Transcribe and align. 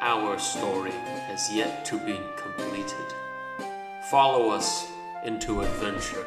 our 0.00 0.38
story 0.38 0.90
has 0.90 1.52
yet 1.52 1.84
to 1.86 1.98
be 1.98 2.20
completed. 2.36 3.14
Follow 4.10 4.50
us 4.50 4.86
into 5.24 5.62
adventure. 5.62 6.26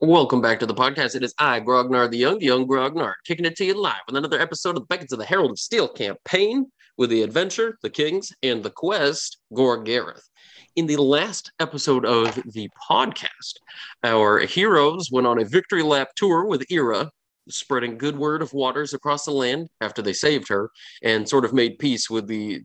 Welcome 0.00 0.40
back 0.40 0.60
to 0.60 0.66
the 0.66 0.74
podcast. 0.74 1.14
It 1.14 1.22
is 1.22 1.34
I, 1.38 1.60
Grognard 1.60 2.10
the 2.10 2.18
Young, 2.18 2.38
the 2.38 2.46
Young 2.46 2.66
Grognard, 2.66 3.14
kicking 3.24 3.46
it 3.46 3.56
to 3.56 3.64
you 3.64 3.80
live 3.80 3.94
with 4.06 4.16
another 4.16 4.40
episode 4.40 4.76
of 4.76 4.86
the 4.86 4.86
Beckons 4.86 5.12
of 5.12 5.18
the 5.18 5.24
Herald 5.24 5.52
of 5.52 5.58
Steel 5.58 5.88
campaign 5.88 6.66
with 6.98 7.10
the 7.10 7.22
adventure, 7.22 7.78
the 7.82 7.90
kings, 7.90 8.32
and 8.42 8.62
the 8.62 8.70
quest, 8.70 9.38
Gor'Gereth. 9.54 10.22
In 10.76 10.86
the 10.86 10.96
last 10.96 11.52
episode 11.60 12.04
of 12.04 12.34
the 12.52 12.68
podcast, 12.90 13.54
our 14.04 14.40
heroes 14.40 15.10
went 15.10 15.26
on 15.26 15.40
a 15.40 15.44
victory 15.44 15.82
lap 15.82 16.08
tour 16.16 16.44
with 16.46 16.64
Ira, 16.70 17.10
spreading 17.48 17.98
good 17.98 18.16
word 18.16 18.42
of 18.42 18.52
waters 18.52 18.94
across 18.94 19.24
the 19.24 19.30
land 19.30 19.68
after 19.80 20.02
they 20.02 20.12
saved 20.12 20.48
her 20.48 20.70
and 21.02 21.28
sort 21.28 21.44
of 21.44 21.52
made 21.52 21.78
peace 21.78 22.10
with 22.10 22.26
the 22.26 22.62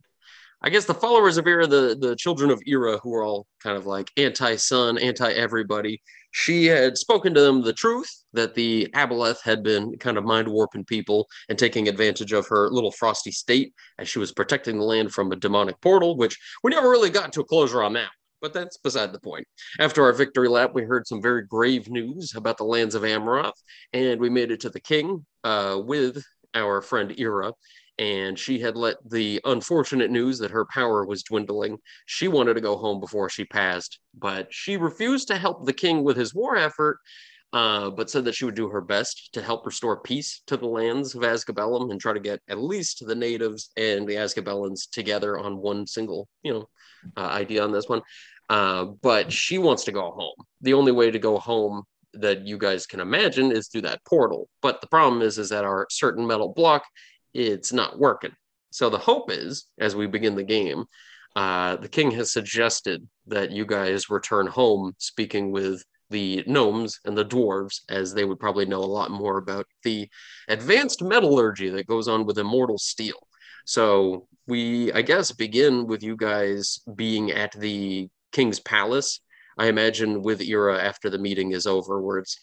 I 0.64 0.70
guess 0.70 0.86
the 0.86 0.94
followers 0.94 1.38
of 1.38 1.48
Ira, 1.48 1.66
the, 1.66 1.98
the 2.00 2.16
children 2.16 2.52
of 2.52 2.62
Ira, 2.70 3.00
who 3.00 3.16
are 3.16 3.24
all 3.24 3.48
kind 3.64 3.76
of 3.76 3.88
like 3.88 4.12
anti 4.16 4.58
sun, 4.58 5.00
anti 5.00 5.32
everybody, 5.32 6.00
she 6.32 6.66
had 6.66 7.00
spoken 7.00 7.34
to 7.34 7.42
them 7.42 7.62
the 7.62 7.74
truth 7.74 8.10
that 8.34 8.54
the 8.54 8.88
Aboleth 8.94 9.42
had 9.42 9.64
been 9.64 9.98
kind 9.98 10.18
of 10.18 10.24
mind 10.24 10.48
warping 10.48 10.86
people 10.86 11.28
and 11.50 11.58
taking 11.58 11.88
advantage 11.88 12.32
of 12.32 12.48
her 12.48 12.70
little 12.70 12.92
frosty 12.92 13.32
state 13.32 13.74
as 13.98 14.08
she 14.08 14.20
was 14.20 14.32
protecting 14.32 14.78
the 14.78 14.86
land 14.86 15.12
from 15.12 15.32
a 15.32 15.36
demonic 15.36 15.82
portal, 15.82 16.16
which 16.16 16.38
we 16.64 16.70
never 16.70 16.90
really 16.90 17.10
got 17.10 17.34
to 17.34 17.42
a 17.42 17.46
closure 17.46 17.82
on 17.82 17.94
that. 17.94 18.12
But 18.42 18.54
that's 18.54 18.78
beside 18.78 19.14
the 19.14 19.20
point. 19.20 19.48
After 19.80 20.04
our 20.04 20.14
victory 20.14 20.48
lap, 20.50 20.72
we 20.74 20.84
heard 20.84 21.06
some 21.08 21.22
very 21.22 21.46
grave 21.46 21.90
news 21.90 22.34
about 22.36 22.58
the 22.58 22.64
lands 22.64 22.96
of 22.96 23.04
Amroth, 23.04 23.54
and 23.94 24.20
we 24.20 24.30
made 24.30 24.52
it 24.52 24.62
to 24.62 24.70
the 24.70 24.80
king 24.80 25.26
uh, 25.44 25.80
with 25.84 26.24
our 26.54 26.82
friend 26.82 27.16
Ira 27.18 27.54
and 28.02 28.40
she 28.40 28.60
had 28.60 28.76
let 28.76 28.98
the 29.10 29.40
unfortunate 29.46 30.10
news 30.10 30.40
that 30.40 30.50
her 30.50 30.66
power 30.66 31.06
was 31.06 31.22
dwindling. 31.22 31.78
She 32.08 32.28
wanted 32.28 32.56
to 32.56 32.62
go 32.62 32.76
home 32.76 33.00
before 33.00 33.30
she 33.30 33.46
passed, 33.46 34.00
but 34.18 34.48
she 34.52 34.76
refused 34.76 35.28
to 35.28 35.38
help 35.38 35.66
the 35.66 35.74
king 35.74 36.04
with 36.04 36.18
his 36.18 36.34
war 36.34 36.56
effort, 36.56 36.98
uh, 37.54 37.92
but 37.92 38.10
said 38.10 38.26
that 38.26 38.34
she 38.34 38.46
would 38.46 38.56
do 38.56 38.70
her 38.70 38.82
best 38.82 39.30
to 39.34 39.42
help 39.42 39.68
restore 39.68 40.02
peace 40.02 40.42
to 40.48 40.58
the 40.58 40.66
lands 40.66 41.14
of 41.14 41.22
Azgabellum 41.22 41.92
and 41.92 42.02
try 42.02 42.12
to 42.12 42.20
get 42.20 42.40
at 42.48 42.58
least 42.58 43.06
the 43.06 43.14
natives 43.14 43.70
and 43.78 44.08
the 44.08 44.16
Azgabellans 44.16 44.90
together 44.90 45.38
on 45.38 45.58
one 45.58 45.86
single, 45.86 46.28
you 46.42 46.54
know, 46.54 46.70
uh, 47.18 47.28
idea 47.28 47.64
on 47.64 47.72
this 47.72 47.88
one. 47.88 48.02
Uh, 48.52 48.84
but 49.02 49.32
she 49.32 49.58
wants 49.58 49.86
to 49.86 49.94
go 49.94 50.12
home. 50.12 50.36
The 50.60 50.74
only 50.74 50.92
way 50.92 51.10
to 51.10 51.18
go 51.18 51.38
home 51.38 51.84
that 52.16 52.46
you 52.46 52.58
guys 52.58 52.86
can 52.86 53.00
imagine 53.00 53.50
is 53.50 53.70
through 53.70 53.84
that 53.84 54.04
portal. 54.04 54.50
But 54.62 54.82
the 54.82 54.88
problem 54.88 55.22
is, 55.22 55.38
is 55.38 55.48
that 55.50 55.64
our 55.64 55.88
certain 55.90 56.28
metal 56.28 56.52
block 56.54 56.84
it's 57.34 57.72
not 57.72 57.98
working. 57.98 58.34
So 58.72 58.90
the 58.90 58.98
hope 58.98 59.32
is, 59.32 59.68
as 59.80 59.96
we 59.96 60.06
begin 60.06 60.36
the 60.36 60.44
game, 60.44 60.84
uh, 61.34 61.78
the 61.78 61.88
king 61.88 62.12
has 62.12 62.34
suggested 62.34 63.08
that 63.28 63.52
you 63.52 63.66
guys 63.66 64.10
return 64.10 64.48
home 64.48 64.96
speaking 64.98 65.54
with 65.54 65.82
the 66.10 66.44
gnomes 66.46 67.00
and 67.06 67.18
the 67.18 67.24
dwarves, 67.24 67.80
as 67.88 68.14
they 68.14 68.26
would 68.26 68.42
probably 68.42 68.66
know 68.66 68.84
a 68.84 68.96
lot 69.00 69.12
more 69.12 69.38
about 69.38 69.66
the 69.86 70.10
advanced 70.50 71.02
metallurgy 71.02 71.70
that 71.70 71.88
goes 71.88 72.10
on 72.10 72.26
with 72.26 72.38
immortal 72.38 72.78
steel. 72.78 73.28
So 73.66 74.28
we, 74.46 74.92
I 74.92 75.04
guess, 75.04 75.32
begin 75.32 75.88
with 75.88 76.04
you 76.04 76.18
guys 76.18 76.82
being 76.96 77.32
at 77.32 77.54
the 77.58 78.10
king's 78.32 78.60
palace. 78.60 79.20
I 79.58 79.68
imagine 79.68 80.22
with 80.22 80.42
Ira 80.42 80.82
after 80.82 81.10
the 81.10 81.20
meeting 81.20 81.52
is 81.52 81.66
over, 81.66 82.02
where 82.02 82.20
it's 82.20 82.38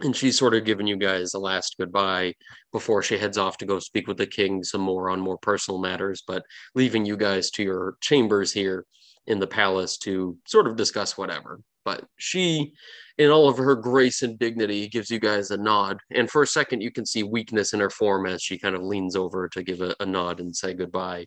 and 0.00 0.16
she's 0.16 0.38
sort 0.38 0.54
of 0.54 0.64
giving 0.64 0.86
you 0.86 0.96
guys 0.96 1.34
a 1.34 1.38
last 1.38 1.76
goodbye 1.78 2.34
before 2.72 3.02
she 3.02 3.18
heads 3.18 3.38
off 3.38 3.58
to 3.58 3.66
go 3.66 3.78
speak 3.78 4.08
with 4.08 4.16
the 4.16 4.26
king 4.26 4.64
some 4.64 4.80
more 4.80 5.10
on 5.10 5.20
more 5.20 5.38
personal 5.38 5.80
matters, 5.80 6.22
but 6.26 6.42
leaving 6.74 7.04
you 7.04 7.16
guys 7.16 7.50
to 7.50 7.62
your 7.62 7.96
chambers 8.00 8.52
here 8.52 8.86
in 9.26 9.38
the 9.38 9.46
palace 9.46 9.98
to 9.98 10.36
sort 10.46 10.66
of 10.66 10.76
discuss 10.76 11.16
whatever. 11.18 11.60
But 11.84 12.04
she, 12.16 12.72
in 13.18 13.30
all 13.30 13.48
of 13.48 13.58
her 13.58 13.74
grace 13.74 14.22
and 14.22 14.38
dignity, 14.38 14.88
gives 14.88 15.10
you 15.10 15.18
guys 15.18 15.50
a 15.50 15.56
nod. 15.56 15.98
And 16.10 16.30
for 16.30 16.42
a 16.42 16.46
second, 16.46 16.80
you 16.80 16.90
can 16.90 17.04
see 17.04 17.22
weakness 17.22 17.72
in 17.72 17.80
her 17.80 17.90
form 17.90 18.26
as 18.26 18.42
she 18.42 18.58
kind 18.58 18.74
of 18.74 18.82
leans 18.82 19.16
over 19.16 19.48
to 19.48 19.62
give 19.62 19.80
a, 19.80 19.94
a 20.00 20.06
nod 20.06 20.40
and 20.40 20.54
say 20.54 20.74
goodbye. 20.74 21.26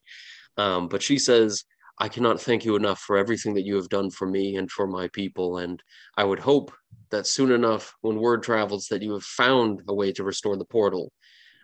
Um, 0.57 0.87
but 0.87 1.03
she 1.03 1.17
says, 1.19 1.65
I 1.97 2.09
cannot 2.09 2.41
thank 2.41 2.65
you 2.65 2.75
enough 2.75 2.99
for 2.99 3.17
everything 3.17 3.53
that 3.53 3.65
you 3.65 3.75
have 3.75 3.89
done 3.89 4.09
for 4.09 4.27
me 4.27 4.57
and 4.57 4.69
for 4.69 4.85
my 4.85 5.07
people. 5.09 5.59
And 5.59 5.81
I 6.17 6.25
would 6.25 6.39
hope 6.39 6.73
that 7.09 7.25
soon 7.25 7.51
enough, 7.51 7.93
when 8.01 8.19
word 8.19 8.43
travels 8.43 8.87
that 8.87 9.01
you 9.01 9.13
have 9.13 9.23
found 9.23 9.81
a 9.87 9.93
way 9.93 10.11
to 10.13 10.23
restore 10.23 10.57
the 10.57 10.65
portal, 10.65 11.11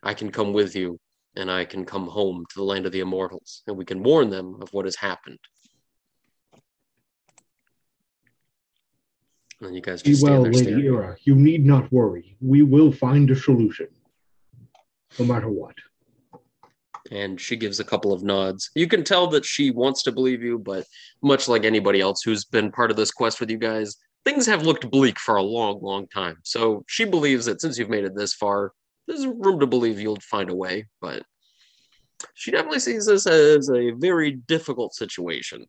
I 0.04 0.14
can 0.14 0.32
come 0.32 0.54
with 0.54 0.76
you 0.76 1.00
and 1.36 1.52
I 1.52 1.66
can 1.66 1.86
come 1.86 2.08
home 2.08 2.46
to 2.50 2.56
the 2.56 2.64
land 2.64 2.86
of 2.86 2.94
the 2.94 3.02
immortals 3.02 3.64
and 3.68 3.78
we 3.78 3.86
can 3.86 4.04
warn 4.04 4.30
them 4.30 4.58
of 4.62 4.70
what 4.72 4.86
has 4.86 4.96
happened. 4.96 5.40
And 9.60 9.76
you 9.76 9.82
guys 9.82 10.02
just 10.02 10.24
Be 10.24 10.30
well, 10.30 10.42
Lady. 10.42 10.88
Ira. 10.88 11.18
You 11.24 11.36
need 11.36 11.66
not 11.66 11.92
worry. 11.92 12.36
We 12.42 12.64
will 12.64 12.92
find 12.92 13.30
a 13.30 13.36
solution, 13.36 13.88
no 15.20 15.26
matter 15.26 15.50
what. 15.50 15.76
And 17.12 17.40
she 17.40 17.58
gives 17.58 17.80
a 17.80 17.86
couple 17.86 18.14
of 18.14 18.24
nods. 18.24 18.72
You 18.74 18.88
can 18.88 19.04
tell 19.04 19.28
that 19.28 19.46
she 19.46 19.70
wants 19.70 20.02
to 20.04 20.12
believe 20.12 20.42
you, 20.42 20.58
but 20.58 20.86
much 21.22 21.48
like 21.48 21.66
anybody 21.66 22.00
else 22.00 22.22
who's 22.24 22.46
been 22.46 22.72
part 22.72 22.90
of 22.90 22.98
this 22.98 23.12
quest 23.12 23.40
with 23.40 23.52
you 23.52 23.58
guys, 23.58 23.98
things 24.24 24.46
have 24.46 24.66
looked 24.66 24.90
bleak 24.90 25.20
for 25.20 25.36
a 25.36 25.44
long, 25.44 25.82
long 25.82 26.08
time. 26.08 26.38
So 26.44 26.84
she 26.88 27.04
believes 27.04 27.46
that 27.46 27.62
since 27.62 27.78
you've 27.78 27.90
made 27.90 28.06
it 28.06 28.16
this 28.16 28.34
far, 28.34 28.72
there's 29.08 29.28
room 29.28 29.60
to 29.60 29.68
believe 29.68 30.00
you'll 30.00 30.20
find 30.22 30.50
a 30.50 30.56
way, 30.56 30.88
but 31.02 31.24
she 32.34 32.52
definitely 32.52 32.80
sees 32.80 33.06
this 33.06 33.28
as 33.28 33.70
a 33.70 33.92
very 33.92 34.32
difficult 34.32 34.94
situation. 34.94 35.66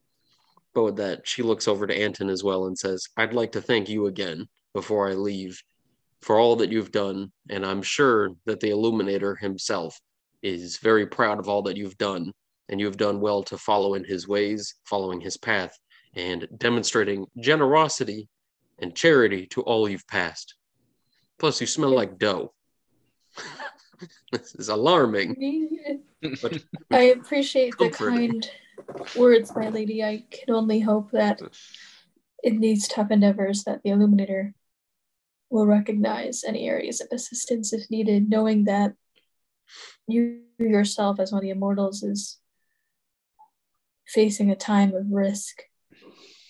But 0.75 0.85
with 0.85 0.97
that, 0.97 1.27
she 1.27 1.43
looks 1.43 1.67
over 1.67 1.87
to 1.87 1.97
Anton 1.97 2.31
as 2.31 2.45
well 2.45 2.67
and 2.67 2.79
says, 2.79 3.09
I'd 3.17 3.35
like 3.35 3.53
to 3.53 3.61
thank 3.61 3.89
you 3.89 4.07
again 4.07 4.49
before 4.75 5.09
I 5.09 5.15
leave 5.15 5.61
for 6.21 6.39
all 6.39 6.57
that 6.57 6.71
you've 6.71 6.93
done. 6.93 7.33
And 7.51 7.67
I'm 7.67 7.83
sure 7.83 8.31
that 8.47 8.61
the 8.61 8.71
Illuminator 8.71 9.35
himself 9.35 9.99
is 10.43 10.79
very 10.79 11.07
proud 11.07 11.39
of 11.39 11.49
all 11.49 11.63
that 11.63 11.77
you've 11.77 11.99
done. 11.99 12.33
And 12.69 12.81
you've 12.81 12.97
done 12.97 13.21
well 13.21 13.43
to 13.45 13.59
follow 13.59 13.95
in 13.95 14.05
his 14.05 14.27
ways, 14.27 14.77
following 14.85 15.21
his 15.21 15.37
path, 15.37 15.77
and 16.15 16.49
demonstrating 16.57 17.27
generosity 17.39 18.29
and 18.79 18.95
charity 18.95 19.47
to 19.49 19.63
all 19.63 19.89
you've 19.89 20.07
passed. 20.07 20.55
Plus, 21.39 21.61
you 21.61 21.67
smell 21.67 21.91
like 21.91 22.19
dough. 22.19 22.53
this 24.33 24.55
is 24.55 24.69
alarming. 24.69 25.71
But 26.41 26.63
I 26.91 27.03
appreciate 27.03 27.77
the 27.79 27.91
kind 27.91 28.49
words, 29.17 29.55
my 29.55 29.69
lady. 29.69 30.05
I 30.05 30.25
can 30.31 30.55
only 30.55 30.81
hope 30.81 31.11
that 31.13 31.41
in 32.43 32.61
these 32.61 32.89
tough 32.89 33.11
endeavors 33.11 33.65
that 33.65 33.83
the 33.83 33.91
Illuminator 33.91 34.55
will 35.51 35.67
recognize 35.67 36.45
any 36.45 36.69
areas 36.69 37.01
of 37.01 37.09
assistance 37.13 37.73
if 37.73 37.91
needed, 37.91 38.29
knowing 38.29 38.65
that 38.65 38.95
you 40.09 40.43
yourself, 40.59 41.21
as 41.21 41.33
one 41.33 41.39
of 41.39 41.43
the 41.43 41.51
immortals, 41.51 42.03
is 42.03 42.39
facing 44.07 44.51
a 44.51 44.57
time 44.57 44.95
of 44.95 45.11
risk. 45.11 45.63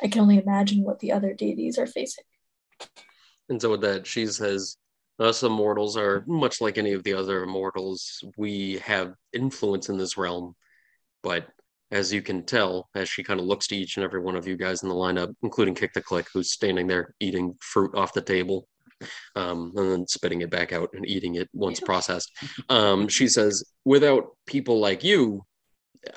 I 0.03 0.09
can 0.09 0.23
only 0.23 0.39
imagine 0.39 0.83
what 0.83 0.99
the 0.99 1.13
other 1.13 1.33
deities 1.33 1.79
are 1.79 1.87
facing. 1.87 2.25
And 3.49 3.61
so 3.61 3.71
with 3.71 3.83
that, 3.83 4.07
she 4.07 4.27
says, 4.27 4.77
us 5.19 5.43
immortals 5.43 5.97
are 5.97 6.25
much 6.27 6.61
like 6.61 6.79
any 6.79 6.93
of 6.93 7.05
the 7.05 7.15
other 7.15 7.45
immortals. 7.45 8.25
We 8.37 8.79
have 8.79 9.15
influence 9.33 9.89
in 9.89 9.97
this 9.97 10.17
realm, 10.17 10.57
but 11.23 11.47
as 11.93 12.13
you 12.13 12.23
can 12.23 12.45
tell, 12.45 12.89
as 12.95 13.09
she 13.09 13.23
kind 13.23 13.39
of 13.39 13.47
looks 13.47 13.69
to 13.69 13.77
each 13.77 13.97
and 13.97 14.05
every 14.05 14.21
one 14.21 14.35
of 14.35 14.49
you 14.49 14.57
guys 14.57 14.83
in 14.83 14.89
the 14.89 14.95
lineup, 14.95 15.35
including 15.43 15.75
Kick 15.75 15.93
the 15.93 16.01
Click, 16.01 16.27
who's 16.33 16.51
standing 16.51 16.87
there 16.87 17.15
eating 17.21 17.55
fruit 17.61 17.95
off 17.95 18.15
the 18.15 18.23
table, 18.23 18.67
um, 19.37 19.73
and 19.77 19.91
then 19.91 20.07
spitting 20.07 20.43
it 20.43 20.51
back 20.51 20.73
out 20.73 20.91
and 20.95 21.07
eating 21.07 21.37
it 21.37 21.49
once 21.53 21.81
processed. 21.81 22.31
Um, 22.69 23.09
she 23.09 23.29
says, 23.29 23.65
"Without 23.85 24.37
people 24.47 24.81
like 24.81 25.05
you, 25.05 25.45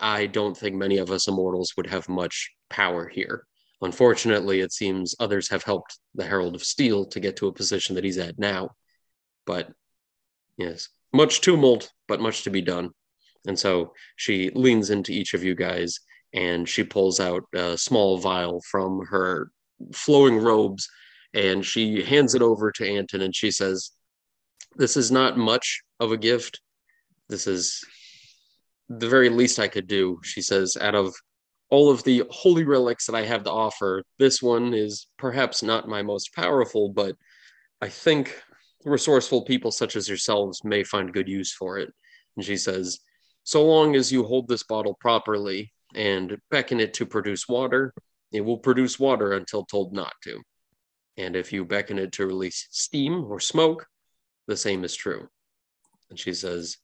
I 0.02 0.26
don't 0.26 0.58
think 0.58 0.76
many 0.76 0.98
of 0.98 1.12
us 1.12 1.28
immortals 1.28 1.74
would 1.78 1.88
have 1.88 2.10
much 2.10 2.52
power 2.70 3.08
here. 3.08 3.46
Unfortunately, 3.82 4.62
it 4.62 4.74
seems 4.74 5.16
others 5.20 5.50
have 5.50 5.64
helped 5.64 6.00
the 6.16 6.26
Herald 6.26 6.56
of 6.56 6.64
Steel 6.64 7.06
to 7.08 7.20
get 7.20 7.36
to 7.38 7.48
a 7.48 7.54
position 7.54 7.96
that 7.96 8.04
he's 8.04 8.18
at 8.18 8.40
now. 8.40 8.70
But 9.46 9.72
yes, 10.58 10.90
much 11.14 11.42
tumult, 11.42 11.92
but 12.08 12.22
much 12.22 12.44
to 12.44 12.50
be 12.50 12.62
done. 12.62 12.92
And 13.48 13.60
so 13.60 13.94
she 14.16 14.50
leans 14.56 14.90
into 14.90 15.12
each 15.12 15.34
of 15.34 15.44
you 15.44 15.56
guys 15.56 16.00
and 16.34 16.68
she 16.68 16.84
pulls 16.84 17.20
out 17.20 17.44
a 17.54 17.78
small 17.78 18.18
vial 18.18 18.62
from 18.70 19.06
her 19.06 19.52
flowing 19.94 20.38
robes 20.38 20.90
and 21.36 21.66
she 21.66 22.02
hands 22.02 22.34
it 22.34 22.42
over 22.42 22.72
to 22.72 22.90
Anton 22.90 23.22
and 23.22 23.36
she 23.36 23.52
says, 23.52 23.92
This 24.78 24.96
is 24.98 25.12
not 25.12 25.38
much 25.38 25.82
of 26.00 26.12
a 26.12 26.18
gift. 26.18 26.62
This 27.28 27.46
is 27.46 27.84
the 28.90 29.10
very 29.10 29.30
least 29.30 29.60
I 29.60 29.68
could 29.68 29.88
do. 29.88 30.20
She 30.24 30.42
says, 30.42 30.78
out 30.80 30.96
of 30.96 31.14
all 31.70 31.90
of 31.90 32.04
the 32.04 32.24
holy 32.30 32.64
relics 32.64 33.06
that 33.08 33.16
I 33.16 33.24
have 33.24 33.44
to 33.44 33.52
offer, 33.52 34.04
this 34.18 34.42
one 34.42 34.74
is 34.74 35.08
perhaps 35.18 35.62
not 35.62 35.90
my 35.90 36.02
most 36.02 36.34
powerful, 36.34 36.90
but 36.90 37.16
I 37.82 37.90
think 37.90 38.42
resourceful 38.86 39.44
people 39.44 39.72
such 39.72 39.96
as 39.96 40.08
yourselves 40.08 40.64
may 40.64 40.84
find 40.84 41.12
good 41.12 41.28
use 41.28 41.54
for 41.54 41.80
it. 41.80 41.92
And 42.38 42.46
she 42.46 42.56
says, 42.56 43.00
so 43.44 43.66
long 43.66 43.96
as 43.96 44.12
you 44.12 44.24
hold 44.24 44.48
this 44.48 44.64
bottle 44.64 44.96
properly 45.02 45.74
and 45.96 46.38
beckon 46.52 46.80
it 46.80 46.94
to 46.96 47.06
produce 47.06 47.48
water, 47.50 47.94
it 48.32 48.42
will 48.42 48.60
produce 48.60 49.00
water 49.00 49.34
until 49.34 49.66
told 49.66 49.94
not 49.94 50.14
to. 50.24 50.42
And 51.18 51.36
if 51.36 51.54
you 51.54 51.66
beckon 51.66 51.98
it 51.98 52.12
to 52.14 52.26
release 52.28 52.68
steam 52.72 53.26
or 53.26 53.40
smoke, 53.40 53.88
the 54.48 54.58
same 54.58 54.84
is 54.84 54.96
true. 54.96 55.28
And 56.10 56.20
she 56.20 56.34
says, 56.34 56.78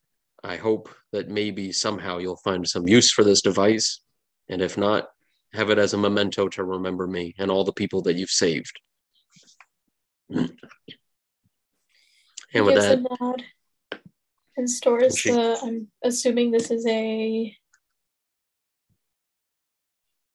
I 0.43 0.55
hope 0.55 0.89
that 1.11 1.29
maybe 1.29 1.71
somehow 1.71 2.17
you'll 2.17 2.37
find 2.37 2.67
some 2.67 2.87
use 2.87 3.11
for 3.11 3.23
this 3.23 3.41
device. 3.41 4.01
And 4.49 4.61
if 4.61 4.77
not, 4.77 5.09
have 5.53 5.69
it 5.69 5.77
as 5.77 5.93
a 5.93 5.97
memento 5.97 6.47
to 6.49 6.63
remember 6.63 7.07
me 7.07 7.35
and 7.37 7.51
all 7.51 7.63
the 7.63 7.73
people 7.73 8.01
that 8.03 8.15
you've 8.15 8.29
saved. 8.29 8.79
and 10.29 10.49
with 12.53 12.75
that, 12.75 12.99
a 12.99 13.01
nod 13.01 13.43
and 14.57 14.69
stores 14.69 15.17
She- 15.17 15.31
the. 15.31 15.59
I'm 15.61 15.87
assuming 16.03 16.51
this 16.51 16.71
is 16.71 16.85
a. 16.87 17.55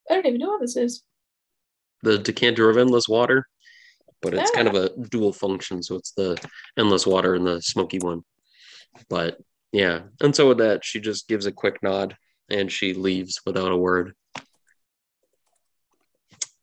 I 0.09 0.15
don't 0.15 0.27
even 0.27 0.39
know 0.39 0.51
what 0.51 0.61
this 0.61 0.77
is. 0.77 1.03
the 2.03 2.19
decanter 2.19 2.71
of 2.71 2.77
endless 2.77 3.09
water, 3.09 3.49
but 4.23 4.35
it's 4.35 4.51
kind 4.51 4.69
Ah. 4.69 4.71
of 4.73 4.77
a 4.77 4.91
dual 5.09 5.33
function. 5.33 5.83
So 5.83 5.97
it's 5.97 6.13
the 6.13 6.37
endless 6.77 7.07
water 7.07 7.35
and 7.35 7.47
the 7.47 7.61
smoky 7.63 7.99
one. 7.99 8.23
But 9.09 9.39
yeah. 9.73 10.03
And 10.21 10.35
so 10.35 10.49
with 10.49 10.59
that, 10.59 10.85
she 10.85 11.01
just 11.01 11.29
gives 11.29 11.47
a 11.47 11.53
quick 11.53 11.83
nod 11.83 12.17
and 12.49 12.71
she 12.73 12.95
leaves 12.95 13.41
without 13.45 13.73
a 13.73 13.77
word. 13.77 14.15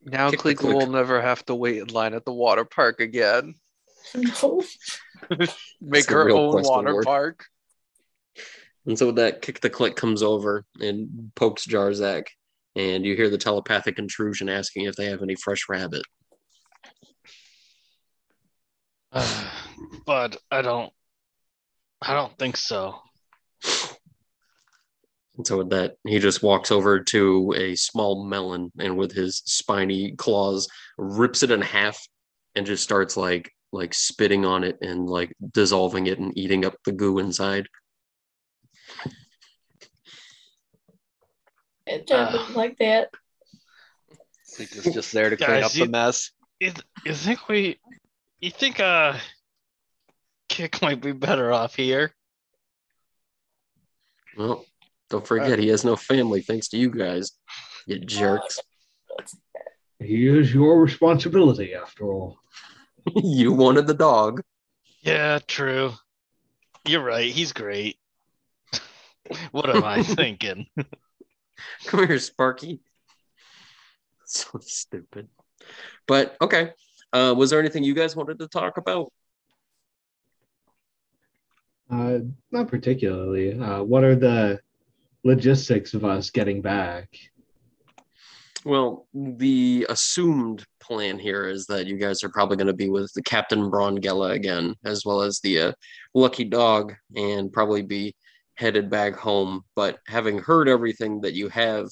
Now 0.05 0.29
Kick 0.31 0.39
click. 0.39 0.61
will 0.63 0.87
never 0.87 1.21
have 1.21 1.45
to 1.45 1.55
wait 1.55 1.77
in 1.77 1.87
line 1.87 2.13
at 2.13 2.25
the 2.25 2.33
water 2.33 2.65
park 2.65 2.99
again. 2.99 3.55
No. 4.13 4.61
Make 5.81 6.07
the 6.07 6.13
her 6.13 6.29
own 6.29 6.61
water 6.63 6.89
award. 6.89 7.05
park. 7.05 7.45
And 8.85 8.99
so 8.99 9.07
with 9.07 9.15
that, 9.15 9.41
kick 9.41 9.61
the 9.61 9.69
click 9.69 9.95
comes 9.95 10.21
over 10.21 10.65
and 10.81 11.31
pokes 11.35 11.65
Jarzak. 11.65 12.25
And 12.75 13.05
you 13.05 13.15
hear 13.15 13.29
the 13.29 13.37
telepathic 13.37 13.97
intrusion 13.99 14.49
asking 14.49 14.85
if 14.85 14.95
they 14.95 15.05
have 15.05 15.21
any 15.21 15.35
fresh 15.35 15.69
rabbit. 15.69 16.01
but 20.05 20.37
I 20.51 20.61
don't. 20.61 20.91
I 22.01 22.13
don't 22.13 22.37
think 22.37 22.57
so. 22.57 22.99
And 25.37 25.47
so 25.47 25.57
with 25.59 25.69
that, 25.69 25.95
he 26.05 26.19
just 26.19 26.43
walks 26.43 26.71
over 26.71 26.99
to 26.99 27.53
a 27.57 27.75
small 27.75 28.25
melon 28.25 28.71
and 28.77 28.97
with 28.97 29.13
his 29.13 29.41
spiny 29.45 30.11
claws 30.15 30.67
rips 30.97 31.41
it 31.43 31.49
in 31.51 31.61
half 31.61 31.99
and 32.55 32.65
just 32.65 32.83
starts 32.83 33.17
like 33.17 33.51
like 33.71 33.93
spitting 33.93 34.45
on 34.45 34.63
it 34.63 34.77
and 34.81 35.07
like 35.07 35.33
dissolving 35.53 36.05
it 36.07 36.19
and 36.19 36.37
eating 36.37 36.65
up 36.65 36.75
the 36.85 36.91
goo 36.91 37.17
inside. 37.17 37.67
It 41.85 42.05
didn't 42.07 42.29
ah. 42.35 42.51
like 42.55 42.77
that. 42.77 43.09
Klika's 44.55 44.93
just 44.93 45.11
there 45.11 45.29
to 45.29 45.37
clean 45.37 45.49
Guys, 45.49 45.63
up 45.65 45.75
you- 45.75 45.85
the 45.85 45.91
mess. 45.91 46.31
You, 46.59 46.69
th- 46.69 46.85
you 47.05 47.13
think 47.13 47.49
we? 47.49 47.79
You 48.43 48.51
think 48.51 48.81
uh, 48.81 49.13
Kick 50.49 50.81
might 50.81 50.99
be 50.99 51.13
better 51.13 51.53
off 51.53 51.77
here? 51.77 52.13
Well, 54.35 54.65
don't 55.09 55.25
forget 55.25 55.59
he 55.59 55.69
has 55.69 55.85
no 55.85 55.95
family 55.95 56.41
thanks 56.41 56.67
to 56.69 56.77
you 56.77 56.89
guys. 56.89 57.31
You 57.87 57.99
jerks. 57.99 58.59
He 59.99 60.27
is 60.27 60.53
your 60.53 60.81
responsibility, 60.81 61.73
after 61.73 62.11
all. 62.11 62.37
you 63.15 63.53
wanted 63.53 63.87
the 63.87 63.93
dog. 63.93 64.41
Yeah, 64.99 65.39
true. 65.47 65.93
You're 66.85 67.05
right. 67.05 67.31
He's 67.31 67.53
great. 67.53 67.97
what 69.51 69.73
am 69.73 69.85
I 69.85 70.03
thinking? 70.03 70.67
Come 71.85 72.05
here, 72.05 72.19
Sparky. 72.19 72.81
So 74.25 74.59
stupid. 74.59 75.29
But 76.05 76.35
okay. 76.41 76.71
Uh, 77.13 77.33
was 77.37 77.51
there 77.51 77.59
anything 77.59 77.83
you 77.83 77.93
guys 77.93 78.15
wanted 78.15 78.39
to 78.39 78.47
talk 78.47 78.77
about? 78.77 79.11
Uh, 81.89 82.19
not 82.51 82.67
particularly. 82.67 83.59
Uh, 83.59 83.83
what 83.83 84.03
are 84.03 84.15
the 84.15 84.59
logistics 85.23 85.93
of 85.93 86.03
us 86.03 86.31
getting 86.31 86.61
back? 86.61 87.07
Well, 88.65 89.07
the 89.13 89.85
assumed 89.89 90.65
plan 90.79 91.19
here 91.19 91.47
is 91.47 91.67
that 91.67 91.85
you 91.85 91.97
guys 91.97 92.23
are 92.23 92.29
probably 92.29 92.57
going 92.57 92.67
to 92.67 92.73
be 92.73 92.89
with 92.89 93.11
the 93.13 93.21
Captain 93.21 93.69
Brongella 93.69 94.31
again, 94.31 94.75
as 94.85 95.05
well 95.05 95.21
as 95.21 95.39
the 95.39 95.59
uh, 95.59 95.71
Lucky 96.15 96.45
Dog, 96.45 96.93
and 97.15 97.51
probably 97.51 97.81
be 97.81 98.15
headed 98.55 98.89
back 98.89 99.15
home. 99.15 99.61
But 99.75 99.99
having 100.07 100.39
heard 100.39 100.69
everything 100.69 101.21
that 101.21 101.33
you 101.33 101.49
have, 101.49 101.89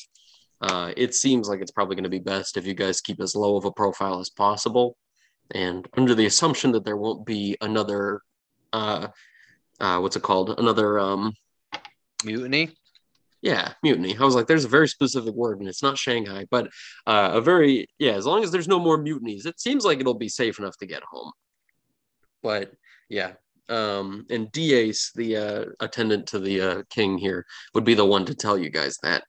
uh, 0.62 0.94
it 0.96 1.14
seems 1.14 1.50
like 1.50 1.60
it's 1.60 1.72
probably 1.72 1.96
going 1.96 2.06
to 2.06 2.10
be 2.10 2.20
best 2.20 2.56
if 2.56 2.66
you 2.66 2.74
guys 2.74 3.02
keep 3.02 3.20
as 3.22 3.36
low 3.36 3.58
of 3.58 3.66
a 3.66 3.72
profile 3.72 4.20
as 4.20 4.30
possible. 4.30 4.96
And 5.54 5.88
under 5.98 6.16
the 6.16 6.26
assumption 6.26 6.72
that 6.74 6.86
there 6.86 6.98
won't 6.98 7.26
be 7.26 7.58
another, 7.62 8.22
uh, 8.74 9.08
uh, 9.80 10.00
what's 10.00 10.16
it 10.16 10.24
called? 10.24 10.60
Another 10.60 11.00
um, 11.00 11.34
Mutiny? 12.24 12.72
yeah, 13.42 13.74
mutiny. 13.82 14.16
I 14.18 14.24
was 14.24 14.36
like, 14.36 14.48
there's 14.48 14.66
a 14.66 14.70
very 14.70 14.88
specific 14.88 15.34
word, 15.34 15.60
and 15.60 15.68
it's 15.68 15.82
not 15.82 15.98
Shanghai, 15.98 16.46
but 16.52 16.68
uh, 17.08 17.32
a 17.34 17.42
very 17.42 17.88
yeah. 17.98 18.14
As 18.14 18.26
long 18.26 18.44
as 18.44 18.52
there's 18.52 18.68
no 18.68 18.80
more 18.80 18.98
mutinies, 18.98 19.46
it 19.46 19.60
seems 19.60 19.84
like 19.84 20.00
it'll 20.00 20.14
be 20.14 20.30
safe 20.30 20.60
enough 20.60 20.78
to 20.78 20.86
get 20.86 21.04
home. 21.04 21.32
But 22.44 22.72
yeah, 23.10 23.34
um, 23.68 24.28
and 24.30 24.52
Diaz, 24.52 25.12
the 25.16 25.38
uh, 25.38 25.66
attendant 25.80 26.28
to 26.28 26.40
the 26.40 26.62
uh, 26.62 26.84
king 26.90 27.18
here, 27.18 27.46
would 27.74 27.84
be 27.84 27.96
the 27.96 28.06
one 28.06 28.26
to 28.26 28.36
tell 28.36 28.58
you 28.58 28.70
guys 28.70 28.98
that. 29.02 29.24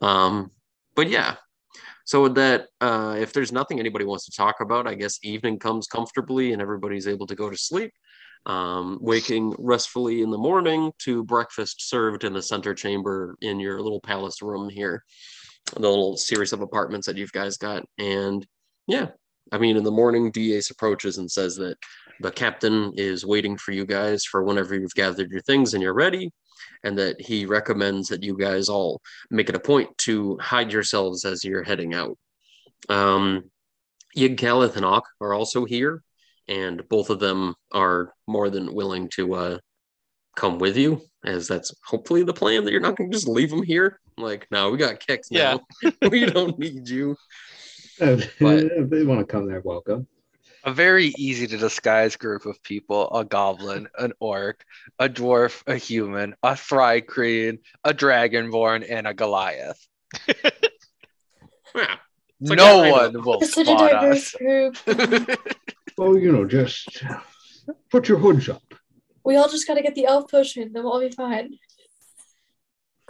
Um, 0.00 0.50
but 0.94 1.10
yeah, 1.10 1.36
so 2.04 2.22
with 2.22 2.34
that, 2.36 2.68
uh, 2.80 3.16
if 3.18 3.32
there's 3.32 3.52
nothing 3.52 3.80
anybody 3.80 4.04
wants 4.04 4.26
to 4.26 4.36
talk 4.36 4.60
about, 4.60 4.86
I 4.86 4.94
guess 4.94 5.18
evening 5.22 5.58
comes 5.58 5.86
comfortably 5.86 6.52
and 6.52 6.60
everybody's 6.62 7.08
able 7.08 7.26
to 7.26 7.34
go 7.34 7.50
to 7.50 7.56
sleep 7.56 7.92
um, 8.46 8.98
waking 9.00 9.54
restfully 9.58 10.22
in 10.22 10.30
the 10.30 10.38
morning 10.38 10.92
to 10.98 11.24
breakfast 11.24 11.88
served 11.88 12.24
in 12.24 12.32
the 12.32 12.42
center 12.42 12.74
chamber 12.74 13.36
in 13.40 13.58
your 13.58 13.80
little 13.80 14.00
palace 14.00 14.42
room 14.42 14.68
here, 14.68 15.02
the 15.74 15.88
little 15.88 16.16
series 16.16 16.52
of 16.52 16.60
apartments 16.60 17.06
that 17.06 17.16
you've 17.16 17.32
guys 17.32 17.56
got. 17.56 17.84
And 17.98 18.46
yeah, 18.86 19.08
I 19.50 19.58
mean, 19.58 19.76
in 19.76 19.84
the 19.84 19.90
morning, 19.90 20.30
DAS 20.30 20.70
approaches 20.70 21.18
and 21.18 21.30
says 21.30 21.56
that 21.56 21.76
the 22.20 22.30
captain 22.30 22.92
is 22.96 23.24
waiting 23.24 23.56
for 23.56 23.72
you 23.72 23.86
guys 23.86 24.24
for 24.24 24.44
whenever 24.44 24.74
you've 24.74 24.94
gathered 24.94 25.30
your 25.30 25.42
things 25.42 25.74
and 25.74 25.82
you're 25.82 25.94
ready. 25.94 26.30
And 26.82 26.98
that 26.98 27.20
he 27.20 27.46
recommends 27.46 28.08
that 28.08 28.22
you 28.22 28.36
guys 28.36 28.68
all 28.68 29.00
make 29.30 29.48
it 29.48 29.56
a 29.56 29.60
point 29.60 29.96
to 29.98 30.38
hide 30.38 30.72
yourselves 30.72 31.24
as 31.24 31.44
you're 31.44 31.62
heading 31.62 31.94
out. 31.94 32.18
Um, 32.88 33.50
Yig 34.16 34.36
Calith 34.36 34.76
and 34.76 34.84
Ock 34.84 35.08
are 35.20 35.32
also 35.32 35.64
here 35.64 36.02
and 36.48 36.86
both 36.88 37.10
of 37.10 37.20
them 37.20 37.54
are 37.72 38.12
more 38.26 38.50
than 38.50 38.74
willing 38.74 39.08
to 39.10 39.34
uh, 39.34 39.58
come 40.36 40.58
with 40.58 40.76
you, 40.76 41.00
as 41.24 41.48
that's 41.48 41.74
hopefully 41.86 42.22
the 42.22 42.32
plan. 42.34 42.64
That 42.64 42.72
you're 42.72 42.80
not 42.80 42.96
going 42.96 43.10
to 43.10 43.16
just 43.16 43.28
leave 43.28 43.50
them 43.50 43.62
here. 43.62 44.00
Like, 44.16 44.46
no, 44.50 44.70
we 44.70 44.78
got 44.78 45.00
kicks 45.00 45.30
now. 45.30 45.60
we 46.10 46.26
don't 46.26 46.58
need 46.58 46.88
you. 46.88 47.16
If 48.00 48.38
But- 48.38 48.64
if 48.64 48.90
they 48.90 49.04
want 49.04 49.20
to 49.20 49.26
come, 49.26 49.46
they're 49.46 49.62
welcome. 49.62 50.06
A 50.66 50.72
very 50.72 51.12
easy 51.18 51.46
to 51.46 51.56
disguise 51.58 52.16
group 52.16 52.46
of 52.46 52.62
people 52.62 53.14
a 53.14 53.24
goblin, 53.24 53.86
an 53.98 54.12
orc, 54.18 54.64
a 54.98 55.08
dwarf, 55.08 55.62
a 55.66 55.76
human, 55.76 56.34
a 56.42 56.56
thri-kreen, 56.56 57.58
a 57.84 57.92
dragonborn, 57.92 58.86
and 58.88 59.06
a 59.06 59.12
Goliath. 59.14 59.86
Yeah. 61.76 61.96
like 62.40 62.56
no 62.56 62.84
a 62.84 62.90
one 62.92 63.22
will 63.24 63.40
It's 63.40 63.54
such 63.54 63.66
a 63.68 63.70
spot 63.72 63.90
diverse 63.90 64.34
us. 64.34 64.40
group. 64.40 64.76
Well, 65.96 66.18
you 66.18 66.32
know, 66.32 66.44
just 66.44 67.04
put 67.90 68.08
your 68.08 68.18
hoods 68.18 68.48
up. 68.48 68.62
We 69.24 69.36
all 69.36 69.48
just 69.48 69.64
gotta 69.66 69.80
get 69.80 69.94
the 69.94 70.06
elf 70.06 70.28
potion, 70.28 70.72
then 70.72 70.82
we'll 70.82 70.92
all 70.92 71.00
be 71.00 71.08
fine. 71.10 71.56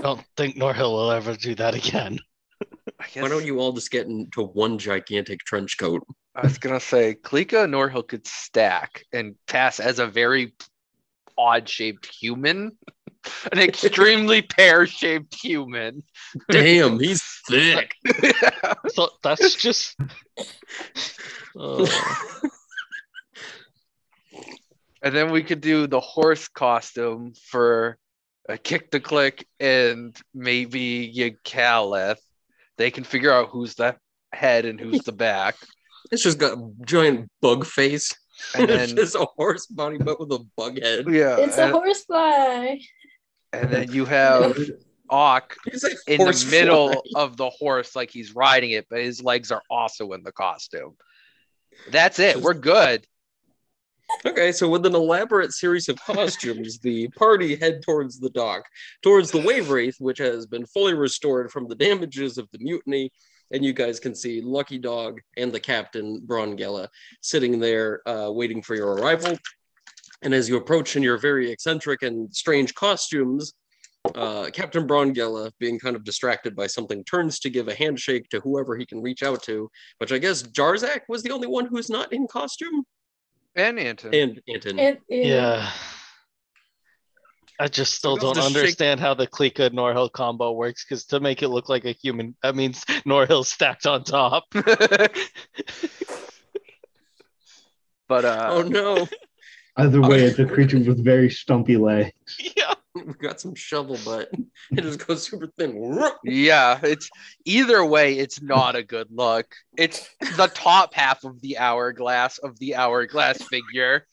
Don't 0.02 0.20
think 0.36 0.56
Norhill 0.56 0.92
will 0.92 1.10
ever 1.10 1.34
do 1.34 1.54
that 1.54 1.74
again. 1.74 2.18
I, 3.00 3.06
guess, 3.12 3.22
Why 3.22 3.28
don't 3.28 3.46
you 3.46 3.58
all 3.58 3.72
just 3.72 3.90
get 3.90 4.06
into 4.06 4.42
one 4.42 4.78
gigantic 4.78 5.40
trench 5.44 5.78
coat? 5.78 6.06
I 6.34 6.42
was 6.42 6.58
gonna 6.58 6.80
say 6.80 7.14
Klika 7.14 7.64
and 7.64 7.74
Norhill 7.74 8.06
could 8.06 8.26
stack 8.26 9.04
and 9.12 9.36
pass 9.46 9.78
as 9.78 9.98
a 9.98 10.06
very 10.06 10.54
odd 11.38 11.68
shaped 11.68 12.06
human. 12.06 12.76
An 13.52 13.58
extremely 13.58 14.42
pear 14.56 14.86
shaped 14.86 15.34
human. 15.34 16.02
Damn, 16.50 16.98
he's 16.98 17.22
thick. 17.48 17.94
So 18.88 19.08
that's 19.22 19.54
just. 19.54 19.96
Oh. 21.56 21.88
And 25.02 25.14
then 25.14 25.30
we 25.32 25.42
could 25.42 25.60
do 25.60 25.86
the 25.86 26.00
horse 26.00 26.48
costume 26.48 27.32
for 27.50 27.98
a 28.48 28.58
kick 28.58 28.90
to 28.90 29.00
click 29.00 29.46
and 29.58 30.16
maybe 30.34 31.12
Ygalith. 31.14 32.18
They 32.76 32.90
can 32.90 33.04
figure 33.04 33.32
out 33.32 33.48
who's 33.50 33.74
the 33.74 33.96
head 34.32 34.64
and 34.64 34.80
who's 34.80 35.02
the 35.02 35.12
back. 35.12 35.56
It's 36.14 36.22
just 36.22 36.38
got 36.38 36.56
a 36.58 36.70
giant 36.86 37.28
bug 37.42 37.66
face. 37.66 38.12
And 38.56 38.70
it's 38.70 38.92
just 38.92 39.14
a 39.14 39.26
horse 39.36 39.66
body, 39.66 39.98
but 39.98 40.18
with 40.18 40.30
a 40.32 40.44
bug 40.56 40.80
head. 40.80 41.06
yeah, 41.08 41.36
It's 41.38 41.58
a 41.58 41.64
and, 41.64 41.72
horsefly. 41.72 42.78
and 43.52 43.70
then 43.70 43.92
you 43.92 44.04
have 44.06 44.56
Auk 45.10 45.54
He's 45.70 45.84
in 46.06 46.18
the 46.18 46.46
middle 46.50 46.92
fly. 46.92 47.00
of 47.22 47.36
the 47.36 47.50
horse, 47.50 47.94
like 47.94 48.10
he's 48.10 48.34
riding 48.34 48.70
it, 48.70 48.86
but 48.88 49.00
his 49.00 49.22
legs 49.22 49.50
are 49.52 49.62
also 49.70 50.12
in 50.12 50.22
the 50.22 50.32
costume. 50.32 50.96
That's 51.90 52.18
it. 52.18 52.36
We're 52.38 52.54
good. 52.54 53.06
Okay, 54.24 54.52
so 54.52 54.68
with 54.68 54.86
an 54.86 54.94
elaborate 54.94 55.52
series 55.52 55.88
of 55.88 55.98
costumes, 56.04 56.78
the 56.78 57.08
party 57.08 57.56
head 57.56 57.82
towards 57.82 58.20
the 58.20 58.30
dock, 58.30 58.64
towards 59.02 59.30
the 59.30 59.40
wave 59.40 59.70
wraith, 59.70 59.96
which 59.98 60.18
has 60.18 60.46
been 60.46 60.66
fully 60.66 60.94
restored 60.94 61.50
from 61.50 61.68
the 61.68 61.74
damages 61.74 62.38
of 62.38 62.48
the 62.52 62.58
mutiny. 62.58 63.10
And 63.52 63.64
you 63.64 63.72
guys 63.72 64.00
can 64.00 64.14
see 64.14 64.40
Lucky 64.40 64.78
Dog 64.78 65.20
and 65.36 65.52
the 65.52 65.60
captain, 65.60 66.20
Braun 66.24 66.56
Brongella, 66.56 66.88
sitting 67.20 67.58
there 67.58 68.06
uh, 68.08 68.30
waiting 68.30 68.62
for 68.62 68.74
your 68.74 68.94
arrival. 68.94 69.36
And 70.22 70.32
as 70.32 70.48
you 70.48 70.56
approach 70.56 70.96
in 70.96 71.02
your 71.02 71.18
very 71.18 71.50
eccentric 71.50 72.02
and 72.02 72.34
strange 72.34 72.74
costumes, 72.74 73.52
uh, 74.14 74.50
Captain 74.52 74.86
Brongella, 74.86 75.50
being 75.58 75.78
kind 75.78 75.96
of 75.96 76.04
distracted 76.04 76.54
by 76.54 76.66
something, 76.66 77.04
turns 77.04 77.38
to 77.40 77.50
give 77.50 77.68
a 77.68 77.74
handshake 77.74 78.28
to 78.30 78.40
whoever 78.40 78.76
he 78.76 78.84
can 78.86 79.00
reach 79.00 79.22
out 79.22 79.42
to, 79.44 79.70
which 79.98 80.12
I 80.12 80.18
guess 80.18 80.42
Jarzak 80.42 81.00
was 81.08 81.22
the 81.22 81.30
only 81.30 81.46
one 81.46 81.66
who's 81.66 81.88
not 81.90 82.12
in 82.12 82.26
costume. 82.26 82.84
And 83.56 83.78
Anton. 83.78 84.14
And 84.14 84.40
Anton. 84.48 84.78
And, 84.78 84.98
Yeah. 85.08 85.70
I 87.60 87.68
just 87.68 87.94
still 87.94 88.16
don't 88.16 88.34
shake- 88.36 88.44
understand 88.44 89.00
how 89.00 89.14
the 89.14 89.26
Klika 89.26 89.70
Norhill 89.70 90.10
combo 90.10 90.52
works 90.52 90.84
because 90.84 91.04
to 91.06 91.20
make 91.20 91.42
it 91.42 91.48
look 91.48 91.68
like 91.68 91.84
a 91.84 91.92
human, 91.92 92.34
that 92.42 92.56
means 92.56 92.84
Norhill 93.06 93.44
stacked 93.44 93.86
on 93.86 94.02
top. 94.04 94.44
but 98.08 98.24
uh 98.24 98.48
Oh 98.50 98.62
no, 98.62 99.06
Either 99.76 100.00
way, 100.00 100.22
it's 100.22 100.38
a 100.38 100.46
creature 100.46 100.78
with 100.78 101.04
very 101.04 101.28
stumpy 101.28 101.76
legs. 101.76 102.38
yeah. 102.56 102.74
we've 102.94 103.18
got 103.18 103.40
some 103.40 103.56
shovel 103.56 103.98
butt. 104.04 104.30
It 104.70 104.82
just 104.82 105.04
goes 105.04 105.26
super 105.26 105.48
thin. 105.58 106.00
Yeah, 106.22 106.78
it's 106.80 107.10
either 107.44 107.84
way, 107.84 108.16
it's 108.18 108.40
not 108.40 108.76
a 108.76 108.84
good 108.84 109.08
look. 109.10 109.52
It's 109.76 110.08
the 110.36 110.46
top 110.54 110.94
half 110.94 111.24
of 111.24 111.40
the 111.40 111.58
hourglass 111.58 112.38
of 112.38 112.56
the 112.60 112.76
hourglass 112.76 113.42
figure. 113.42 114.06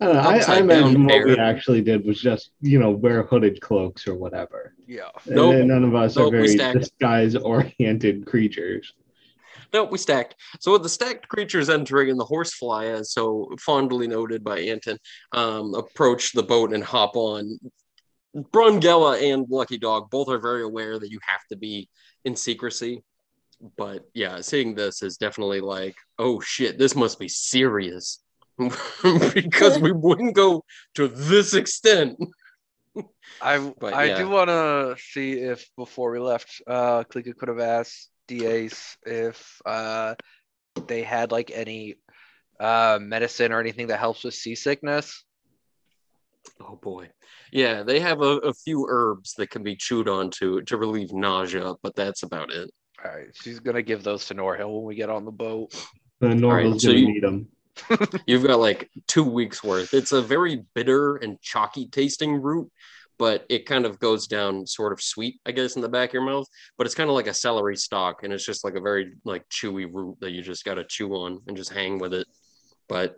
I, 0.00 0.06
don't 0.06 0.14
know, 0.14 0.20
I, 0.20 0.38
I 0.38 0.58
imagine 0.58 0.92
down 0.94 1.04
what 1.06 1.24
we 1.24 1.38
actually 1.38 1.82
did 1.82 2.04
was 2.04 2.20
just, 2.20 2.50
you 2.60 2.78
know, 2.78 2.90
wear 2.90 3.22
hooded 3.22 3.60
cloaks 3.60 4.08
or 4.08 4.14
whatever. 4.14 4.74
Yeah. 4.86 5.08
And 5.26 5.36
Nope. 5.36 5.54
then 5.54 5.68
none 5.68 5.84
of 5.84 5.94
us 5.94 6.16
Nope, 6.16 6.28
are 6.28 6.36
very 6.36 6.48
stacked. 6.48 6.78
disguise 6.78 7.36
oriented 7.36 8.26
creatures. 8.26 8.92
No, 9.72 9.84
we 9.84 9.98
stacked. 9.98 10.36
So 10.60 10.72
with 10.72 10.82
the 10.82 10.88
stacked 10.88 11.28
creatures 11.28 11.68
entering 11.68 12.10
and 12.10 12.18
the 12.18 12.24
horsefly, 12.24 12.86
as 12.86 13.12
so 13.12 13.50
fondly 13.60 14.06
noted 14.06 14.44
by 14.44 14.60
Anton, 14.60 14.98
um, 15.32 15.74
approach 15.74 16.32
the 16.32 16.42
boat 16.42 16.72
and 16.72 16.82
hop 16.82 17.16
on. 17.16 17.58
Brongella 18.36 19.32
and 19.32 19.46
Lucky 19.48 19.78
Dog 19.78 20.10
both 20.10 20.28
are 20.28 20.38
very 20.38 20.62
aware 20.64 20.98
that 20.98 21.10
you 21.10 21.18
have 21.26 21.40
to 21.50 21.56
be 21.56 21.88
in 22.24 22.34
secrecy. 22.34 23.02
But 23.76 24.04
yeah, 24.12 24.40
seeing 24.40 24.74
this 24.74 25.02
is 25.02 25.16
definitely 25.16 25.60
like, 25.60 25.94
oh 26.18 26.40
shit, 26.40 26.78
this 26.78 26.96
must 26.96 27.18
be 27.18 27.28
serious. 27.28 28.23
because 29.34 29.78
we 29.78 29.92
wouldn't 29.92 30.34
go 30.34 30.64
to 30.94 31.08
this 31.08 31.54
extent. 31.54 32.16
I 33.42 33.58
But, 33.80 33.94
I 33.94 34.04
yeah. 34.04 34.18
do 34.18 34.28
want 34.28 34.48
to 34.48 34.96
see 34.98 35.32
if 35.32 35.68
before 35.76 36.12
we 36.12 36.18
left, 36.20 36.62
uh, 36.66 37.04
Klika 37.04 37.36
could 37.36 37.48
have 37.48 37.58
asked 37.58 38.10
DAs 38.28 38.96
if 39.04 39.60
uh, 39.66 40.14
they 40.86 41.02
had 41.02 41.32
like 41.32 41.50
any 41.52 41.96
uh, 42.60 42.98
medicine 43.00 43.52
or 43.52 43.60
anything 43.60 43.88
that 43.88 43.98
helps 43.98 44.24
with 44.24 44.34
seasickness. 44.34 45.24
Oh 46.60 46.76
boy. 46.76 47.10
Yeah, 47.52 47.82
they 47.82 48.00
have 48.00 48.20
a, 48.20 48.38
a 48.38 48.52
few 48.54 48.86
herbs 48.88 49.34
that 49.38 49.50
can 49.50 49.62
be 49.62 49.76
chewed 49.76 50.08
on 50.08 50.30
to 50.38 50.60
to 50.62 50.76
relieve 50.76 51.12
nausea, 51.12 51.74
but 51.82 51.96
that's 51.96 52.22
about 52.22 52.52
it. 52.52 52.70
All 53.04 53.10
right, 53.10 53.28
she's 53.34 53.60
gonna 53.60 53.82
give 53.82 54.02
those 54.02 54.26
to 54.26 54.34
Norhill 54.34 54.74
when 54.76 54.84
we 54.84 54.94
get 54.94 55.10
on 55.10 55.24
the 55.24 55.32
boat. 55.32 55.74
Then 56.20 56.40
right, 56.40 56.80
so 56.80 56.88
gonna 56.88 57.00
you- 57.00 57.12
need 57.12 57.22
them. 57.22 57.48
You've 58.26 58.46
got 58.46 58.60
like 58.60 58.90
two 59.06 59.24
weeks 59.24 59.62
worth. 59.62 59.94
It's 59.94 60.12
a 60.12 60.22
very 60.22 60.64
bitter 60.74 61.16
and 61.16 61.40
chalky 61.40 61.86
tasting 61.88 62.40
root, 62.40 62.70
but 63.18 63.44
it 63.48 63.66
kind 63.66 63.86
of 63.86 63.98
goes 63.98 64.26
down 64.26 64.66
sort 64.66 64.92
of 64.92 65.02
sweet, 65.02 65.40
I 65.46 65.52
guess, 65.52 65.76
in 65.76 65.82
the 65.82 65.88
back 65.88 66.10
of 66.10 66.14
your 66.14 66.24
mouth. 66.24 66.46
But 66.76 66.86
it's 66.86 66.94
kind 66.94 67.10
of 67.10 67.16
like 67.16 67.26
a 67.26 67.34
celery 67.34 67.76
stalk, 67.76 68.22
and 68.22 68.32
it's 68.32 68.46
just 68.46 68.64
like 68.64 68.74
a 68.74 68.80
very 68.80 69.14
like 69.24 69.48
chewy 69.48 69.88
root 69.92 70.18
that 70.20 70.30
you 70.30 70.42
just 70.42 70.64
got 70.64 70.74
to 70.74 70.84
chew 70.84 71.12
on 71.14 71.40
and 71.46 71.56
just 71.56 71.72
hang 71.72 71.98
with 71.98 72.14
it. 72.14 72.26
But 72.88 73.16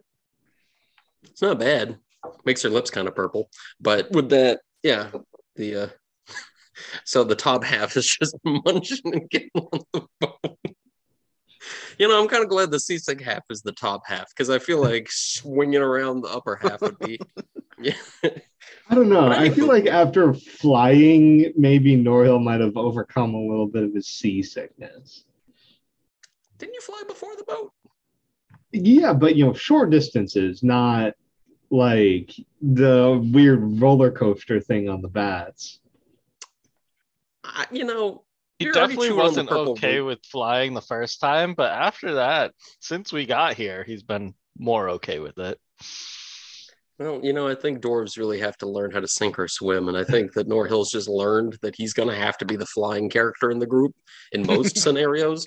it's 1.24 1.42
not 1.42 1.58
bad. 1.58 1.98
Makes 2.44 2.64
your 2.64 2.72
lips 2.72 2.90
kind 2.90 3.08
of 3.08 3.14
purple. 3.14 3.50
But 3.80 4.10
with 4.10 4.30
that, 4.30 4.60
yeah, 4.82 5.10
the 5.56 5.76
uh 5.76 5.88
so 7.04 7.24
the 7.24 7.36
top 7.36 7.64
half 7.64 7.96
is 7.96 8.06
just 8.06 8.36
munching 8.44 9.00
and 9.04 9.30
getting 9.30 9.50
on 9.54 9.80
the 9.92 10.06
boat. 10.20 10.75
You 11.98 12.08
know, 12.08 12.20
I'm 12.20 12.28
kind 12.28 12.42
of 12.42 12.50
glad 12.50 12.70
the 12.70 12.80
seasick 12.80 13.20
half 13.20 13.44
is 13.50 13.62
the 13.62 13.72
top 13.72 14.02
half 14.06 14.28
because 14.30 14.50
I 14.50 14.58
feel 14.58 14.82
like 14.82 15.08
swinging 15.10 15.80
around 15.80 16.20
the 16.20 16.28
upper 16.28 16.56
half 16.56 16.80
would 16.80 16.98
be. 16.98 17.18
Yeah. 17.78 17.92
I 18.88 18.94
don't 18.94 19.10
know. 19.10 19.28
I 19.28 19.50
feel 19.50 19.66
like 19.66 19.86
after 19.86 20.32
flying, 20.32 21.52
maybe 21.58 21.94
Norhill 21.94 22.42
might 22.42 22.62
have 22.62 22.74
overcome 22.74 23.34
a 23.34 23.38
little 23.38 23.66
bit 23.66 23.82
of 23.82 23.94
his 23.94 24.06
seasickness. 24.06 25.24
Didn't 26.56 26.74
you 26.74 26.80
fly 26.80 27.02
before 27.06 27.36
the 27.36 27.44
boat? 27.44 27.72
Yeah, 28.72 29.12
but 29.12 29.36
you 29.36 29.44
know, 29.44 29.52
short 29.52 29.90
distances, 29.90 30.62
not 30.62 31.12
like 31.70 32.34
the 32.62 33.22
weird 33.32 33.80
roller 33.80 34.10
coaster 34.10 34.60
thing 34.60 34.88
on 34.88 35.02
the 35.02 35.08
bats. 35.08 35.80
I, 37.44 37.66
you 37.70 37.84
know, 37.84 38.22
He 38.58 38.64
You're 38.64 38.74
definitely 38.74 39.08
chewing 39.08 39.20
on 39.20 39.34
the 39.34 39.44
wasn't 39.44 39.50
okay 39.52 39.98
root. 39.98 40.06
with 40.06 40.18
flying 40.24 40.72
the 40.74 40.80
first 40.80 41.20
time, 41.20 41.54
but 41.54 41.72
after 41.72 42.14
that, 42.14 42.52
since 42.80 43.12
we 43.12 43.26
got 43.26 43.54
here, 43.54 43.84
he's 43.84 44.02
been 44.02 44.34
more 44.58 44.88
okay 44.90 45.18
with 45.18 45.38
it. 45.38 45.60
well, 46.98 47.20
you 47.22 47.34
know, 47.34 47.46
I 47.48 47.54
think 47.54 47.80
dwarves 47.82 48.16
really 48.16 48.40
have 48.40 48.56
to 48.58 48.66
learn 48.68 48.90
how 48.90 49.00
to 49.00 49.08
sink 49.08 49.38
or 49.38 49.46
swim, 49.48 49.88
and 49.88 49.96
I 49.98 50.04
think 50.04 50.32
that 50.32 50.48
Norhill's 50.48 50.90
just 50.90 51.08
learned 51.08 51.58
that 51.60 51.74
he's 51.76 51.92
going 51.92 52.08
to 52.08 52.14
have 52.16 52.38
to 52.38 52.46
be 52.46 52.56
the 52.56 52.64
flying 52.66 53.10
character 53.10 53.50
in 53.50 53.58
the 53.58 53.66
group 53.66 53.94
in 54.32 54.46
most 54.46 54.78
scenarios. 54.82 55.44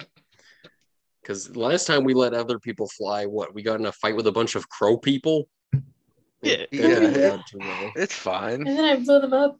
Because 1.23 1.55
last 1.55 1.87
time 1.87 2.03
we 2.03 2.13
let 2.13 2.33
other 2.35 2.59
people 2.59 2.87
fly, 2.95 3.25
what 3.25 3.53
we 3.55 3.63
got 3.63 3.79
in 3.79 3.87
a 3.87 3.91
fight 3.91 4.15
with 4.15 4.27
a 4.27 4.31
bunch 4.31 4.53
of 4.55 4.69
crow 4.69 4.97
people. 4.97 5.49
Yeah. 6.41 6.57
That 6.57 6.67
Yeah. 6.71 6.87
didn't 6.87 7.13
go 7.13 7.37
too 7.49 7.59
well. 7.59 7.91
It's 7.95 8.13
fine. 8.15 8.67
And 8.67 8.67
then 8.67 8.85
I 8.85 8.95
blew 8.97 9.19
them 9.19 9.33
up. 9.33 9.59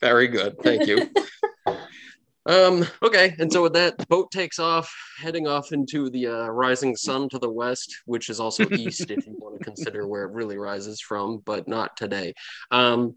Very 0.00 0.28
good. 0.28 0.56
Thank 0.62 0.86
you. 0.86 1.10
Um, 2.46 2.84
okay, 3.02 3.34
and 3.38 3.50
so 3.50 3.62
with 3.62 3.72
that, 3.72 3.96
the 3.96 4.06
boat 4.06 4.30
takes 4.30 4.58
off, 4.58 4.94
heading 5.18 5.46
off 5.46 5.72
into 5.72 6.10
the 6.10 6.26
uh, 6.26 6.48
rising 6.48 6.94
sun 6.94 7.28
to 7.30 7.38
the 7.38 7.50
west, 7.50 8.02
which 8.04 8.28
is 8.28 8.38
also 8.38 8.68
east 8.70 9.10
if 9.10 9.26
you 9.26 9.34
want 9.38 9.58
to 9.58 9.64
consider 9.64 10.06
where 10.06 10.24
it 10.24 10.32
really 10.32 10.58
rises 10.58 11.00
from, 11.00 11.38
but 11.46 11.66
not 11.66 11.96
today. 11.96 12.34
Um, 12.70 13.14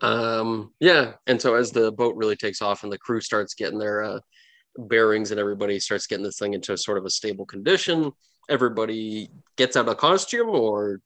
um, 0.00 0.72
yeah, 0.80 1.12
and 1.28 1.40
so 1.40 1.54
as 1.54 1.70
the 1.70 1.92
boat 1.92 2.16
really 2.16 2.34
takes 2.34 2.60
off 2.60 2.82
and 2.82 2.92
the 2.92 2.98
crew 2.98 3.20
starts 3.20 3.54
getting 3.54 3.78
their 3.78 4.02
uh, 4.02 4.18
bearings 4.76 5.30
and 5.30 5.38
everybody 5.38 5.78
starts 5.78 6.08
getting 6.08 6.24
this 6.24 6.38
thing 6.38 6.54
into 6.54 6.76
sort 6.76 6.98
of 6.98 7.04
a 7.04 7.10
stable 7.10 7.46
condition, 7.46 8.10
everybody 8.48 9.30
gets 9.56 9.76
out 9.76 9.88
of 9.88 9.96
costume, 9.98 10.48
or 10.48 11.00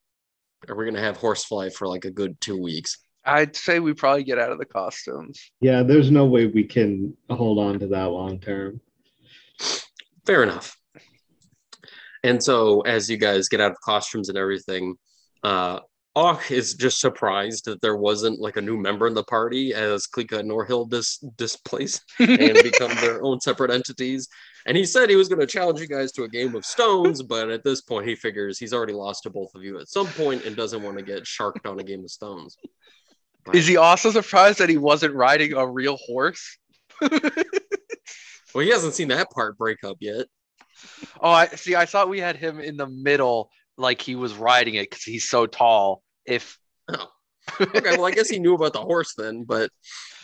are 0.68 0.74
we 0.74 0.86
gonna 0.86 1.00
have 1.00 1.18
horsefly 1.18 1.68
for 1.68 1.86
like 1.86 2.06
a 2.06 2.10
good 2.10 2.40
two 2.40 2.60
weeks? 2.60 2.96
I'd 3.24 3.54
say 3.54 3.80
we 3.80 3.92
probably 3.92 4.24
get 4.24 4.38
out 4.38 4.52
of 4.52 4.58
the 4.58 4.64
costumes. 4.64 5.50
Yeah, 5.60 5.82
there's 5.82 6.10
no 6.10 6.26
way 6.26 6.46
we 6.46 6.64
can 6.64 7.16
hold 7.28 7.58
on 7.58 7.78
to 7.80 7.86
that 7.88 8.04
long 8.04 8.38
term. 8.40 8.80
Fair 10.26 10.42
enough. 10.42 10.76
And 12.22 12.42
so, 12.42 12.82
as 12.82 13.08
you 13.08 13.16
guys 13.16 13.48
get 13.48 13.60
out 13.60 13.70
of 13.70 13.80
costumes 13.80 14.28
and 14.28 14.36
everything, 14.36 14.96
uh, 15.42 15.80
Auk 16.16 16.50
is 16.50 16.74
just 16.74 16.98
surprised 16.98 17.64
that 17.66 17.80
there 17.80 17.96
wasn't 17.96 18.40
like 18.40 18.56
a 18.56 18.62
new 18.62 18.76
member 18.76 19.06
in 19.06 19.14
the 19.14 19.24
party 19.24 19.72
as 19.72 20.06
Klika 20.06 20.40
and 20.40 20.50
Norhill 20.50 20.88
dis- 20.90 21.24
displaced 21.36 22.02
and 22.18 22.58
become 22.62 22.94
their 22.96 23.22
own 23.22 23.40
separate 23.40 23.70
entities. 23.70 24.28
And 24.66 24.76
he 24.76 24.84
said 24.84 25.08
he 25.08 25.16
was 25.16 25.28
going 25.28 25.40
to 25.40 25.46
challenge 25.46 25.80
you 25.80 25.86
guys 25.86 26.12
to 26.12 26.24
a 26.24 26.28
game 26.28 26.54
of 26.54 26.66
stones, 26.66 27.22
but 27.22 27.48
at 27.48 27.64
this 27.64 27.80
point, 27.80 28.08
he 28.08 28.14
figures 28.16 28.58
he's 28.58 28.74
already 28.74 28.92
lost 28.92 29.22
to 29.22 29.30
both 29.30 29.54
of 29.54 29.62
you 29.62 29.78
at 29.78 29.88
some 29.88 30.08
point 30.08 30.44
and 30.44 30.56
doesn't 30.56 30.82
want 30.82 30.98
to 30.98 31.04
get 31.04 31.26
sharked 31.26 31.66
on 31.66 31.78
a 31.78 31.84
game 31.84 32.04
of 32.04 32.10
stones. 32.10 32.56
Is 33.52 33.66
he 33.66 33.76
also 33.76 34.10
surprised 34.10 34.58
that 34.58 34.68
he 34.68 34.78
wasn't 34.78 35.14
riding 35.14 35.54
a 35.54 35.66
real 35.66 35.96
horse? 35.96 36.58
Well, 38.52 38.64
he 38.64 38.70
hasn't 38.70 38.94
seen 38.94 39.08
that 39.08 39.30
part 39.30 39.56
break 39.56 39.84
up 39.84 39.98
yet. 40.00 40.26
Oh, 41.20 41.30
I 41.30 41.46
see. 41.46 41.76
I 41.76 41.86
thought 41.86 42.08
we 42.08 42.20
had 42.20 42.36
him 42.36 42.58
in 42.58 42.76
the 42.76 42.88
middle, 42.88 43.50
like 43.76 44.02
he 44.02 44.16
was 44.16 44.34
riding 44.34 44.74
it 44.74 44.90
because 44.90 45.04
he's 45.04 45.28
so 45.28 45.46
tall. 45.46 46.02
If 46.24 46.58
Oh. 46.88 47.06
okay, 47.60 47.96
well, 47.96 48.06
I 48.06 48.10
guess 48.10 48.28
he 48.28 48.38
knew 48.38 48.54
about 48.54 48.72
the 48.72 48.80
horse 48.80 49.14
then, 49.16 49.44
but 49.44 49.70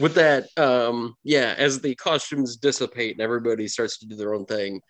with 0.01 0.15
that, 0.15 0.49
um, 0.57 1.15
yeah, 1.25 1.55
as 1.57 1.81
the 1.81 1.95
costumes 1.95 2.57
dissipate 2.57 3.13
and 3.13 3.21
everybody 3.21 3.69
starts 3.69 3.99
to 3.99 4.07
do 4.07 4.17
their 4.17 4.35
own 4.35 4.47
thing, 4.47 4.81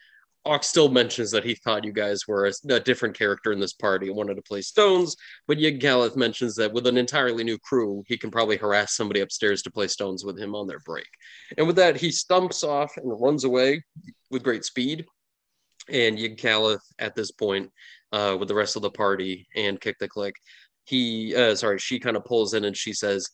Ox 0.46 0.68
still 0.68 0.88
mentions 0.88 1.30
that 1.32 1.44
he 1.44 1.54
thought 1.54 1.84
you 1.84 1.92
guys 1.92 2.26
were 2.26 2.46
a, 2.46 2.52
a 2.72 2.80
different 2.80 3.16
character 3.16 3.52
in 3.52 3.60
this 3.60 3.72
party 3.72 4.08
and 4.08 4.16
wanted 4.16 4.36
to 4.36 4.42
play 4.42 4.62
Stones, 4.62 5.16
but 5.46 5.58
Yig 5.58 5.80
Galith 5.80 6.16
mentions 6.16 6.54
that 6.56 6.72
with 6.72 6.86
an 6.86 6.96
entirely 6.96 7.44
new 7.44 7.58
crew, 7.58 8.02
he 8.06 8.16
can 8.16 8.30
probably 8.30 8.56
harass 8.56 8.94
somebody 8.94 9.20
upstairs 9.20 9.62
to 9.62 9.70
play 9.70 9.88
Stones 9.88 10.24
with 10.24 10.38
him 10.38 10.54
on 10.54 10.66
their 10.66 10.80
break. 10.80 11.08
And 11.58 11.66
with 11.66 11.76
that, 11.76 11.96
he 11.96 12.10
stumps 12.10 12.64
off 12.64 12.96
and 12.96 13.20
runs 13.20 13.44
away 13.44 13.82
with 14.30 14.42
great 14.42 14.64
speed. 14.64 15.04
And 15.88 16.18
Yig 16.18 16.40
Galith, 16.40 16.82
at 16.98 17.14
this 17.14 17.30
point, 17.30 17.70
uh, 18.12 18.36
with 18.38 18.48
the 18.48 18.54
rest 18.54 18.76
of 18.76 18.82
the 18.82 18.90
party 18.90 19.46
and 19.54 19.80
Kick 19.80 19.98
the 19.98 20.08
Click, 20.08 20.34
he 20.86 21.34
uh 21.34 21.54
sorry 21.54 21.78
she 21.78 21.98
kind 21.98 22.16
of 22.16 22.24
pulls 22.24 22.54
in 22.54 22.64
and 22.64 22.76
she 22.76 22.92
says 22.92 23.28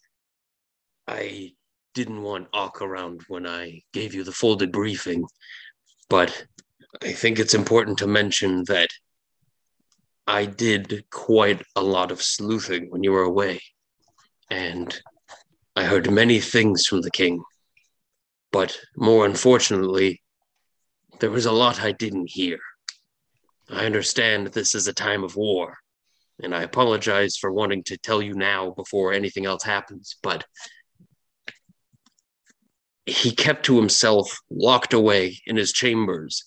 i 1.06 1.52
didn't 1.94 2.22
want 2.22 2.48
Ock 2.52 2.82
around 2.82 3.20
when 3.28 3.46
i 3.46 3.80
gave 3.92 4.14
you 4.14 4.24
the 4.24 4.32
full 4.32 4.56
debriefing 4.56 5.22
but 6.08 6.46
i 7.00 7.12
think 7.12 7.38
it's 7.38 7.54
important 7.54 7.98
to 7.98 8.06
mention 8.06 8.64
that 8.64 8.90
i 10.26 10.44
did 10.44 11.04
quite 11.10 11.62
a 11.76 11.82
lot 11.82 12.10
of 12.10 12.22
sleuthing 12.22 12.90
when 12.90 13.02
you 13.02 13.12
were 13.12 13.22
away 13.22 13.60
and 14.50 15.00
i 15.76 15.84
heard 15.84 16.10
many 16.10 16.40
things 16.40 16.86
from 16.86 17.00
the 17.00 17.10
king. 17.10 17.42
But 18.50 18.78
more 18.96 19.24
unfortunately 19.24 20.22
there 21.20 21.30
was 21.30 21.46
a 21.46 21.52
lot 21.52 21.80
i 21.80 21.92
didn't 21.92 22.30
hear. 22.30 22.58
I 23.70 23.86
understand 23.86 24.48
this 24.48 24.74
is 24.74 24.86
a 24.86 24.92
time 24.92 25.24
of 25.24 25.36
war 25.36 25.78
and 26.42 26.54
I 26.54 26.62
apologize 26.62 27.36
for 27.36 27.52
wanting 27.52 27.84
to 27.84 27.96
tell 27.96 28.20
you 28.20 28.34
now 28.34 28.70
before 28.70 29.12
anything 29.12 29.46
else 29.46 29.62
happens, 29.62 30.16
but 30.22 30.44
he 33.06 33.32
kept 33.32 33.66
to 33.66 33.76
himself, 33.76 34.38
locked 34.50 34.92
away 34.92 35.40
in 35.46 35.56
his 35.56 35.72
chambers, 35.72 36.44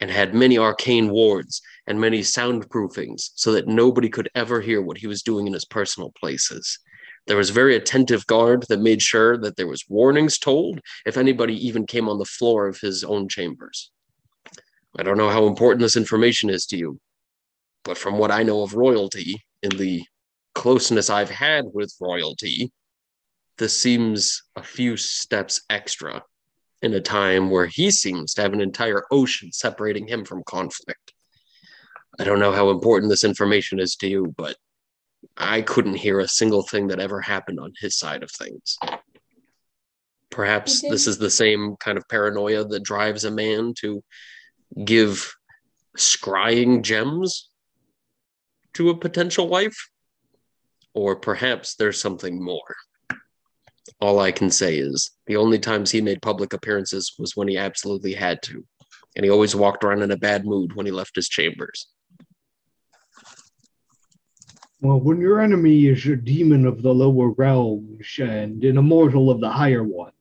and 0.00 0.10
had 0.10 0.34
many 0.34 0.58
arcane 0.58 1.10
wards 1.10 1.60
and 1.86 2.00
many 2.00 2.20
soundproofings 2.20 3.30
so 3.34 3.52
that 3.52 3.68
nobody 3.68 4.08
could 4.08 4.28
ever 4.34 4.60
hear 4.60 4.80
what 4.80 4.98
he 4.98 5.06
was 5.06 5.22
doing 5.22 5.46
in 5.46 5.52
his 5.52 5.64
personal 5.64 6.12
places. 6.12 6.78
There 7.26 7.36
was 7.36 7.50
very 7.50 7.76
attentive 7.76 8.26
guard 8.26 8.64
that 8.68 8.80
made 8.80 9.02
sure 9.02 9.36
that 9.38 9.56
there 9.56 9.66
was 9.66 9.84
warnings 9.88 10.38
told 10.38 10.80
if 11.04 11.16
anybody 11.16 11.54
even 11.66 11.86
came 11.86 12.08
on 12.08 12.18
the 12.18 12.24
floor 12.24 12.66
of 12.66 12.80
his 12.80 13.04
own 13.04 13.28
chambers. 13.28 13.90
I 14.98 15.02
don't 15.02 15.18
know 15.18 15.30
how 15.30 15.46
important 15.46 15.82
this 15.82 15.96
information 15.96 16.50
is 16.50 16.66
to 16.66 16.76
you, 16.76 16.98
but 17.84 17.98
from 17.98 18.18
what 18.18 18.30
I 18.30 18.42
know 18.42 18.62
of 18.62 18.74
royalty 18.74 19.42
in 19.62 19.70
the 19.76 20.02
closeness 20.54 21.10
I've 21.10 21.30
had 21.30 21.66
with 21.72 21.94
royalty, 22.00 22.72
this 23.58 23.78
seems 23.78 24.42
a 24.56 24.62
few 24.62 24.96
steps 24.96 25.60
extra 25.68 26.22
in 26.82 26.94
a 26.94 27.00
time 27.00 27.50
where 27.50 27.66
he 27.66 27.90
seems 27.90 28.34
to 28.34 28.42
have 28.42 28.52
an 28.52 28.60
entire 28.60 29.04
ocean 29.10 29.52
separating 29.52 30.06
him 30.06 30.24
from 30.24 30.42
conflict. 30.44 31.12
I 32.18 32.24
don't 32.24 32.40
know 32.40 32.52
how 32.52 32.70
important 32.70 33.10
this 33.10 33.24
information 33.24 33.78
is 33.78 33.96
to 33.96 34.08
you, 34.08 34.34
but 34.36 34.56
I 35.36 35.62
couldn't 35.62 35.94
hear 35.94 36.20
a 36.20 36.28
single 36.28 36.62
thing 36.62 36.88
that 36.88 37.00
ever 37.00 37.20
happened 37.20 37.60
on 37.60 37.72
his 37.78 37.98
side 37.98 38.22
of 38.22 38.30
things. 38.30 38.78
Perhaps 40.30 40.82
this 40.82 41.06
is 41.06 41.18
the 41.18 41.30
same 41.30 41.76
kind 41.80 41.98
of 41.98 42.08
paranoia 42.08 42.64
that 42.64 42.82
drives 42.82 43.24
a 43.24 43.30
man 43.30 43.74
to 43.80 44.02
give 44.84 45.34
scrying 45.96 46.82
gems 46.82 47.48
to 48.74 48.90
a 48.90 48.96
potential 48.96 49.48
wife? 49.48 49.88
Or 50.94 51.16
perhaps 51.16 51.74
there's 51.74 52.00
something 52.00 52.42
more. 52.42 52.76
All 54.00 54.20
I 54.20 54.32
can 54.32 54.50
say 54.50 54.78
is 54.78 55.10
the 55.26 55.36
only 55.36 55.58
times 55.58 55.90
he 55.90 56.00
made 56.00 56.22
public 56.22 56.52
appearances 56.52 57.14
was 57.18 57.36
when 57.36 57.48
he 57.48 57.56
absolutely 57.56 58.14
had 58.14 58.42
to. 58.42 58.64
And 59.16 59.24
he 59.24 59.30
always 59.30 59.56
walked 59.56 59.84
around 59.84 60.02
in 60.02 60.10
a 60.10 60.16
bad 60.16 60.44
mood 60.44 60.74
when 60.74 60.86
he 60.86 60.92
left 60.92 61.16
his 61.16 61.28
chambers. 61.28 61.88
Well, 64.82 65.00
when 65.00 65.20
your 65.20 65.40
enemy 65.40 65.86
is 65.86 66.06
a 66.06 66.16
demon 66.16 66.66
of 66.66 66.82
the 66.82 66.94
lower 66.94 67.30
realms 67.30 68.06
and 68.18 68.64
an 68.64 68.78
immortal 68.78 69.28
of 69.28 69.40
the 69.40 69.50
higher 69.50 69.84
ones, 69.84 70.14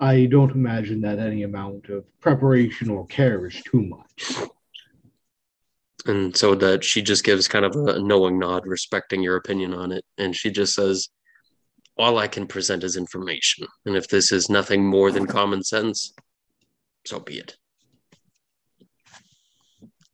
I 0.00 0.26
don't 0.26 0.52
imagine 0.52 1.00
that 1.02 1.18
any 1.18 1.42
amount 1.42 1.88
of 1.90 2.04
preparation 2.20 2.88
or 2.88 3.06
care 3.06 3.46
is 3.46 3.60
too 3.62 3.82
much. 3.82 4.48
And 6.06 6.36
so 6.36 6.54
that 6.56 6.84
she 6.84 7.02
just 7.02 7.24
gives 7.24 7.48
kind 7.48 7.64
of 7.64 7.74
a 7.76 7.98
knowing 8.00 8.38
nod, 8.38 8.66
respecting 8.66 9.22
your 9.22 9.36
opinion 9.36 9.74
on 9.74 9.92
it. 9.92 10.04
And 10.18 10.34
she 10.34 10.50
just 10.50 10.74
says, 10.74 11.08
All 11.96 12.18
I 12.18 12.26
can 12.26 12.46
present 12.46 12.82
is 12.82 12.96
information. 12.96 13.66
And 13.86 13.96
if 13.96 14.08
this 14.08 14.32
is 14.32 14.48
nothing 14.50 14.84
more 14.84 15.10
than 15.12 15.26
common 15.26 15.62
sense, 15.62 16.12
so 17.06 17.20
be 17.20 17.38
it. 17.38 17.56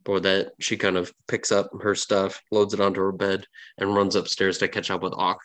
For 0.05 0.19
that, 0.19 0.53
she 0.59 0.77
kind 0.77 0.97
of 0.97 1.11
picks 1.27 1.51
up 1.51 1.69
her 1.81 1.95
stuff, 1.95 2.41
loads 2.51 2.73
it 2.73 2.79
onto 2.79 3.01
her 3.01 3.11
bed, 3.11 3.45
and 3.77 3.95
runs 3.95 4.15
upstairs 4.15 4.57
to 4.59 4.67
catch 4.67 4.89
up 4.91 5.01
with 5.03 5.13
Ock. 5.13 5.39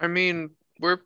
I 0.00 0.06
mean, 0.06 0.50
we're 0.80 0.98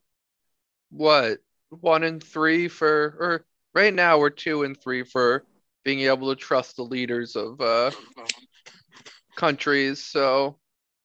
what 0.91 1.39
one 1.71 2.03
and 2.03 2.23
three 2.23 2.69
for, 2.69 3.17
or 3.19 3.47
right 3.75 3.95
now 3.95 4.19
we're 4.19 4.31
two 4.31 4.63
and 4.65 4.81
three 4.81 5.03
for 5.05 5.45
being 5.85 6.01
able 6.01 6.29
to 6.29 6.37
trust 6.41 6.77
the 6.77 6.83
leaders 6.83 7.35
of 7.35 7.61
uh 7.61 7.91
countries. 9.37 10.05
So 10.05 10.59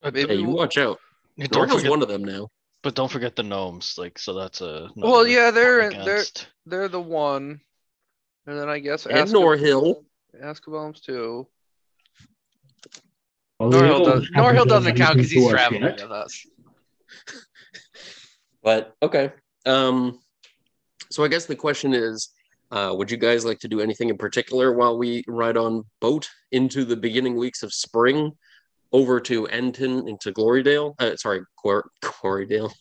Maybe 0.03 0.27
Hey, 0.27 0.35
you 0.35 0.47
we'll- 0.47 0.57
watch 0.57 0.77
out. 0.77 0.99
Yeah, 1.37 1.47
don't 1.47 1.67
Norhill's 1.67 1.75
forget, 1.77 1.91
one 1.91 2.01
of 2.01 2.07
them 2.07 2.23
now. 2.23 2.49
but 2.83 2.95
don't 2.95 3.11
forget 3.11 3.35
the 3.35 3.43
gnomes. 3.43 3.95
Like, 3.97 4.17
so 4.19 4.33
that's 4.33 4.61
a. 4.61 4.89
Well, 4.95 5.27
yeah, 5.27 5.51
they're 5.51 5.89
they're 5.89 6.23
they're 6.65 6.87
the 6.89 6.99
one, 7.01 7.61
and 8.47 8.59
then 8.59 8.69
I 8.69 8.79
guess 8.79 9.05
And 9.05 9.15
Azkaban- 9.15 9.33
Norhill. 9.33 10.03
Azkaban's 10.41 10.99
too. 11.01 11.47
Well, 13.59 13.69
they 13.69 13.79
Norhill, 13.81 14.05
does, 14.05 14.29
Norhill 14.35 14.67
doesn't 14.67 14.95
count 14.97 15.15
because 15.15 15.31
he's 15.31 15.49
traveling 15.49 15.83
yet. 15.83 16.01
with 16.01 16.11
us. 16.11 16.45
But 18.63 18.95
okay. 19.01 19.31
Um, 19.65 20.19
so 21.09 21.23
I 21.23 21.29
guess 21.29 21.45
the 21.45 21.55
question 21.55 21.93
is, 21.93 22.29
uh, 22.71 22.93
would 22.97 23.09
you 23.09 23.15
guys 23.17 23.45
like 23.45 23.59
to 23.59 23.67
do 23.69 23.79
anything 23.79 24.09
in 24.09 24.17
particular 24.17 24.73
while 24.73 24.97
we 24.97 25.23
ride 25.27 25.55
on 25.55 25.83
boat 26.01 26.29
into 26.51 26.83
the 26.83 26.97
beginning 26.97 27.37
weeks 27.37 27.63
of 27.63 27.73
spring, 27.73 28.33
over 28.93 29.19
to 29.21 29.47
Endton 29.47 30.07
into 30.09 30.31
Glorydale? 30.31 30.95
Uh, 30.99 31.15
sorry, 31.15 31.41
Glor- 31.63 31.83
Glorydale. 32.01 32.71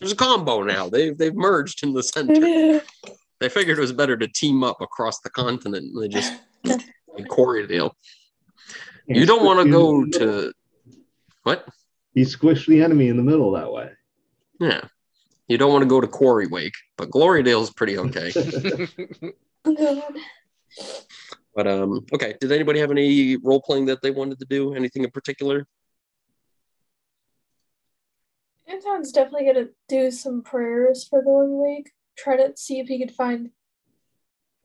There's 0.00 0.12
a 0.12 0.16
combo 0.16 0.62
now. 0.62 0.88
They've 0.88 1.16
they've 1.16 1.34
merged 1.34 1.82
in 1.84 1.92
the 1.92 2.02
center. 2.02 2.80
They 3.38 3.50
figured 3.50 3.76
it 3.76 3.82
was 3.82 3.92
better 3.92 4.16
to 4.16 4.26
team 4.28 4.64
up 4.64 4.80
across 4.80 5.20
the 5.20 5.28
continent. 5.28 5.92
and 5.92 6.02
They 6.02 6.08
just 6.08 6.32
like 6.64 7.26
Quarrydale. 7.26 7.90
You 9.06 9.26
don't 9.26 9.44
want 9.44 9.62
to 9.66 9.70
go 9.70 10.06
to 10.06 10.52
what? 11.42 11.68
You 12.14 12.24
squish 12.24 12.66
the 12.66 12.82
enemy 12.82 13.08
in 13.08 13.18
the 13.18 13.22
middle 13.22 13.52
that 13.52 13.70
way. 13.70 13.90
Yeah. 14.58 14.80
You 15.48 15.58
don't 15.58 15.70
want 15.70 15.82
to 15.82 15.86
go 15.88 16.00
to 16.00 16.06
Quarry 16.08 16.46
Wake, 16.46 16.72
but 16.96 17.10
Glorydale's 17.10 17.70
pretty 17.70 17.98
okay. 17.98 18.32
God. 19.64 20.02
But 21.56 21.66
um, 21.66 22.04
okay. 22.12 22.34
Did 22.38 22.52
anybody 22.52 22.78
have 22.80 22.90
any 22.90 23.36
role 23.38 23.62
playing 23.62 23.86
that 23.86 24.02
they 24.02 24.10
wanted 24.10 24.38
to 24.40 24.44
do? 24.44 24.74
Anything 24.74 25.04
in 25.04 25.10
particular? 25.10 25.66
Anton's 28.68 29.10
definitely 29.10 29.46
gonna 29.46 29.68
do 29.88 30.10
some 30.10 30.42
prayers 30.42 31.06
for 31.08 31.24
Glorywake. 31.24 31.86
Try 32.18 32.36
to 32.36 32.52
see 32.56 32.78
if 32.78 32.88
he 32.88 32.98
could 32.98 33.14
find 33.14 33.50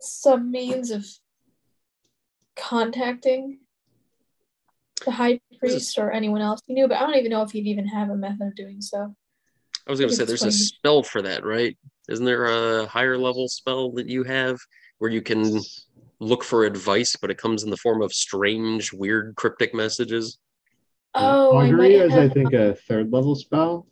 some 0.01 0.51
means 0.51 0.91
of 0.91 1.05
contacting 2.57 3.59
the 5.05 5.11
high 5.11 5.39
priest 5.59 5.97
or 5.97 6.11
anyone 6.11 6.41
else 6.41 6.59
he 6.65 6.73
knew, 6.73 6.87
but 6.87 6.97
I 6.97 7.01
don't 7.01 7.15
even 7.15 7.31
know 7.31 7.43
if 7.43 7.51
he'd 7.51 7.67
even 7.67 7.87
have 7.87 8.09
a 8.09 8.15
method 8.15 8.47
of 8.47 8.55
doing 8.55 8.81
so. 8.81 9.15
I 9.87 9.91
was 9.91 9.99
gonna 9.99 10.11
say 10.11 10.25
there's 10.25 10.43
a 10.43 10.51
spell 10.51 11.03
for 11.03 11.21
that, 11.21 11.45
right? 11.45 11.77
Isn't 12.09 12.25
there 12.25 12.45
a 12.45 12.85
higher 12.87 13.17
level 13.17 13.47
spell 13.47 13.91
that 13.93 14.09
you 14.09 14.23
have 14.23 14.59
where 14.97 15.09
you 15.09 15.21
can 15.21 15.61
look 16.21 16.43
for 16.43 16.63
advice, 16.63 17.15
but 17.15 17.31
it 17.31 17.37
comes 17.37 17.63
in 17.63 17.71
the 17.71 17.77
form 17.77 18.01
of 18.01 18.13
strange, 18.13 18.93
weird, 18.93 19.35
cryptic 19.35 19.73
messages? 19.73 20.37
Oh, 21.15 21.57
Augury 21.57 21.71
might 21.71 21.91
is, 21.91 22.13
I 22.13 22.29
think, 22.29 22.53
a 22.53 22.75
third 22.75 23.11
level 23.11 23.35
spell. 23.35 23.87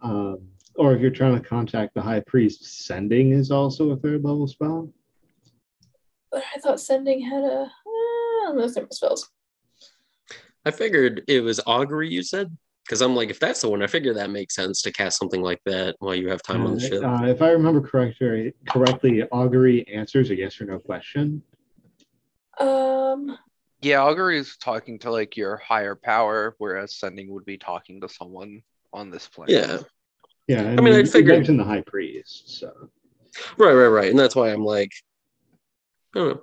Um, 0.00 0.48
or 0.76 0.94
if 0.94 1.00
you're 1.00 1.10
trying 1.10 1.34
to 1.34 1.46
contact 1.46 1.94
the 1.94 2.00
high 2.00 2.20
priest, 2.26 2.86
sending 2.86 3.32
is 3.32 3.50
also 3.50 3.90
a 3.90 3.96
third 3.96 4.24
level 4.24 4.46
spell. 4.46 4.92
but 6.30 6.42
I 6.54 6.60
thought 6.60 6.80
sending 6.80 7.20
had 7.20 7.42
a 7.42 7.70
uh, 8.48 8.52
those 8.52 8.74
different 8.74 8.94
spells. 8.94 9.28
I 10.64 10.70
figured 10.70 11.22
it 11.26 11.40
was 11.40 11.60
augury. 11.66 12.08
You 12.08 12.22
said 12.22 12.56
because 12.86 13.00
I'm 13.00 13.16
like, 13.16 13.30
if 13.30 13.40
that's 13.40 13.60
the 13.62 13.68
one, 13.68 13.82
I 13.82 13.88
figure 13.88 14.14
that 14.14 14.30
makes 14.30 14.54
sense 14.54 14.80
to 14.82 14.92
cast 14.92 15.18
something 15.18 15.42
like 15.42 15.60
that 15.66 15.96
while 15.98 16.14
you 16.14 16.28
have 16.28 16.40
time 16.42 16.64
on 16.64 16.76
the 16.76 16.84
Uh, 16.84 16.88
ship. 16.88 17.02
uh, 17.04 17.26
if 17.26 17.42
I 17.42 17.50
remember 17.50 17.80
correctly, 17.80 18.54
correctly, 18.68 19.24
augury 19.24 19.86
answers 19.88 20.30
a 20.30 20.36
yes 20.36 20.60
or 20.60 20.66
no 20.66 20.78
question. 20.78 21.42
Um, 22.58 23.36
Yeah, 23.82 24.02
augury 24.02 24.38
is 24.38 24.56
talking 24.56 24.98
to 25.00 25.10
like 25.10 25.36
your 25.36 25.56
higher 25.56 25.94
power, 25.96 26.54
whereas 26.58 26.94
sending 26.96 27.30
would 27.32 27.44
be 27.44 27.58
talking 27.58 28.00
to 28.02 28.08
someone 28.08 28.62
on 28.92 29.10
this 29.10 29.28
planet. 29.28 29.52
yeah, 29.52 29.78
Yeah, 30.46 30.68
I, 30.70 30.72
I 30.74 30.80
mean, 30.80 30.94
I 30.94 31.02
figured- 31.04 31.38
mentioned 31.38 31.58
the 31.60 31.64
high 31.64 31.82
priest, 31.82 32.58
so 32.58 32.72
right, 33.58 33.74
right, 33.74 33.88
right, 33.88 34.10
and 34.10 34.18
that's 34.18 34.36
why 34.36 34.50
I'm 34.50 34.64
like, 34.64 34.90
I 36.14 36.18
don't 36.20 36.28
know. 36.36 36.42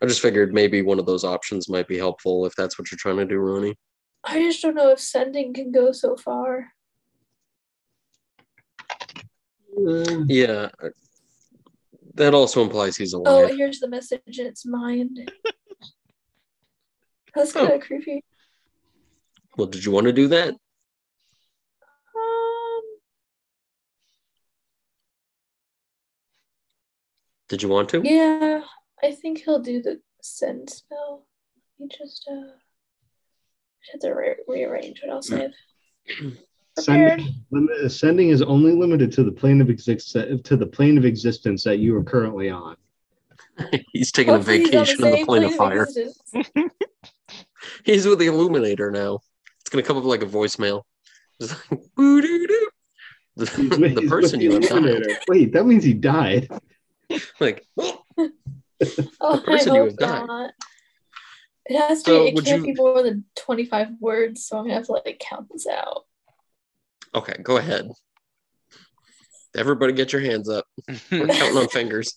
I 0.00 0.06
just 0.06 0.20
figured 0.20 0.52
maybe 0.54 0.80
one 0.82 0.98
of 0.98 1.06
those 1.06 1.24
options 1.24 1.68
might 1.68 1.86
be 1.88 1.98
helpful 1.98 2.46
if 2.46 2.54
that's 2.56 2.78
what 2.78 2.90
you're 2.90 2.98
trying 2.98 3.16
to 3.18 3.26
do, 3.26 3.38
Ronnie. 3.38 3.76
I 4.24 4.38
just 4.40 4.62
don't 4.62 4.74
know 4.74 4.90
if 4.90 5.00
sending 5.00 5.52
can 5.52 5.72
go 5.72 5.92
so 5.92 6.16
far. 6.16 6.72
uh, 9.86 10.24
Yeah, 10.28 10.68
that 12.14 12.34
also 12.34 12.62
implies 12.62 12.96
he's 12.96 13.14
Oh, 13.14 13.46
here's 13.46 13.80
the 13.80 13.88
message 13.88 14.38
in 14.38 14.46
its 14.46 14.64
mind. 14.64 15.18
That's 17.34 17.54
Oh. 17.56 17.60
kind 17.66 17.72
of 17.74 17.80
creepy. 17.80 18.24
Well, 19.56 19.66
did 19.66 19.84
you 19.84 19.92
want 19.92 20.06
to 20.06 20.12
do 20.12 20.28
that? 20.28 20.54
Um, 22.14 22.82
Did 27.48 27.62
you 27.62 27.68
want 27.68 27.88
to? 27.90 28.00
yeah, 28.02 28.62
I 29.02 29.12
think 29.12 29.38
he'll 29.40 29.58
do 29.60 29.82
the 29.82 30.00
send 30.22 30.70
spell. 30.70 31.26
Let 31.78 31.90
me 31.90 31.96
just 31.98 32.26
uh, 32.30 32.56
I 33.88 33.92
have 33.92 34.00
to 34.00 34.10
re- 34.10 34.36
rearrange 34.48 35.00
what 35.02 35.12
else 35.12 35.32
I 35.32 35.38
have 35.42 35.52
prepared. 36.76 37.20
sending, 37.20 37.34
limit, 37.50 37.76
uh, 37.84 37.88
sending 37.88 38.28
is 38.30 38.42
only 38.42 38.72
limited 38.72 39.12
to 39.12 39.24
the 39.24 39.32
plane 39.32 39.60
of 39.60 39.68
exist 39.70 40.14
uh, 40.16 40.36
to 40.44 40.56
the 40.56 40.66
plane 40.66 40.96
of 40.98 41.04
existence 41.04 41.64
that 41.64 41.78
you 41.78 41.96
are 41.96 42.04
currently 42.04 42.48
on. 42.50 42.76
He's 43.92 44.12
taking 44.12 44.34
Hopefully 44.34 44.56
a 44.56 44.60
he's 44.60 44.68
on 44.68 44.72
vacation 44.86 45.04
on 45.04 45.10
the 45.10 45.16
same 45.18 45.26
plane 45.26 45.42
of 45.44 45.50
of 45.52 45.56
fire. 45.56 45.82
existence. 45.84 46.18
He's 47.84 48.06
with 48.06 48.18
the 48.18 48.26
Illuminator 48.26 48.90
now. 48.90 49.20
It's 49.60 49.70
gonna 49.70 49.82
come 49.82 49.96
up 49.96 50.04
like 50.04 50.22
a 50.22 50.26
voicemail. 50.26 50.82
Just 51.40 51.54
like, 51.70 51.80
boo-doo-doo. 51.96 52.68
The, 53.34 53.46
He's 53.46 53.56
with- 53.70 53.80
the 53.80 53.88
he's 53.88 53.96
with 54.00 54.10
person 54.10 54.40
you 54.42 54.52
have 54.52 54.62
died. 54.62 54.70
Illuminator. 54.72 55.18
Wait, 55.26 55.52
that 55.54 55.64
means 55.64 55.82
he 55.84 55.94
died. 55.94 56.48
Like, 57.40 57.66
oh, 57.78 58.02
Oh, 59.22 59.40
person 59.44 59.72
I 59.72 59.74
you 59.76 59.80
hope 59.80 59.88
have 59.90 59.96
died. 59.96 60.26
not. 60.26 60.50
It 61.66 61.76
has 61.78 62.02
to 62.04 62.10
So 62.10 62.24
be, 62.24 62.30
it 62.30 62.44
can't 62.44 62.66
you- 62.66 62.74
be 62.74 62.80
more 62.80 63.02
than 63.02 63.24
25 63.36 63.88
words, 64.00 64.44
so 64.46 64.58
I'm 64.58 64.64
gonna 64.64 64.74
have 64.74 64.86
to 64.86 64.92
like 64.92 65.18
count 65.20 65.48
this 65.52 65.66
out. 65.66 66.04
okay, 67.14 67.36
go 67.42 67.56
ahead. 67.58 67.88
Everybody, 69.54 69.92
get 69.92 70.12
your 70.12 70.22
hands 70.22 70.48
up. 70.48 70.64
We're 70.88 70.94
counting 71.28 71.56
on 71.58 71.68
fingers. 71.68 72.14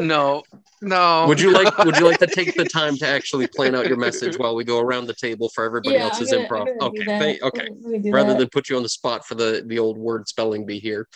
No, 0.00 0.42
no. 0.82 1.26
would 1.28 1.40
you 1.40 1.52
like? 1.52 1.76
Would 1.78 1.96
you 1.96 2.04
like 2.04 2.18
to 2.18 2.26
take 2.34 2.54
the 2.56 2.64
time 2.64 2.96
to 2.98 3.06
actually 3.06 3.46
plan 3.46 3.74
out 3.74 3.86
your 3.86 3.96
message 3.96 4.36
while 4.36 4.54
we 4.54 4.64
go 4.64 4.80
around 4.80 5.06
the 5.06 5.14
table 5.14 5.48
for 5.54 5.64
everybody 5.64 5.94
Yeah, 5.96 6.04
else's 6.04 6.30
gonna- 6.32 6.46
improv? 6.48 6.66
Okay, 6.80 7.04
thank- 7.04 7.42
okay. 7.42 7.68
Let 7.80 7.92
me 7.92 7.98
do 8.00 8.10
Rather 8.10 8.32
that. 8.32 8.38
than 8.40 8.48
put 8.50 8.68
you 8.68 8.76
on 8.76 8.82
the 8.82 8.88
spot 8.88 9.24
for 9.26 9.34
the 9.36 9.62
the 9.66 9.78
old 9.78 9.96
word 9.96 10.28
spelling 10.28 10.66
bee 10.66 10.80
here. 10.80 11.08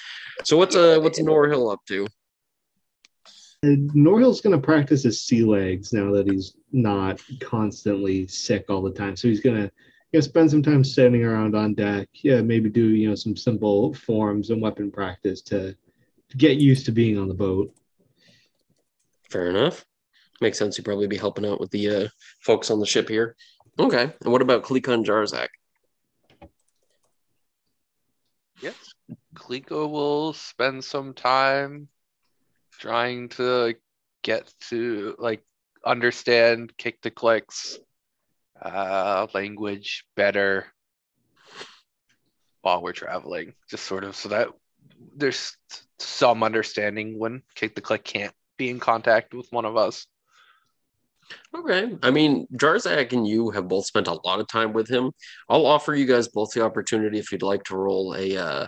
So 0.44 0.56
what's 0.56 0.76
uh 0.76 0.98
what's 1.02 1.20
Norhill 1.20 1.72
up 1.72 1.80
to? 1.88 2.06
And 3.64 3.90
Norhill's 3.92 4.40
going 4.40 4.58
to 4.58 4.64
practice 4.64 5.04
his 5.04 5.20
sea 5.20 5.44
legs 5.44 5.92
now 5.92 6.10
that 6.12 6.28
he's 6.28 6.56
not 6.72 7.20
constantly 7.40 8.26
sick 8.26 8.64
all 8.68 8.82
the 8.82 8.90
time. 8.90 9.14
So 9.14 9.28
he's 9.28 9.40
going 9.40 9.56
to 9.56 9.70
you 10.10 10.18
know, 10.18 10.20
spend 10.20 10.50
some 10.50 10.64
time 10.64 10.82
standing 10.82 11.24
around 11.24 11.54
on 11.54 11.74
deck. 11.74 12.08
Yeah, 12.14 12.40
maybe 12.40 12.68
do 12.68 12.88
you 12.88 13.08
know 13.08 13.14
some 13.14 13.36
simple 13.36 13.94
forms 13.94 14.50
and 14.50 14.60
weapon 14.60 14.90
practice 14.90 15.42
to, 15.42 15.76
to 16.30 16.36
get 16.36 16.56
used 16.56 16.86
to 16.86 16.92
being 16.92 17.18
on 17.18 17.28
the 17.28 17.34
boat. 17.34 17.72
Fair 19.30 19.48
enough. 19.48 19.84
Makes 20.40 20.58
sense. 20.58 20.76
You'd 20.76 20.84
probably 20.84 21.06
be 21.06 21.16
helping 21.16 21.46
out 21.46 21.60
with 21.60 21.70
the 21.70 21.88
uh, 21.88 22.08
folks 22.40 22.68
on 22.68 22.80
the 22.80 22.86
ship 22.86 23.08
here. 23.08 23.36
Okay. 23.78 24.12
And 24.22 24.32
what 24.32 24.42
about 24.42 24.64
Klikon 24.64 25.04
Jarzak? 25.04 25.48
Yes. 28.60 28.74
Klika 29.34 29.88
will 29.88 30.32
spend 30.32 30.82
some 30.82 31.14
time 31.14 31.88
trying 32.82 33.28
to 33.28 33.74
get 34.24 34.52
to 34.68 35.14
like 35.20 35.40
understand 35.86 36.76
kick 36.76 37.00
the 37.00 37.12
clicks 37.12 37.78
uh 38.60 39.26
language 39.34 40.04
better 40.16 40.66
while 42.62 42.82
we're 42.82 42.92
traveling. 42.92 43.54
Just 43.70 43.84
sort 43.84 44.02
of 44.02 44.16
so 44.16 44.30
that 44.30 44.48
there's 45.16 45.56
some 46.00 46.42
understanding 46.42 47.20
when 47.20 47.42
kick 47.54 47.76
the 47.76 47.80
click 47.80 48.02
can't 48.02 48.34
be 48.56 48.68
in 48.68 48.80
contact 48.80 49.32
with 49.32 49.46
one 49.52 49.64
of 49.64 49.76
us. 49.76 50.06
Okay. 51.54 51.96
I 52.02 52.10
mean, 52.10 52.48
Jarzak 52.52 53.12
and 53.12 53.26
you 53.26 53.50
have 53.50 53.68
both 53.68 53.86
spent 53.86 54.08
a 54.08 54.20
lot 54.24 54.40
of 54.40 54.48
time 54.48 54.72
with 54.72 54.88
him. 54.88 55.12
I'll 55.48 55.66
offer 55.66 55.94
you 55.94 56.04
guys 56.04 56.26
both 56.26 56.50
the 56.50 56.64
opportunity 56.64 57.20
if 57.20 57.30
you'd 57.30 57.42
like 57.42 57.62
to 57.64 57.76
roll 57.76 58.14
a. 58.16 58.36
Uh, 58.36 58.66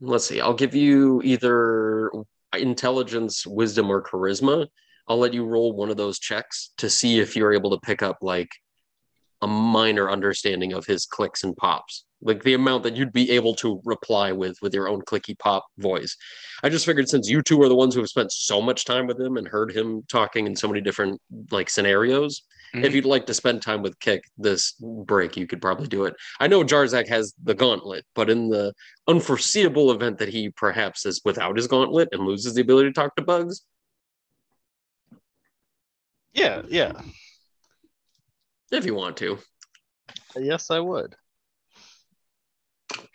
let's 0.00 0.24
see. 0.24 0.40
I'll 0.40 0.54
give 0.54 0.74
you 0.74 1.20
either 1.22 2.10
intelligence, 2.56 3.46
wisdom, 3.46 3.90
or 3.90 4.02
charisma. 4.02 4.66
I'll 5.06 5.18
let 5.18 5.34
you 5.34 5.44
roll 5.44 5.72
one 5.72 5.90
of 5.90 5.96
those 5.96 6.18
checks 6.18 6.70
to 6.78 6.90
see 6.90 7.18
if 7.18 7.34
you're 7.34 7.54
able 7.54 7.70
to 7.70 7.80
pick 7.80 8.02
up 8.02 8.18
like 8.20 8.50
a 9.40 9.46
minor 9.46 10.10
understanding 10.10 10.72
of 10.72 10.84
his 10.84 11.06
clicks 11.06 11.44
and 11.44 11.56
pops, 11.56 12.04
like 12.20 12.42
the 12.42 12.54
amount 12.54 12.82
that 12.82 12.96
you'd 12.96 13.12
be 13.12 13.30
able 13.30 13.54
to 13.54 13.80
reply 13.84 14.32
with 14.32 14.58
with 14.60 14.74
your 14.74 14.88
own 14.88 15.00
clicky 15.02 15.38
pop 15.38 15.66
voice. 15.78 16.16
I 16.62 16.68
just 16.68 16.84
figured 16.84 17.08
since 17.08 17.30
you 17.30 17.42
two 17.42 17.62
are 17.62 17.68
the 17.68 17.76
ones 17.76 17.94
who 17.94 18.00
have 18.00 18.08
spent 18.08 18.32
so 18.32 18.60
much 18.60 18.84
time 18.84 19.06
with 19.06 19.20
him 19.20 19.36
and 19.36 19.46
heard 19.46 19.72
him 19.72 20.02
talking 20.10 20.46
in 20.46 20.56
so 20.56 20.68
many 20.68 20.80
different 20.80 21.20
like 21.50 21.70
scenarios, 21.70 22.42
Mhm. 22.74 22.84
if 22.84 22.94
you'd 22.94 23.04
like 23.06 23.26
to 23.26 23.34
spend 23.34 23.62
time 23.62 23.82
with 23.82 23.98
Kick 23.98 24.24
this 24.36 24.72
break, 24.80 25.36
you 25.36 25.46
could 25.46 25.60
probably 25.62 25.86
do 25.86 26.04
it. 26.04 26.14
I 26.38 26.46
know 26.48 26.62
Jarzak 26.64 27.08
has 27.08 27.34
the 27.42 27.54
gauntlet, 27.54 28.04
but 28.14 28.28
in 28.28 28.48
the 28.50 28.74
unforeseeable 29.06 29.90
event 29.92 30.18
that 30.18 30.28
he 30.28 30.50
perhaps 30.50 31.06
is 31.06 31.20
without 31.24 31.56
his 31.56 31.66
gauntlet 31.66 32.10
and 32.12 32.26
loses 32.26 32.54
the 32.54 32.60
ability 32.60 32.90
to 32.90 32.92
talk 32.92 33.16
to 33.16 33.22
bugs, 33.22 33.62
Yeah, 36.34 36.62
yeah. 36.68 36.92
if 38.70 38.84
you 38.84 38.94
want 38.94 39.16
to. 39.18 39.38
Yes, 40.36 40.70
I 40.70 40.78
would. 40.78 41.16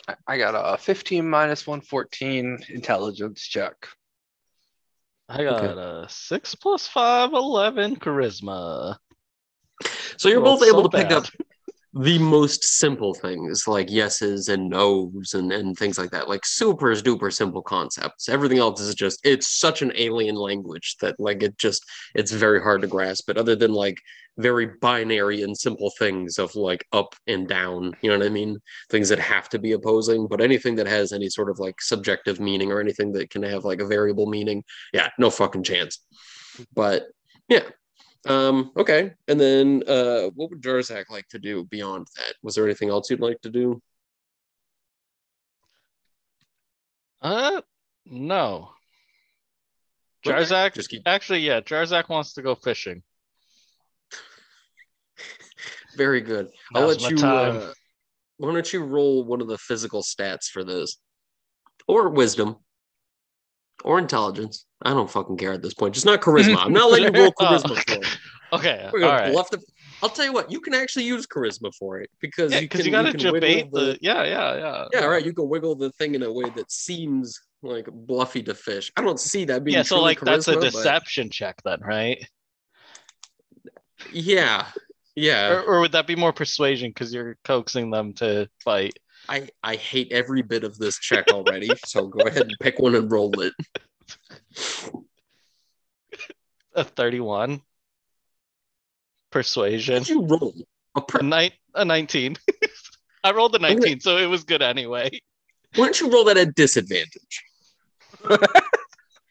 I- 0.07 0.15
I 0.27 0.37
got 0.37 0.55
a 0.55 0.77
15 0.77 1.29
minus 1.29 1.65
114 1.65 2.59
intelligence 2.69 3.41
check. 3.47 3.87
I 5.29 5.43
got 5.45 5.77
a 5.77 6.07
six 6.09 6.53
plus 6.53 6.85
five, 6.87 7.31
11 7.33 7.95
charisma. 7.95 8.97
So 10.17 10.29
you're 10.29 10.41
Well, 10.41 10.57
both 10.57 10.67
able 10.67 10.83
so 10.83 10.89
to 10.89 10.97
pick 10.97 11.09
bad. 11.09 11.17
up 11.17 11.25
the 11.95 12.17
most 12.17 12.63
simple 12.63 13.13
things 13.13 13.67
like 13.67 13.91
yeses 13.91 14.49
and 14.49 14.67
nos 14.67 15.35
and, 15.35 15.51
and 15.51 15.77
things 15.77 15.99
like 15.99 16.09
that, 16.09 16.27
like 16.27 16.43
super 16.43 16.87
duper 16.95 17.31
simple 17.31 17.61
concepts. 17.61 18.27
Everything 18.29 18.57
else 18.57 18.81
is 18.81 18.95
just 18.95 19.19
it's 19.23 19.47
such 19.59 19.83
an 19.83 19.91
alien 19.95 20.35
language 20.35 20.95
that 21.01 21.19
like 21.19 21.43
it 21.43 21.55
just 21.59 21.83
it's 22.15 22.31
very 22.31 22.59
hard 22.61 22.81
to 22.81 22.87
grasp. 22.87 23.25
But 23.27 23.37
other 23.37 23.55
than 23.55 23.73
like 23.73 23.99
very 24.39 24.71
binary 24.81 25.43
and 25.43 25.55
simple 25.55 25.91
things 25.99 26.39
of 26.39 26.55
like 26.55 26.83
up 26.93 27.13
and 27.27 27.47
down, 27.47 27.95
you 28.01 28.09
know 28.09 28.17
what 28.17 28.25
I 28.25 28.29
mean? 28.31 28.57
Things 28.89 29.09
that 29.09 29.19
have 29.19 29.47
to 29.49 29.59
be 29.59 29.73
opposing, 29.73 30.25
but 30.27 30.41
anything 30.41 30.75
that 30.77 30.87
has 30.87 31.13
any 31.13 31.29
sort 31.29 31.51
of 31.51 31.59
like 31.59 31.79
subjective 31.79 32.39
meaning 32.39 32.71
or 32.71 32.79
anything 32.79 33.11
that 33.11 33.29
can 33.29 33.43
have 33.43 33.65
like 33.65 33.81
a 33.81 33.85
variable 33.85 34.25
meaning, 34.25 34.63
yeah, 34.93 35.09
no 35.19 35.29
fucking 35.29 35.61
chance. 35.61 35.99
But 36.73 37.03
yeah, 37.47 37.69
um, 38.25 38.71
okay. 38.77 39.11
And 39.27 39.39
then 39.39 39.83
uh 39.87 40.29
what 40.35 40.49
would 40.49 40.61
Jarzak 40.61 41.09
like 41.09 41.27
to 41.29 41.39
do 41.39 41.65
beyond 41.65 42.07
that? 42.15 42.35
Was 42.41 42.55
there 42.55 42.65
anything 42.65 42.89
else 42.89 43.09
you'd 43.09 43.19
like 43.19 43.41
to 43.41 43.49
do? 43.49 43.81
Uh, 47.21 47.61
no. 48.05 48.69
Jarzak, 50.25 50.73
Just 50.73 50.89
keep 50.89 51.03
actually, 51.05 51.39
yeah, 51.39 51.61
Jarzak 51.61 52.09
wants 52.09 52.33
to 52.33 52.41
go 52.41 52.55
fishing. 52.55 53.03
very 55.97 56.21
good. 56.21 56.49
I'll 56.75 56.87
let 56.87 57.01
you. 57.09 57.17
Uh, 57.17 57.73
why 58.37 58.53
don't 58.53 58.73
you 58.73 58.83
roll 58.83 59.23
one 59.23 59.41
of 59.41 59.47
the 59.47 59.57
physical 59.57 60.01
stats 60.01 60.45
for 60.45 60.63
this, 60.63 60.97
or 61.87 62.09
wisdom, 62.09 62.57
or 63.83 63.99
intelligence? 63.99 64.65
I 64.81 64.91
don't 64.91 65.09
fucking 65.09 65.37
care 65.37 65.53
at 65.53 65.61
this 65.61 65.73
point. 65.73 65.93
Just 65.93 66.05
not 66.05 66.21
charisma. 66.21 66.57
I'm 66.57 66.73
not 66.73 66.91
letting 66.91 67.15
you 67.15 67.21
roll 67.23 67.31
charisma 67.39 67.71
okay. 67.71 67.83
for 67.87 68.01
it. 68.01 68.17
Okay, 68.53 68.89
We're 68.93 69.03
all 69.03 69.09
gonna 69.17 69.33
right. 69.33 69.51
the. 69.51 69.61
I'll 70.01 70.09
tell 70.09 70.25
you 70.25 70.33
what. 70.33 70.51
You 70.51 70.59
can 70.59 70.73
actually 70.73 71.05
use 71.05 71.25
charisma 71.25 71.73
for 71.79 71.99
it 71.99 72.09
because 72.19 72.51
Yeah, 72.51 72.59
you 72.59 72.67
can. 72.67 72.85
you, 72.85 72.91
gotta 72.91 73.11
can 73.11 73.31
wiggle 73.31 73.33
debate 73.33 73.71
the, 73.71 73.97
Yeah, 74.01 74.23
yeah, 74.23 74.55
yeah. 74.55 74.85
Yeah, 74.93 75.05
right. 75.05 75.25
You 75.25 75.33
can 75.33 75.49
wiggle 75.49 75.75
the 75.75 75.91
thing 75.93 76.13
in 76.13 76.23
a 76.23 76.31
way 76.31 76.49
that 76.55 76.71
seems 76.71 77.39
like 77.63 77.87
bluffy 77.91 78.43
to 78.43 78.53
fish. 78.53 78.91
I 78.97 79.01
don't 79.01 79.19
see 79.19 79.45
that 79.45 79.63
being. 79.63 79.77
Yeah, 79.77 79.83
so 79.83 80.01
like 80.01 80.19
that's 80.19 80.47
a 80.47 80.53
charisma, 80.55 80.55
but- 80.55 80.71
deception 80.71 81.29
check 81.29 81.55
then, 81.63 81.79
right? 81.81 82.23
Yeah, 84.11 84.67
yeah. 85.15 85.49
Or, 85.53 85.63
or 85.63 85.79
would 85.81 85.93
that 85.93 86.07
be 86.07 86.15
more 86.15 86.33
persuasion 86.33 86.89
because 86.89 87.13
you're 87.13 87.37
coaxing 87.43 87.89
them 87.89 88.13
to 88.15 88.49
fight? 88.63 88.99
I 89.29 89.47
I 89.63 89.75
hate 89.75 90.11
every 90.11 90.41
bit 90.41 90.63
of 90.63 90.77
this 90.77 90.97
check 90.99 91.29
already. 91.31 91.69
so 91.85 92.07
go 92.07 92.25
ahead 92.27 92.43
and 92.43 92.55
pick 92.59 92.79
one 92.79 92.95
and 92.95 93.11
roll 93.11 93.31
it. 93.41 93.53
A 96.75 96.83
31. 96.83 97.61
Persuasion. 99.31 100.03
You 100.05 100.25
roll 100.25 100.53
a 100.95 101.01
per- 101.01 101.19
A, 101.19 101.23
ni- 101.23 101.53
a 101.75 101.85
19. 101.85 102.35
I 103.23 103.31
rolled 103.31 103.55
a 103.55 103.59
gonna- 103.59 103.75
19, 103.75 103.99
so 104.01 104.17
it 104.17 104.25
was 104.27 104.43
good 104.43 104.61
anyway. 104.61 105.09
Why 105.75 105.85
don't 105.85 105.99
you 105.99 106.11
roll 106.11 106.25
that 106.25 106.37
at 106.37 106.53
disadvantage? 106.55 107.43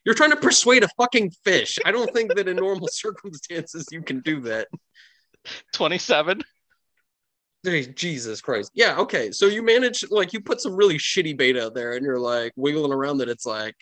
You're 0.04 0.14
trying 0.16 0.30
to 0.30 0.36
persuade 0.36 0.82
a 0.82 0.88
fucking 0.96 1.30
fish. 1.44 1.78
I 1.84 1.92
don't 1.92 2.12
think 2.12 2.34
that 2.34 2.48
in 2.48 2.56
normal 2.56 2.88
circumstances 2.92 3.86
you 3.92 4.02
can 4.02 4.20
do 4.20 4.40
that. 4.40 4.66
27. 5.74 6.42
Jesus 7.64 8.40
Christ. 8.40 8.70
Yeah, 8.74 8.96
okay. 8.98 9.30
So 9.30 9.46
you 9.46 9.62
manage 9.62 10.04
like 10.10 10.32
you 10.32 10.40
put 10.40 10.60
some 10.60 10.74
really 10.74 10.98
shitty 10.98 11.36
bait 11.36 11.56
out 11.56 11.74
there 11.74 11.94
and 11.94 12.04
you're 12.04 12.18
like 12.18 12.52
wiggling 12.56 12.92
around 12.92 13.18
that 13.18 13.28
it's 13.28 13.46
like 13.46 13.74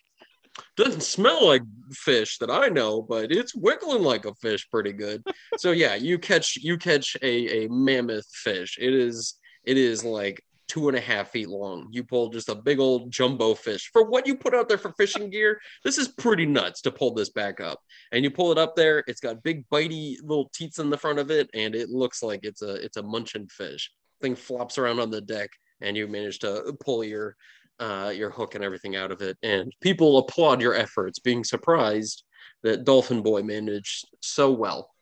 doesn't 0.76 1.02
smell 1.02 1.46
like 1.46 1.62
fish 1.92 2.38
that 2.38 2.50
I 2.50 2.68
know, 2.68 3.02
but 3.02 3.30
it's 3.32 3.54
wiggling 3.54 4.02
like 4.02 4.24
a 4.24 4.34
fish 4.34 4.68
pretty 4.70 4.92
good. 4.92 5.22
so 5.56 5.72
yeah, 5.72 5.94
you 5.94 6.18
catch 6.18 6.56
you 6.56 6.76
catch 6.76 7.16
a, 7.22 7.64
a 7.64 7.68
mammoth 7.68 8.26
fish. 8.32 8.78
It 8.80 8.92
is 8.92 9.34
it 9.64 9.76
is 9.76 10.04
like 10.04 10.42
two 10.70 10.86
and 10.86 10.96
a 10.96 11.00
half 11.00 11.30
feet 11.30 11.48
long. 11.48 11.88
You 11.90 12.04
pull 12.04 12.28
just 12.28 12.48
a 12.48 12.54
big 12.54 12.78
old 12.78 13.10
jumbo 13.10 13.54
fish. 13.54 13.90
For 13.92 14.04
what 14.04 14.24
you 14.24 14.36
put 14.36 14.54
out 14.54 14.68
there 14.68 14.78
for 14.78 14.92
fishing 14.92 15.28
gear, 15.28 15.60
this 15.82 15.98
is 15.98 16.06
pretty 16.06 16.46
nuts 16.46 16.80
to 16.82 16.92
pull 16.92 17.12
this 17.12 17.30
back 17.30 17.60
up. 17.60 17.80
And 18.12 18.22
you 18.22 18.30
pull 18.30 18.52
it 18.52 18.58
up 18.58 18.76
there, 18.76 19.02
it's 19.08 19.20
got 19.20 19.42
big 19.42 19.68
bitey 19.68 20.18
little 20.22 20.48
teats 20.54 20.78
in 20.78 20.88
the 20.88 20.96
front 20.96 21.18
of 21.18 21.32
it, 21.32 21.50
and 21.54 21.74
it 21.74 21.88
looks 21.88 22.22
like 22.22 22.44
it's 22.44 22.62
a 22.62 22.74
it's 22.74 22.98
a 22.98 23.02
munching 23.02 23.48
fish. 23.48 23.90
Thing 24.22 24.36
flops 24.36 24.78
around 24.78 25.00
on 25.00 25.10
the 25.10 25.20
deck, 25.20 25.50
and 25.80 25.96
you 25.96 26.06
manage 26.06 26.38
to 26.40 26.72
pull 26.78 27.02
your 27.02 27.34
uh, 27.80 28.12
your 28.14 28.30
hook 28.30 28.54
and 28.54 28.62
everything 28.62 28.94
out 28.94 29.10
of 29.10 29.22
it. 29.22 29.38
And 29.42 29.74
people 29.80 30.18
applaud 30.18 30.60
your 30.60 30.74
efforts, 30.74 31.18
being 31.18 31.42
surprised 31.42 32.22
that 32.62 32.84
Dolphin 32.84 33.22
Boy 33.22 33.42
managed 33.42 34.06
so 34.20 34.52
well. 34.52 34.92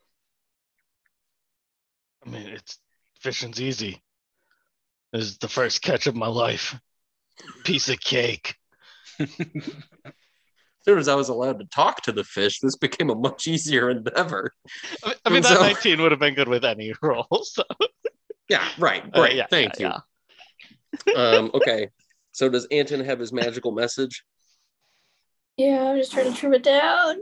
I 2.25 2.29
mean, 2.29 2.47
it's 2.47 2.79
fishing's 3.21 3.61
easy. 3.61 4.01
This 5.11 5.23
is 5.23 5.37
the 5.39 5.47
first 5.47 5.81
catch 5.81 6.07
of 6.07 6.15
my 6.15 6.27
life. 6.27 6.75
Piece 7.63 7.89
of 7.89 7.99
cake. 7.99 8.55
As 9.19 9.27
soon 10.85 10.97
as 10.99 11.07
I 11.07 11.15
was 11.15 11.29
allowed 11.29 11.59
to 11.59 11.65
talk 11.65 12.01
to 12.03 12.11
the 12.11 12.23
fish, 12.23 12.59
this 12.59 12.75
became 12.77 13.09
a 13.09 13.15
much 13.15 13.47
easier 13.47 13.89
endeavor. 13.89 14.53
I 15.03 15.07
mean, 15.09 15.15
I 15.25 15.29
mean 15.31 15.41
that 15.43 15.57
so- 15.57 15.61
19 15.61 16.01
would 16.01 16.11
have 16.11 16.19
been 16.19 16.35
good 16.35 16.47
with 16.47 16.63
any 16.65 16.93
roll. 17.01 17.27
So, 17.43 17.63
Yeah, 18.49 18.67
right. 18.77 19.03
uh, 19.13 19.19
Great. 19.21 19.35
yeah, 19.35 19.45
Thank 19.49 19.77
yeah, 19.79 19.97
you. 21.05 21.13
Um, 21.15 21.51
okay. 21.53 21.89
So 22.31 22.49
does 22.49 22.65
Anton 22.71 23.01
have 23.01 23.19
his 23.19 23.33
magical 23.33 23.71
message? 23.71 24.23
Yeah, 25.57 25.83
I'm 25.89 25.97
just 25.97 26.11
trying 26.13 26.31
to 26.31 26.37
trim 26.39 26.53
it 26.53 26.63
down. 26.63 27.17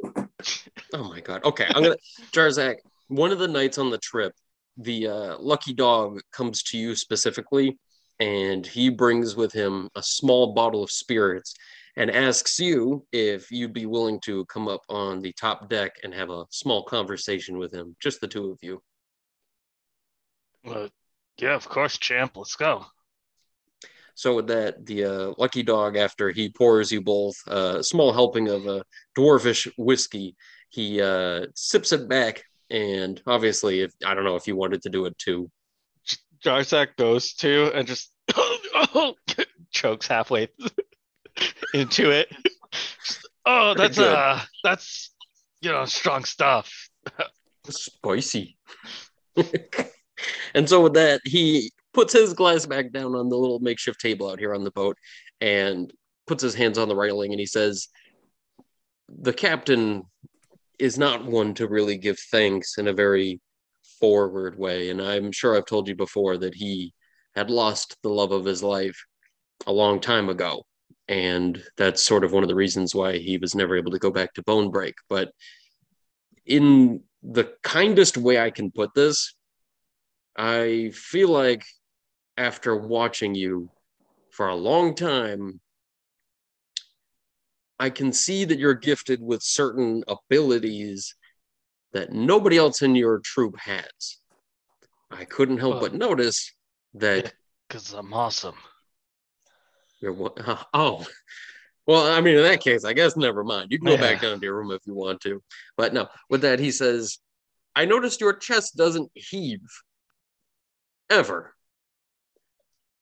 Oh 0.93 1.10
my 1.10 1.19
god. 1.21 1.43
Okay, 1.43 1.65
I'm 1.73 1.82
gonna 1.84 1.95
Jarzak. 2.32 2.76
One 3.08 3.32
of 3.32 3.39
the 3.39 3.47
nights 3.47 3.78
on 3.80 3.89
the 3.89 3.97
trip, 3.97 4.34
the 4.78 5.08
uh, 5.08 5.38
lucky 5.40 5.74
dog 5.74 6.20
comes 6.32 6.63
to 6.63 6.78
you 6.78 6.96
specifically, 6.96 7.78
and 8.20 8.66
he 8.66 8.90
brings 8.90 9.36
with 9.36 9.52
him 9.52 9.90
a 9.96 10.04
small 10.04 10.54
bottle 10.54 10.84
of 10.84 10.92
spirits, 10.92 11.54
and 11.96 12.12
asks 12.12 12.60
you 12.60 13.06
if 13.12 13.52
you'd 13.52 13.74
be 13.74 13.86
willing 13.86 14.20
to 14.22 14.46
come 14.46 14.68
up 14.68 14.82
on 14.90 15.22
the 15.22 15.34
top 15.34 15.70
deck 15.70 15.96
and 16.04 16.13
have 16.13 16.30
a 16.30 16.46
small 16.52 16.84
conversation 16.84 17.58
with 17.58 17.74
him, 17.74 17.96
just 18.00 18.22
the 18.22 18.28
two 18.28 18.52
of 18.52 18.60
you. 18.62 18.82
yeah. 20.63 20.88
Yeah, 21.40 21.54
of 21.54 21.70
course, 21.70 21.98
champ. 21.98 22.36
Let's 22.36 22.56
go. 22.56 22.86
So 24.16 24.36
with 24.36 24.48
that, 24.48 24.86
the 24.86 25.06
uh, 25.06 25.34
lucky 25.38 25.62
dog, 25.62 25.96
after 25.96 26.32
he 26.32 26.50
pours 26.50 26.92
you 26.92 27.02
both 27.02 27.36
a 27.46 27.84
small 27.84 28.12
helping 28.12 28.48
of 28.48 28.66
a 28.66 28.84
dwarfish 29.16 29.72
whiskey, 29.78 30.36
he 30.70 31.00
uh, 31.00 31.46
sips 31.54 31.92
it 31.92 32.10
back, 32.10 32.44
and 32.69 33.21
obviously, 33.25 33.82
if 33.82 33.93
I 34.06 34.13
don't 34.13 34.23
know 34.23 34.36
if 34.36 34.47
you 34.47 34.56
wanted 34.56 34.82
to 34.84 34.89
do 34.89 35.06
it 35.06 35.17
too, 35.17 35.49
Jarzak 36.43 36.95
goes 36.97 37.34
to 37.36 37.71
and 37.73 37.88
just 37.88 38.12
chokes 39.71 40.08
halfway 40.08 40.49
into 41.73 42.12
it. 42.12 42.34
oh, 43.45 43.73
that's 43.73 43.97
uh 43.97 44.41
that's 44.63 45.13
you 45.62 45.71
know 45.71 45.86
strong 45.86 46.23
stuff. 46.25 46.89
spicy. 47.69 48.58
and 50.53 50.67
so 50.67 50.82
with 50.82 50.93
that, 50.93 51.21
he 51.25 51.71
puts 51.93 52.13
his 52.13 52.34
glass 52.34 52.65
back 52.65 52.91
down 52.91 53.15
on 53.15 53.30
the 53.30 53.38
little 53.38 53.60
makeshift 53.60 53.99
table 53.99 54.30
out 54.30 54.39
here 54.39 54.53
on 54.53 54.63
the 54.63 54.71
boat 54.71 54.97
and 55.41 55.91
puts 56.27 56.43
his 56.43 56.56
hands 56.56 56.77
on 56.77 56.88
the 56.88 56.95
railing 56.95 57.32
and 57.32 57.39
he 57.39 57.45
says, 57.45 57.88
The 59.08 59.34
captain 59.34 60.03
is 60.80 60.98
not 60.98 61.26
one 61.26 61.54
to 61.56 61.68
really 61.68 61.98
give 61.98 62.20
thanks 62.32 62.78
in 62.78 62.88
a 62.88 62.94
very 62.94 63.40
forward 64.00 64.58
way. 64.58 64.90
And 64.90 65.02
I'm 65.02 65.32
sure 65.32 65.56
I've 65.56 65.66
told 65.66 65.88
you 65.88 65.96
before 65.96 66.38
that 66.38 66.56
he 66.56 66.94
had 67.36 67.50
lost 67.50 67.98
the 68.04 68.10
love 68.10 68.32
of 68.32 68.46
his 68.46 68.63
life 68.63 68.98
a 69.66 69.72
long 69.72 70.00
time 70.00 70.30
ago. 70.30 70.66
And 71.08 71.63
that's 71.78 72.04
sort 72.04 72.24
of 72.24 72.32
one 72.32 72.44
of 72.44 72.50
the 72.50 72.56
reasons 72.56 72.94
why 72.94 73.18
he 73.18 73.38
was 73.38 73.56
never 73.56 73.78
able 73.78 73.92
to 73.92 74.00
go 74.00 74.12
back 74.12 74.34
to 74.34 74.44
Bone 74.44 74.72
Break. 74.72 74.96
But 75.10 75.32
in 76.46 77.04
the 77.24 77.54
kindest 77.63 78.18
way 78.18 78.40
I 78.40 78.52
can 78.52 78.72
put 78.72 78.94
this, 78.94 79.36
I 80.38 80.92
feel 80.94 81.30
like 81.30 81.63
after 82.38 82.76
watching 82.76 83.34
you 83.36 83.72
for 84.32 84.48
a 84.48 84.56
long 84.56 84.94
time, 84.94 85.60
I 87.80 87.90
can 87.90 88.12
see 88.12 88.46
that 88.46 88.60
you're 88.60 88.74
gifted 88.74 89.22
with 89.22 89.44
certain 89.44 90.04
abilities 90.08 91.16
that 91.94 92.12
nobody 92.12 92.58
else 92.58 92.82
in 92.82 92.96
your 92.96 93.20
troop 93.20 93.58
has. 93.60 94.18
I 95.12 95.26
couldn't 95.26 95.60
help 95.60 95.80
but 95.80 95.94
notice 95.94 96.54
that 96.96 97.34
Cause 97.70 97.94
I'm 97.94 98.13
awesome. 98.13 98.56
you're 100.00 100.13
one- 100.13 100.32
oh, 100.74 101.06
well, 101.86 102.12
I 102.12 102.22
mean, 102.22 102.38
in 102.38 102.44
that 102.44 102.62
case, 102.62 102.84
I 102.84 102.94
guess 102.94 103.16
never 103.16 103.44
mind. 103.44 103.72
You 103.72 103.80
can 103.80 103.88
go 103.88 103.98
back 103.98 104.22
down 104.22 104.40
to 104.40 104.46
your 104.46 104.56
room 104.56 104.72
if 104.72 104.82
you 104.86 104.94
want 104.94 105.22
to. 105.22 105.42
But 105.78 105.94
no, 105.94 106.08
with 106.30 106.42
that, 106.42 106.60
he 106.60 106.72
says, 106.72 107.20
I 107.76 107.86
noticed 107.86 108.22
your 108.22 108.34
chest 108.34 108.76
doesn't 108.76 109.12
heave 109.13 109.62
ever. 111.10 111.54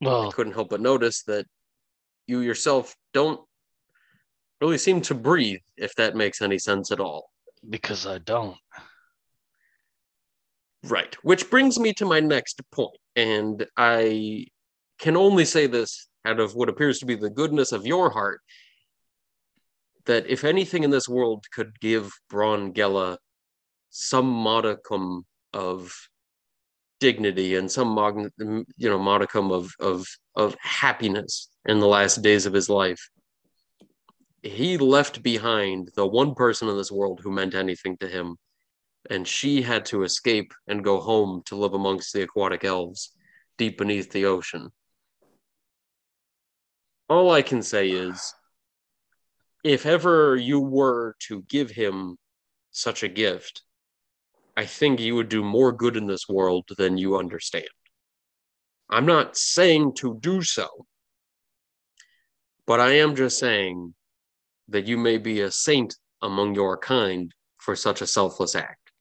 Well, 0.01 0.29
I 0.29 0.31
couldn't 0.31 0.53
help 0.53 0.69
but 0.69 0.81
notice 0.81 1.23
that 1.23 1.45
you 2.27 2.41
yourself 2.41 2.95
don't 3.13 3.39
really 4.61 4.77
seem 4.77 5.01
to 5.01 5.15
breathe, 5.15 5.61
if 5.77 5.95
that 5.95 6.15
makes 6.15 6.41
any 6.41 6.57
sense 6.59 6.91
at 6.91 6.99
all. 6.99 7.29
because 7.69 8.05
I 8.05 8.19
don't. 8.19 8.57
Right. 10.83 11.15
Which 11.23 11.49
brings 11.49 11.79
me 11.79 11.93
to 11.93 12.05
my 12.05 12.19
next 12.19 12.61
point, 12.71 12.97
And 13.15 13.65
I 13.75 14.45
can 14.99 15.17
only 15.17 15.45
say 15.45 15.67
this 15.67 16.07
out 16.25 16.39
of 16.39 16.53
what 16.55 16.69
appears 16.69 16.99
to 16.99 17.05
be 17.05 17.15
the 17.15 17.29
goodness 17.29 17.71
of 17.71 17.85
your 17.85 18.09
heart 18.09 18.41
that 20.05 20.27
if 20.27 20.43
anything 20.43 20.83
in 20.83 20.91
this 20.91 21.09
world 21.09 21.45
could 21.51 21.79
give 21.79 22.11
Brongella 22.31 23.17
some 23.89 24.27
modicum 24.27 25.25
of 25.53 25.91
dignity 26.99 27.55
and 27.55 27.71
some 27.71 27.89
mod- 27.89 28.31
you 28.37 28.89
know 28.89 28.99
modicum 28.99 29.51
of 29.51 29.71
of 29.79 30.05
of 30.35 30.55
happiness 30.61 31.49
in 31.65 31.79
the 31.79 31.87
last 31.87 32.21
days 32.21 32.45
of 32.45 32.53
his 32.53 32.69
life 32.69 33.09
he 34.45 34.77
left 34.77 35.23
behind 35.23 35.89
the 35.95 36.05
one 36.05 36.35
person 36.35 36.69
in 36.69 36.77
this 36.77 36.91
world 36.91 37.19
who 37.21 37.31
meant 37.31 37.55
anything 37.55 37.97
to 37.97 38.07
him 38.07 38.37
and 39.09 39.27
she 39.27 39.61
had 39.61 39.85
to 39.85 40.03
escape 40.03 40.53
and 40.67 40.83
go 40.83 40.99
home 40.99 41.41
to 41.45 41.55
live 41.55 41.73
amongst 41.73 42.13
the 42.13 42.21
aquatic 42.21 42.63
elves 42.63 43.11
deep 43.57 43.77
beneath 43.77 44.11
the 44.11 44.25
ocean 44.25 44.69
all 47.09 47.31
i 47.31 47.41
can 47.41 47.61
say 47.61 47.89
is 47.89 48.33
if 49.65 49.87
ever 49.87 50.35
you 50.35 50.59
were 50.59 51.15
to 51.21 51.41
give 51.49 51.71
him 51.71 52.19
such 52.69 53.01
a 53.01 53.07
gift, 53.07 53.63
I 54.55 54.65
think 54.65 54.99
you 54.99 55.15
would 55.15 55.27
do 55.27 55.43
more 55.43 55.71
good 55.71 55.97
in 55.97 56.05
this 56.05 56.29
world 56.29 56.65
than 56.77 56.99
you 56.99 57.17
understand. 57.17 57.65
I'm 58.91 59.07
not 59.07 59.35
saying 59.35 59.93
to 59.95 60.19
do 60.21 60.43
so, 60.43 60.67
but 62.67 62.79
I 62.79 62.97
am 62.97 63.15
just 63.15 63.39
saying 63.39 63.95
that 64.69 64.87
you 64.87 64.97
may 64.97 65.17
be 65.17 65.41
a 65.41 65.51
saint 65.51 65.95
among 66.21 66.55
your 66.55 66.77
kind 66.77 67.31
for 67.57 67.75
such 67.75 68.01
a 68.01 68.07
selfless 68.07 68.55
act. 68.55 68.91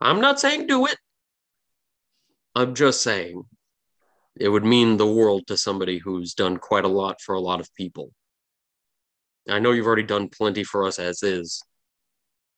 I'm 0.00 0.20
not 0.20 0.40
saying 0.40 0.66
do 0.66 0.86
it. 0.86 0.96
I'm 2.54 2.74
just 2.74 3.02
saying 3.02 3.42
it 4.38 4.48
would 4.48 4.64
mean 4.64 4.96
the 4.96 5.06
world 5.06 5.46
to 5.46 5.56
somebody 5.56 5.98
who's 5.98 6.34
done 6.34 6.56
quite 6.56 6.84
a 6.84 6.88
lot 6.88 7.20
for 7.20 7.34
a 7.34 7.40
lot 7.40 7.60
of 7.60 7.74
people. 7.74 8.12
I 9.48 9.58
know 9.58 9.72
you've 9.72 9.86
already 9.86 10.02
done 10.02 10.28
plenty 10.28 10.62
for 10.62 10.86
us 10.86 10.98
as 10.98 11.22
is, 11.22 11.62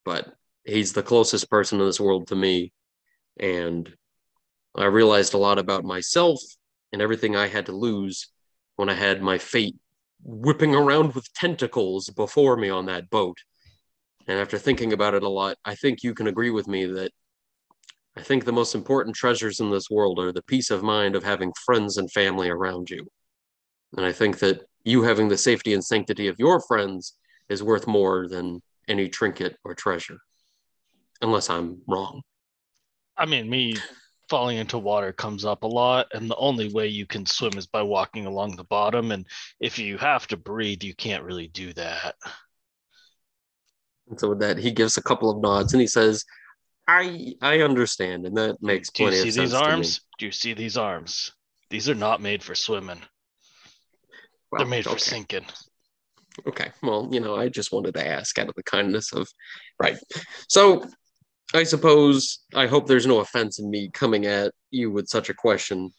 but 0.05 0.33
he's 0.65 0.93
the 0.93 1.03
closest 1.03 1.49
person 1.49 1.81
in 1.81 1.87
this 1.87 2.01
world 2.01 2.29
to 2.29 2.37
me. 2.37 2.73
And 3.39 3.91
I 4.77 4.85
realized 4.87 5.35
a 5.35 5.39
lot 5.39 5.59
about 5.59 5.85
myself 5.85 6.41
and 6.93 7.01
everything 7.01 7.37
I 7.37 7.47
had 7.47 7.67
to 7.67 7.73
lose 7.73 8.29
when 8.77 8.89
I 8.89 8.95
had 8.95 9.23
my 9.23 9.39
fate 9.39 9.77
whipping 10.23 10.75
around 10.75 11.15
with 11.15 11.33
tentacles 11.35 12.09
before 12.11 12.57
me 12.57 12.69
on 12.69 12.87
that 12.87 13.11
boat. 13.11 13.39
And 14.27 14.39
after 14.39 14.59
thinking 14.59 14.93
about 14.93 15.15
it 15.15 15.23
a 15.23 15.29
lot, 15.29 15.57
I 15.65 15.75
think 15.75 16.03
you 16.03 16.15
can 16.15 16.27
agree 16.27 16.51
with 16.51 16.69
me 16.69 16.87
that 16.87 17.13
I 18.17 18.23
think 18.23 18.45
the 18.45 18.53
most 18.53 18.75
important 18.75 19.17
treasures 19.17 19.61
in 19.61 19.71
this 19.71 19.89
world 19.91 20.19
are 20.19 20.33
the 20.33 20.43
peace 20.43 20.71
of 20.71 20.83
mind 20.83 21.17
of 21.17 21.25
having 21.25 21.53
friends 21.65 21.97
and 21.97 22.11
family 22.11 22.49
around 22.49 22.91
you. 22.91 23.07
And 23.97 24.05
I 24.05 24.13
think 24.13 24.39
that 24.41 24.63
you 24.85 25.03
having 25.03 25.29
the 25.29 25.39
safety 25.39 25.75
and 25.75 25.85
sanctity 25.85 26.29
of 26.29 26.39
your 26.39 26.61
friends 26.61 27.17
is 27.49 27.63
worth 27.63 27.87
more 27.87 28.29
than 28.29 28.63
any 28.89 29.09
trinket 29.09 29.57
or 29.65 29.75
treasure. 29.75 30.19
Unless 31.23 31.51
I'm 31.51 31.83
wrong. 31.87 32.23
I 33.17 33.27
mean, 33.27 33.49
me 33.49 33.77
falling 34.31 34.57
into 34.59 34.79
water 34.79 35.13
comes 35.13 35.45
up 35.45 35.65
a 35.65 35.67
lot, 35.67 36.07
and 36.15 36.31
the 36.31 36.37
only 36.37 36.73
way 36.73 36.87
you 36.87 37.05
can 37.07 37.27
swim 37.27 37.59
is 37.59 37.67
by 37.67 37.83
walking 37.83 38.25
along 38.27 38.57
the 38.57 38.65
bottom. 38.65 39.11
And 39.11 39.27
if 39.61 39.79
you 39.79 39.99
have 39.99 40.27
to 40.29 40.37
breathe, 40.37 40.83
you 40.83 40.95
can't 40.95 41.25
really 41.25 41.49
do 41.49 41.73
that. 41.75 42.15
And 44.09 44.19
so 44.19 44.31
with 44.31 44.41
that, 44.41 44.57
he 44.59 44.71
gives 44.71 44.97
a 44.97 45.03
couple 45.03 45.31
of 45.31 45.41
nods 45.43 45.73
and 45.75 45.81
he 45.81 45.87
says, 45.87 46.25
I 46.89 47.35
I 47.43 47.61
understand, 47.61 48.27
and 48.27 48.37
that 48.37 48.63
makes 48.63 48.91
Do 48.91 49.05
you 49.05 49.09
plenty 49.11 49.23
see 49.23 49.29
of 49.29 49.35
sense 49.35 49.51
these 49.51 49.61
to 49.61 49.67
me. 49.67 49.73
arms? 49.73 50.01
Do 50.19 50.27
you 50.27 50.33
see 50.33 50.55
these 50.55 50.77
arms? 50.77 51.33
These 51.69 51.89
are 51.89 51.95
not 51.95 52.21
made 52.21 52.43
for 52.43 52.55
swimming. 52.55 53.01
Well, 54.51 54.59
They're 54.59 54.67
made 54.67 54.85
for 54.85 54.91
okay. 54.91 54.99
sinking. 54.99 55.47
Okay. 56.49 56.71
Well, 56.83 57.09
you 57.13 57.21
know, 57.21 57.37
I 57.37 57.49
just 57.49 57.71
wanted 57.73 57.95
to 57.95 58.07
ask 58.07 58.39
out 58.39 58.49
of 58.49 58.55
the 58.57 58.63
kindness 58.65 59.13
of 59.13 59.29
right. 59.79 59.99
So 60.49 60.85
I 61.53 61.65
suppose 61.65 62.41
I 62.55 62.67
hope 62.67 62.87
there's 62.87 63.07
no 63.07 63.21
offense 63.21 63.59
in 63.59 63.69
me 63.71 63.91
coming 63.91 64.27
at 64.27 64.53
you 64.71 64.91
with 64.91 65.09
such 65.09 65.31
a 65.31 65.35
question. 65.35 65.91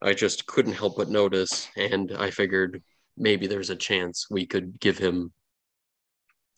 I 0.00 0.14
just 0.14 0.46
couldn't 0.46 0.74
help 0.74 0.96
but 0.96 1.08
notice, 1.08 1.68
and 1.76 2.12
I 2.16 2.30
figured 2.30 2.82
maybe 3.16 3.46
there's 3.46 3.70
a 3.70 3.76
chance 3.76 4.26
we 4.30 4.46
could 4.46 4.78
give 4.80 4.98
him 4.98 5.32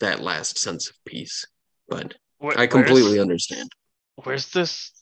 that 0.01 0.21
last 0.21 0.59
sense 0.59 0.89
of 0.89 0.97
peace. 1.07 1.45
But 1.89 2.15
Where- 2.39 2.59
I 2.59 2.67
completely 2.67 3.03
Where's, 3.13 3.21
understand. 3.21 3.71
where's 4.23 4.51
this? 4.51 4.93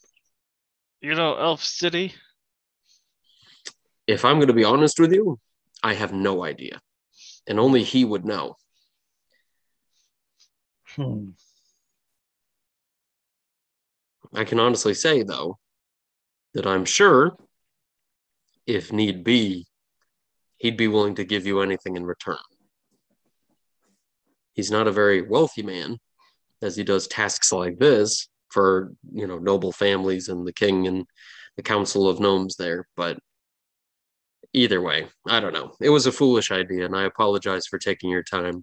You 1.01 1.15
know, 1.15 1.37
Elf 1.37 1.63
City. 1.63 2.15
If 4.07 4.25
I'm 4.25 4.37
going 4.37 4.49
to 4.49 4.53
be 4.55 4.65
honest 4.65 4.99
with 5.01 5.13
you, 5.13 5.39
I 5.83 5.95
have 5.95 6.13
no 6.13 6.45
idea. 6.45 6.81
And 7.49 7.59
only 7.59 7.83
he 7.83 8.05
would 8.05 8.25
know. 8.25 8.57
Hmm. 10.87 11.31
I 14.35 14.45
can 14.45 14.59
honestly 14.59 14.95
say, 14.95 15.23
though, 15.23 15.59
that 16.55 16.67
I'm 16.67 16.85
sure, 16.85 17.37
if 18.67 18.93
need 18.93 19.25
be, 19.25 19.67
he'd 20.57 20.77
be 20.77 20.89
willing 20.89 21.17
to 21.17 21.25
give 21.25 21.47
you 21.47 21.61
anything 21.61 21.97
in 21.97 22.05
return. 22.05 22.37
He's 24.55 24.71
not 24.71 24.87
a 24.87 24.93
very 24.93 25.23
wealthy 25.23 25.63
man, 25.63 25.99
as 26.63 26.77
he 26.77 26.85
does 26.85 27.09
tasks 27.09 27.53
like 27.53 27.79
this 27.79 28.29
for, 28.51 28.93
you 29.13 29.27
know, 29.27 29.39
noble 29.39 29.73
families 29.73 30.29
and 30.29 30.47
the 30.47 30.53
king 30.53 30.87
and 30.87 31.07
the 31.57 31.63
council 31.63 32.09
of 32.09 32.21
gnomes 32.21 32.57
there. 32.57 32.87
But 32.97 33.19
either 34.53 34.81
way, 34.81 35.09
I 35.27 35.41
don't 35.41 35.55
know. 35.55 35.75
It 35.81 35.91
was 35.91 36.07
a 36.07 36.13
foolish 36.13 36.51
idea, 36.51 36.85
and 36.85 36.97
I 36.97 37.05
apologize 37.05 37.67
for 37.67 37.79
taking 37.79 38.11
your 38.11 38.23
time. 38.23 38.63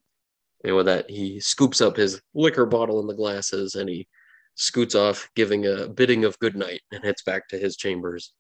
And 0.64 0.76
with 0.76 0.86
that, 0.88 1.10
he 1.10 1.40
scoops 1.40 1.82
up 1.82 1.96
his 1.96 2.22
liquor 2.34 2.66
bottle 2.66 3.00
and 3.00 3.10
the 3.10 3.14
glasses 3.14 3.76
and 3.76 3.90
he 3.90 4.08
scoots 4.60 4.94
off, 4.94 5.30
giving 5.36 5.66
a 5.66 5.88
bidding 5.88 6.26
of 6.26 6.38
good 6.40 6.56
night, 6.56 6.82
and 6.92 7.04
heads 7.04 7.24
back 7.24 7.48
to 7.48 7.58
his 7.58 7.78
chambers. 7.78 8.34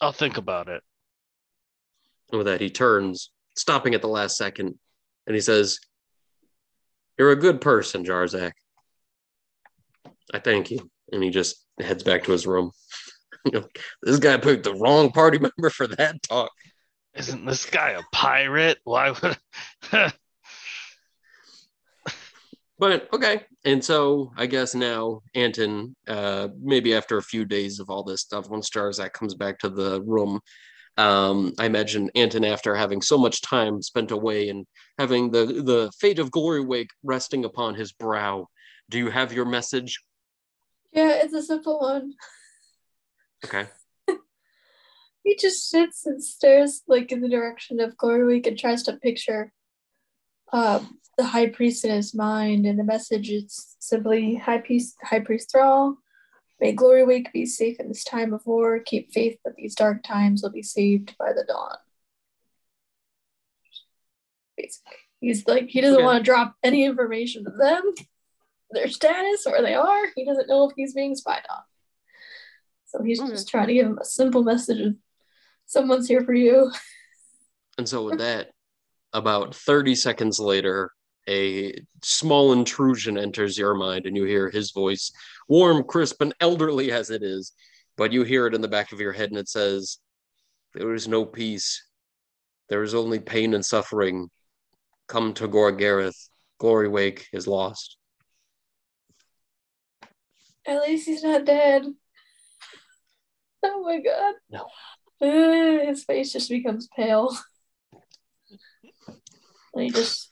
I'll 0.00 0.12
think 0.12 0.36
about 0.36 0.68
it. 0.68 0.82
And 2.30 2.38
with 2.38 2.46
that, 2.48 2.60
he 2.60 2.70
turns, 2.70 3.30
stopping 3.56 3.94
at 3.94 4.02
the 4.02 4.08
last 4.08 4.36
second, 4.36 4.78
and 5.26 5.34
he 5.34 5.40
says, 5.40 5.78
You're 7.16 7.30
a 7.30 7.36
good 7.36 7.60
person, 7.60 8.04
Jarzak. 8.04 8.52
I 10.34 10.40
thank 10.40 10.70
you. 10.70 10.90
And 11.12 11.22
he 11.22 11.30
just 11.30 11.64
heads 11.78 12.02
back 12.02 12.24
to 12.24 12.32
his 12.32 12.46
room. 12.46 12.72
This 14.04 14.20
guy 14.20 14.36
picked 14.36 14.62
the 14.62 14.74
wrong 14.74 15.10
party 15.10 15.38
member 15.40 15.68
for 15.70 15.88
that 15.88 16.22
talk. 16.22 16.52
Isn't 17.14 17.44
this 17.44 17.66
guy 17.68 17.90
a 17.90 18.02
pirate? 18.12 18.78
Why 18.84 19.10
would? 19.10 19.36
But 22.82 23.08
okay. 23.12 23.42
And 23.64 23.82
so 23.84 24.32
I 24.36 24.46
guess 24.46 24.74
now 24.74 25.20
Anton, 25.36 25.94
uh, 26.08 26.48
maybe 26.60 26.94
after 26.96 27.16
a 27.16 27.22
few 27.22 27.44
days 27.44 27.78
of 27.78 27.88
all 27.88 28.02
this 28.02 28.22
stuff, 28.22 28.50
once 28.50 28.70
Jarzak 28.70 29.12
comes 29.12 29.36
back 29.36 29.60
to 29.60 29.68
the 29.68 30.02
room, 30.02 30.40
um, 30.96 31.52
I 31.60 31.66
imagine 31.66 32.10
Anton, 32.16 32.44
after 32.44 32.74
having 32.74 33.00
so 33.00 33.16
much 33.16 33.40
time 33.40 33.82
spent 33.82 34.10
away 34.10 34.48
and 34.48 34.66
having 34.98 35.30
the 35.30 35.46
the 35.46 35.92
fate 36.00 36.18
of 36.18 36.32
Glorywake 36.32 36.88
resting 37.04 37.44
upon 37.44 37.76
his 37.76 37.92
brow, 37.92 38.48
do 38.90 38.98
you 38.98 39.10
have 39.10 39.32
your 39.32 39.44
message? 39.44 40.00
Yeah, 40.90 41.20
it's 41.22 41.34
a 41.34 41.42
simple 41.42 41.78
one. 41.78 42.14
Okay. 43.44 43.68
He 45.22 45.36
just 45.36 45.70
sits 45.70 46.04
and 46.04 46.20
stares 46.20 46.82
like 46.88 47.12
in 47.12 47.20
the 47.20 47.28
direction 47.28 47.78
of 47.78 47.96
Glorywake 47.96 48.48
and 48.48 48.58
tries 48.58 48.82
to 48.82 48.94
picture 48.94 49.52
um, 50.52 50.98
the 51.18 51.24
high 51.24 51.48
priest 51.48 51.84
in 51.84 51.90
his 51.90 52.14
mind. 52.14 52.66
And 52.66 52.78
the 52.78 52.84
message 52.84 53.30
is 53.30 53.76
simply 53.80 54.36
High 54.36 54.58
Priest, 54.58 54.96
High 55.02 55.20
Priest 55.20 55.50
Thrall, 55.50 55.96
may 56.60 56.74
Glorywake 56.74 57.32
be 57.32 57.44
safe 57.44 57.80
in 57.80 57.88
this 57.88 58.04
time 58.04 58.32
of 58.32 58.46
war. 58.46 58.78
Keep 58.78 59.12
faith 59.12 59.38
that 59.44 59.56
these 59.56 59.74
dark 59.74 60.02
times 60.02 60.42
will 60.42 60.50
be 60.50 60.62
saved 60.62 61.16
by 61.18 61.32
the 61.32 61.44
dawn. 61.44 61.76
Basically, 64.56 64.92
he's 65.20 65.46
like, 65.46 65.68
he 65.68 65.80
doesn't 65.80 65.96
Okay. 65.96 66.04
want 66.04 66.18
to 66.18 66.22
drop 66.24 66.54
any 66.62 66.84
information 66.84 67.44
to 67.44 67.50
them, 67.50 67.82
their 68.70 68.88
status, 68.88 69.46
or 69.46 69.52
where 69.52 69.62
they 69.62 69.74
are. 69.74 70.04
He 70.14 70.24
doesn't 70.24 70.48
know 70.48 70.68
if 70.68 70.74
he's 70.76 70.94
being 70.94 71.16
spied 71.16 71.42
on. 71.50 71.62
So 72.86 73.02
he's 73.02 73.20
Okay. 73.20 73.30
just 73.30 73.48
trying 73.48 73.68
to 73.68 73.74
give 73.74 73.86
him 73.86 73.98
a 73.98 74.04
simple 74.04 74.44
message 74.44 74.80
of 74.80 74.94
someone's 75.66 76.06
here 76.08 76.22
for 76.22 76.34
you. 76.34 76.70
And 77.78 77.88
so 77.88 78.04
with 78.04 78.18
that, 78.18 78.51
about 79.12 79.54
30 79.54 79.94
seconds 79.94 80.38
later, 80.38 80.90
a 81.28 81.74
small 82.02 82.52
intrusion 82.52 83.16
enters 83.16 83.56
your 83.56 83.74
mind 83.74 84.06
and 84.06 84.16
you 84.16 84.24
hear 84.24 84.50
his 84.50 84.72
voice, 84.72 85.12
warm, 85.48 85.84
crisp, 85.84 86.20
and 86.20 86.34
elderly 86.40 86.90
as 86.90 87.10
it 87.10 87.22
is, 87.22 87.52
but 87.96 88.12
you 88.12 88.24
hear 88.24 88.46
it 88.46 88.54
in 88.54 88.60
the 88.60 88.68
back 88.68 88.92
of 88.92 89.00
your 89.00 89.12
head 89.12 89.30
and 89.30 89.38
it 89.38 89.48
says, 89.48 89.98
There 90.74 90.94
is 90.94 91.06
no 91.06 91.24
peace. 91.24 91.86
There 92.68 92.82
is 92.82 92.94
only 92.94 93.20
pain 93.20 93.54
and 93.54 93.64
suffering. 93.64 94.30
Come 95.06 95.34
to 95.34 95.48
Gor'Gereth. 95.48 96.28
Glory 96.58 96.88
Wake 96.88 97.28
is 97.32 97.46
lost. 97.46 97.96
At 100.64 100.80
least 100.82 101.06
he's 101.06 101.24
not 101.24 101.44
dead. 101.44 101.84
Oh 103.64 103.82
my 103.82 104.00
god. 104.00 104.34
No. 104.50 104.68
Uh, 105.20 105.86
his 105.86 106.04
face 106.04 106.32
just 106.32 106.48
becomes 106.48 106.88
pale. 106.96 107.36
And 109.74 109.84
he 109.84 109.90
just 109.90 110.30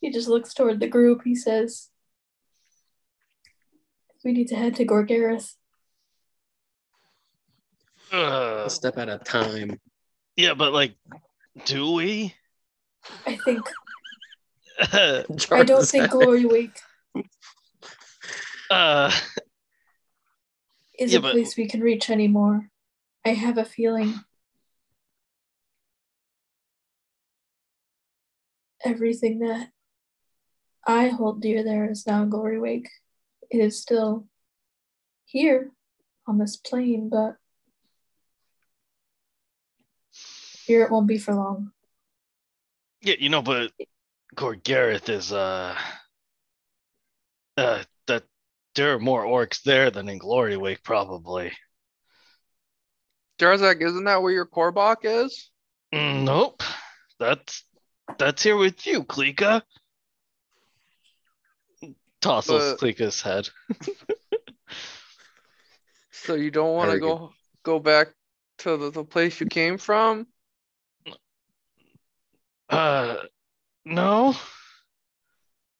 he 0.00 0.10
just 0.10 0.28
looks 0.28 0.52
toward 0.54 0.80
the 0.80 0.88
group. 0.88 1.22
He 1.24 1.34
says, 1.34 1.88
We 4.24 4.32
need 4.32 4.48
to 4.48 4.56
head 4.56 4.76
to 4.76 4.84
Gor'Gereth. 4.84 5.54
A 8.12 8.68
step 8.68 8.98
at 8.98 9.08
a 9.08 9.18
time. 9.18 9.80
yeah, 10.36 10.54
but 10.54 10.72
like, 10.72 10.94
do 11.64 11.92
we? 11.92 12.34
I 13.26 13.36
think 13.36 13.60
uh, 14.92 15.22
I 15.50 15.62
don't 15.64 15.86
think 15.86 16.10
Glory 16.10 16.44
Week 16.44 16.78
is 20.98 21.12
Yeah, 21.12 21.18
a 21.18 21.22
but- 21.22 21.32
place 21.32 21.56
we 21.56 21.68
can 21.68 21.80
reach 21.80 22.10
anymore. 22.10 22.68
I 23.24 23.30
have 23.30 23.56
a 23.56 23.64
feeling 23.64 24.14
everything 28.84 29.40
that 29.40 29.68
I 30.86 31.08
hold 31.08 31.40
dear 31.40 31.62
there 31.62 31.90
is 31.90 32.06
now 32.06 32.24
Glorywake. 32.24 32.88
It 33.50 33.58
is 33.58 33.80
still 33.80 34.26
here 35.24 35.70
on 36.26 36.38
this 36.38 36.56
plane, 36.56 37.08
but 37.08 37.36
here 40.64 40.82
it 40.82 40.90
won't 40.90 41.06
be 41.06 41.18
for 41.18 41.34
long. 41.34 41.72
Yeah, 43.00 43.16
you 43.18 43.28
know, 43.28 43.42
but 43.42 43.72
Gor'Gereth 44.34 45.08
is 45.08 45.32
uh 45.32 45.76
uh 47.56 47.82
that 48.06 48.24
there 48.74 48.94
are 48.94 48.98
more 48.98 49.24
orcs 49.24 49.62
there 49.62 49.90
than 49.90 50.08
in 50.08 50.18
Glorywake, 50.18 50.82
probably. 50.82 51.52
Jarzak, 53.38 53.82
isn't 53.82 54.04
that 54.04 54.22
where 54.22 54.32
your 54.32 54.46
Korbok 54.46 54.98
is? 55.02 55.50
Mm, 55.92 56.24
nope. 56.24 56.62
That's 57.18 57.64
that's 58.18 58.42
here 58.42 58.56
with 58.56 58.86
you, 58.86 59.04
Klika. 59.04 59.62
Tosses 62.20 62.74
But- 62.74 62.78
Klika's 62.80 63.20
head. 63.22 63.48
So 66.24 66.34
you 66.34 66.52
don't 66.52 66.74
want 66.76 66.86
to 66.86 66.98
Very 66.98 67.00
good. 67.00 67.06
go 67.18 67.32
go 67.64 67.78
back 67.80 68.14
to 68.58 68.76
the, 68.76 68.90
the 68.92 69.02
place 69.02 69.40
you 69.40 69.46
came 69.46 69.76
from? 69.76 70.28
Uh 72.68 73.16
no. 73.84 74.36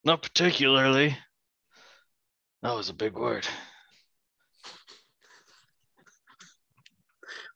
Not 0.05 0.21
particularly. 0.23 1.17
That 2.63 2.75
was 2.75 2.89
a 2.89 2.93
big 2.95 3.13
word. 3.15 3.47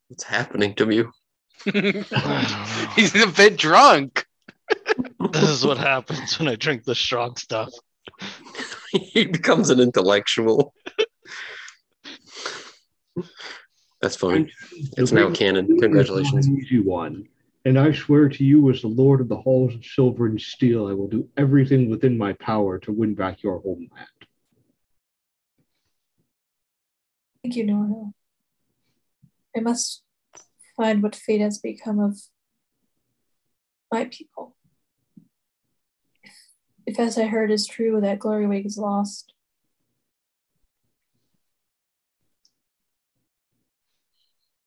What's 0.06 0.22
happening 0.22 0.74
to 0.76 0.88
you? 0.90 1.12
I 1.66 1.70
don't 1.72 2.10
know. 2.12 2.86
He's 2.94 3.20
a 3.20 3.26
bit 3.26 3.56
drunk. 3.56 4.25
This 5.32 5.48
is 5.48 5.66
what 5.66 5.78
happens 5.78 6.38
when 6.38 6.48
I 6.48 6.56
drink 6.56 6.84
the 6.84 6.94
strong 6.94 7.36
stuff. 7.36 7.72
he 8.90 9.24
becomes 9.24 9.70
an 9.70 9.80
intellectual. 9.80 10.74
That's 14.00 14.16
funny. 14.16 14.52
It's 14.96 15.12
now 15.12 15.30
canon. 15.30 15.66
Congratulations. 15.78 16.46
An 16.46 16.58
easy 16.58 16.80
one. 16.80 17.28
And 17.64 17.78
I 17.78 17.92
swear 17.92 18.28
to 18.28 18.44
you, 18.44 18.70
as 18.70 18.82
the 18.82 18.88
Lord 18.88 19.20
of 19.20 19.28
the 19.28 19.36
Halls 19.36 19.74
of 19.74 19.84
Silver 19.84 20.26
and 20.26 20.40
Steel, 20.40 20.86
I 20.86 20.92
will 20.92 21.08
do 21.08 21.28
everything 21.36 21.90
within 21.90 22.16
my 22.16 22.32
power 22.34 22.78
to 22.78 22.92
win 22.92 23.14
back 23.14 23.42
your 23.42 23.58
homeland. 23.58 23.90
Thank 27.42 27.56
you, 27.56 27.64
Nora. 27.66 28.12
I 29.56 29.60
must 29.60 30.02
find 30.76 31.02
what 31.02 31.16
fate 31.16 31.40
has 31.40 31.58
become 31.58 31.98
of 31.98 32.18
my 33.92 34.04
people. 34.04 34.55
If, 36.86 37.00
as 37.00 37.18
I 37.18 37.26
heard 37.26 37.50
is 37.50 37.66
true 37.66 38.00
that 38.00 38.20
Glorywake 38.20 38.64
is 38.64 38.78
lost, 38.78 39.32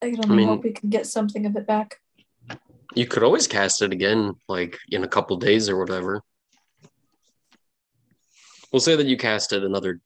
I 0.02 0.10
can 0.10 0.24
only 0.24 0.36
mean- 0.36 0.48
hope 0.48 0.62
we 0.64 0.72
can 0.72 0.90
get 0.90 1.06
something 1.06 1.46
of 1.46 1.56
it 1.56 1.66
back. 1.66 1.96
You 2.94 3.06
could 3.06 3.22
always 3.22 3.46
cast 3.46 3.82
it 3.82 3.92
again, 3.92 4.34
like 4.48 4.78
in 4.90 5.04
a 5.04 5.08
couple 5.08 5.36
days 5.36 5.68
or 5.68 5.78
whatever. 5.78 6.22
We'll 8.72 8.80
say 8.80 8.96
that 8.96 9.06
you 9.06 9.16
cast 9.16 9.52
it 9.52 9.62
another 9.64 10.00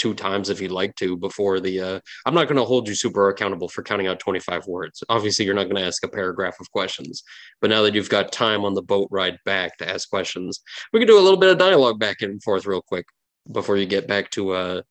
two 0.00 0.14
times 0.14 0.48
if 0.48 0.60
you'd 0.60 0.72
like 0.72 0.96
to 0.96 1.16
before 1.16 1.60
the. 1.60 1.80
Uh, 1.80 2.00
I'm 2.24 2.34
not 2.34 2.48
going 2.48 2.56
to 2.56 2.64
hold 2.64 2.88
you 2.88 2.94
super 2.94 3.28
accountable 3.28 3.68
for 3.68 3.82
counting 3.82 4.06
out 4.06 4.18
25 4.18 4.66
words. 4.66 5.04
Obviously, 5.08 5.44
you're 5.44 5.54
not 5.54 5.64
going 5.64 5.76
to 5.76 5.86
ask 5.86 6.04
a 6.04 6.08
paragraph 6.08 6.58
of 6.58 6.70
questions. 6.72 7.22
But 7.60 7.70
now 7.70 7.82
that 7.82 7.94
you've 7.94 8.08
got 8.08 8.32
time 8.32 8.64
on 8.64 8.74
the 8.74 8.82
boat 8.82 9.08
ride 9.10 9.38
back 9.44 9.76
to 9.78 9.88
ask 9.88 10.08
questions, 10.08 10.60
we 10.92 10.98
can 10.98 11.06
do 11.06 11.18
a 11.18 11.20
little 11.20 11.38
bit 11.38 11.50
of 11.50 11.58
dialogue 11.58 12.00
back 12.00 12.22
and 12.22 12.42
forth 12.42 12.66
real 12.66 12.82
quick 12.82 13.04
before 13.52 13.76
you 13.76 13.86
get 13.86 14.08
back 14.08 14.30
to 14.30 14.52
uh, 14.52 14.82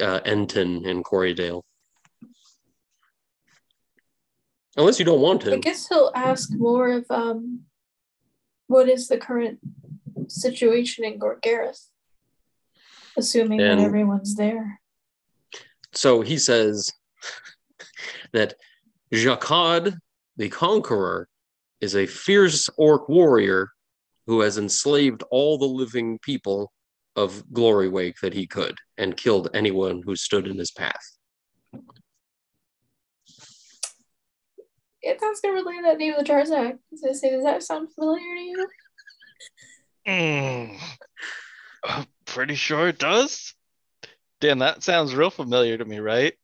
uh, 0.00 0.20
Endton 0.20 0.86
and 0.88 1.04
Corydale. 1.04 1.62
Unless 4.76 4.98
you 4.98 5.06
don't 5.06 5.20
want 5.20 5.40
to. 5.42 5.54
I 5.54 5.58
guess 5.58 5.88
he'll 5.88 6.12
ask 6.14 6.50
more 6.52 6.90
of 6.90 7.06
um, 7.08 7.60
what 8.66 8.88
is 8.88 9.08
the 9.08 9.16
current 9.16 9.58
situation 10.28 11.04
in 11.04 11.18
Gor'Gereth, 11.18 11.86
assuming 13.16 13.58
that 13.58 13.78
everyone's 13.78 14.34
there. 14.34 14.80
So 15.92 16.20
he 16.20 16.38
says 16.38 16.90
that 18.32 18.54
Jakaad 19.12 19.96
the 20.36 20.48
Conqueror 20.48 21.28
is 21.80 21.94
a 21.96 22.06
fierce 22.06 22.68
orc 22.76 23.08
warrior 23.08 23.70
who 24.26 24.40
has 24.40 24.58
enslaved 24.58 25.22
all 25.30 25.56
the 25.56 25.66
living 25.66 26.18
people 26.18 26.72
of 27.14 27.42
Glorywake 27.52 28.20
that 28.20 28.34
he 28.34 28.46
could 28.46 28.76
and 28.98 29.16
killed 29.16 29.48
anyone 29.54 30.02
who 30.04 30.16
stood 30.16 30.46
in 30.46 30.58
his 30.58 30.70
path. 30.70 31.16
If 35.00 35.22
I 35.22 35.28
was 35.28 35.40
gonna 35.40 35.54
relay 35.54 35.80
that 35.82 35.98
name 35.98 36.14
to 36.18 36.24
Jarzak, 36.24 36.78
I 37.08 37.12
say, 37.12 37.30
does 37.30 37.44
that 37.44 37.62
sound 37.62 37.92
familiar 37.94 38.34
to 38.34 38.40
you? 38.40 38.68
Mm. 40.06 40.78
I'm 41.86 42.06
pretty 42.26 42.54
sure 42.54 42.88
it 42.88 42.98
does. 42.98 43.54
Dan, 44.40 44.58
that 44.58 44.82
sounds 44.82 45.14
real 45.14 45.30
familiar 45.30 45.78
to 45.78 45.84
me, 45.84 45.98
right? 45.98 46.34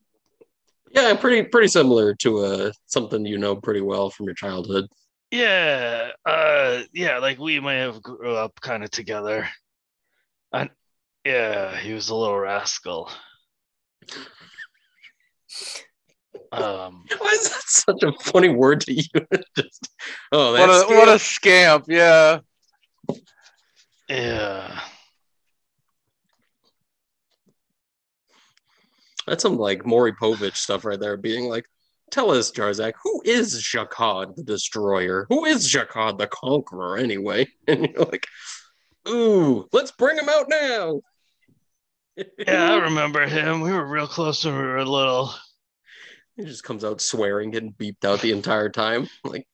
Yeah, 0.90 1.14
pretty 1.14 1.42
pretty 1.48 1.68
similar 1.68 2.14
to 2.16 2.38
uh, 2.40 2.72
something 2.86 3.24
you 3.24 3.38
know 3.38 3.56
pretty 3.56 3.80
well 3.80 4.10
from 4.10 4.26
your 4.26 4.34
childhood. 4.34 4.86
Yeah, 5.30 6.10
uh, 6.26 6.82
yeah, 6.92 7.18
like 7.18 7.38
we 7.38 7.58
may 7.60 7.78
have 7.78 8.02
grew 8.02 8.34
up 8.34 8.60
kind 8.60 8.84
of 8.84 8.90
together. 8.90 9.48
And 10.52 10.68
yeah, 11.24 11.76
he 11.78 11.94
was 11.94 12.10
a 12.10 12.14
little 12.14 12.38
rascal. 12.38 13.10
Um, 16.52 17.04
Why 17.18 17.30
is 17.32 17.48
that 17.50 17.62
such 17.64 18.02
a 18.02 18.12
funny 18.20 18.50
word 18.50 18.82
to 18.82 18.92
use? 18.92 19.08
Just, 19.56 19.88
oh, 20.32 20.52
What 20.52 20.66
that's 20.66 20.90
a 20.90 20.94
what 20.94 21.08
a 21.08 21.18
scamp, 21.18 21.86
yeah. 21.88 22.40
yeah, 24.08 24.80
That's 29.26 29.42
some 29.42 29.56
like 29.56 29.86
Maury 29.86 30.12
Povich 30.12 30.56
stuff 30.56 30.84
right 30.84 30.98
there, 30.98 31.16
being 31.16 31.48
like, 31.48 31.66
tell 32.10 32.30
us, 32.30 32.50
Jarzak, 32.50 32.92
who 33.02 33.22
is 33.24 33.62
Jakaad 33.62 34.36
the 34.36 34.42
Destroyer? 34.42 35.26
Who 35.28 35.44
is 35.44 35.68
Jakaad 35.68 36.18
the 36.18 36.26
Conqueror 36.26 36.98
anyway? 36.98 37.48
And 37.68 37.88
you're 37.88 38.04
like, 38.04 38.26
ooh, 39.08 39.66
let's 39.72 39.92
bring 39.92 40.18
him 40.18 40.28
out 40.28 40.46
now. 40.48 41.00
yeah, 42.38 42.72
I 42.72 42.76
remember 42.76 43.26
him. 43.26 43.60
We 43.60 43.72
were 43.72 43.86
real 43.86 44.06
close 44.06 44.44
when 44.44 44.56
we 44.56 44.62
were 44.62 44.84
little. 44.84 45.32
He 46.36 46.44
just 46.44 46.64
comes 46.64 46.84
out 46.84 47.00
swearing, 47.00 47.50
getting 47.50 47.72
beeped 47.72 48.04
out 48.04 48.20
the 48.20 48.32
entire 48.32 48.68
time, 48.68 49.08
like 49.24 49.46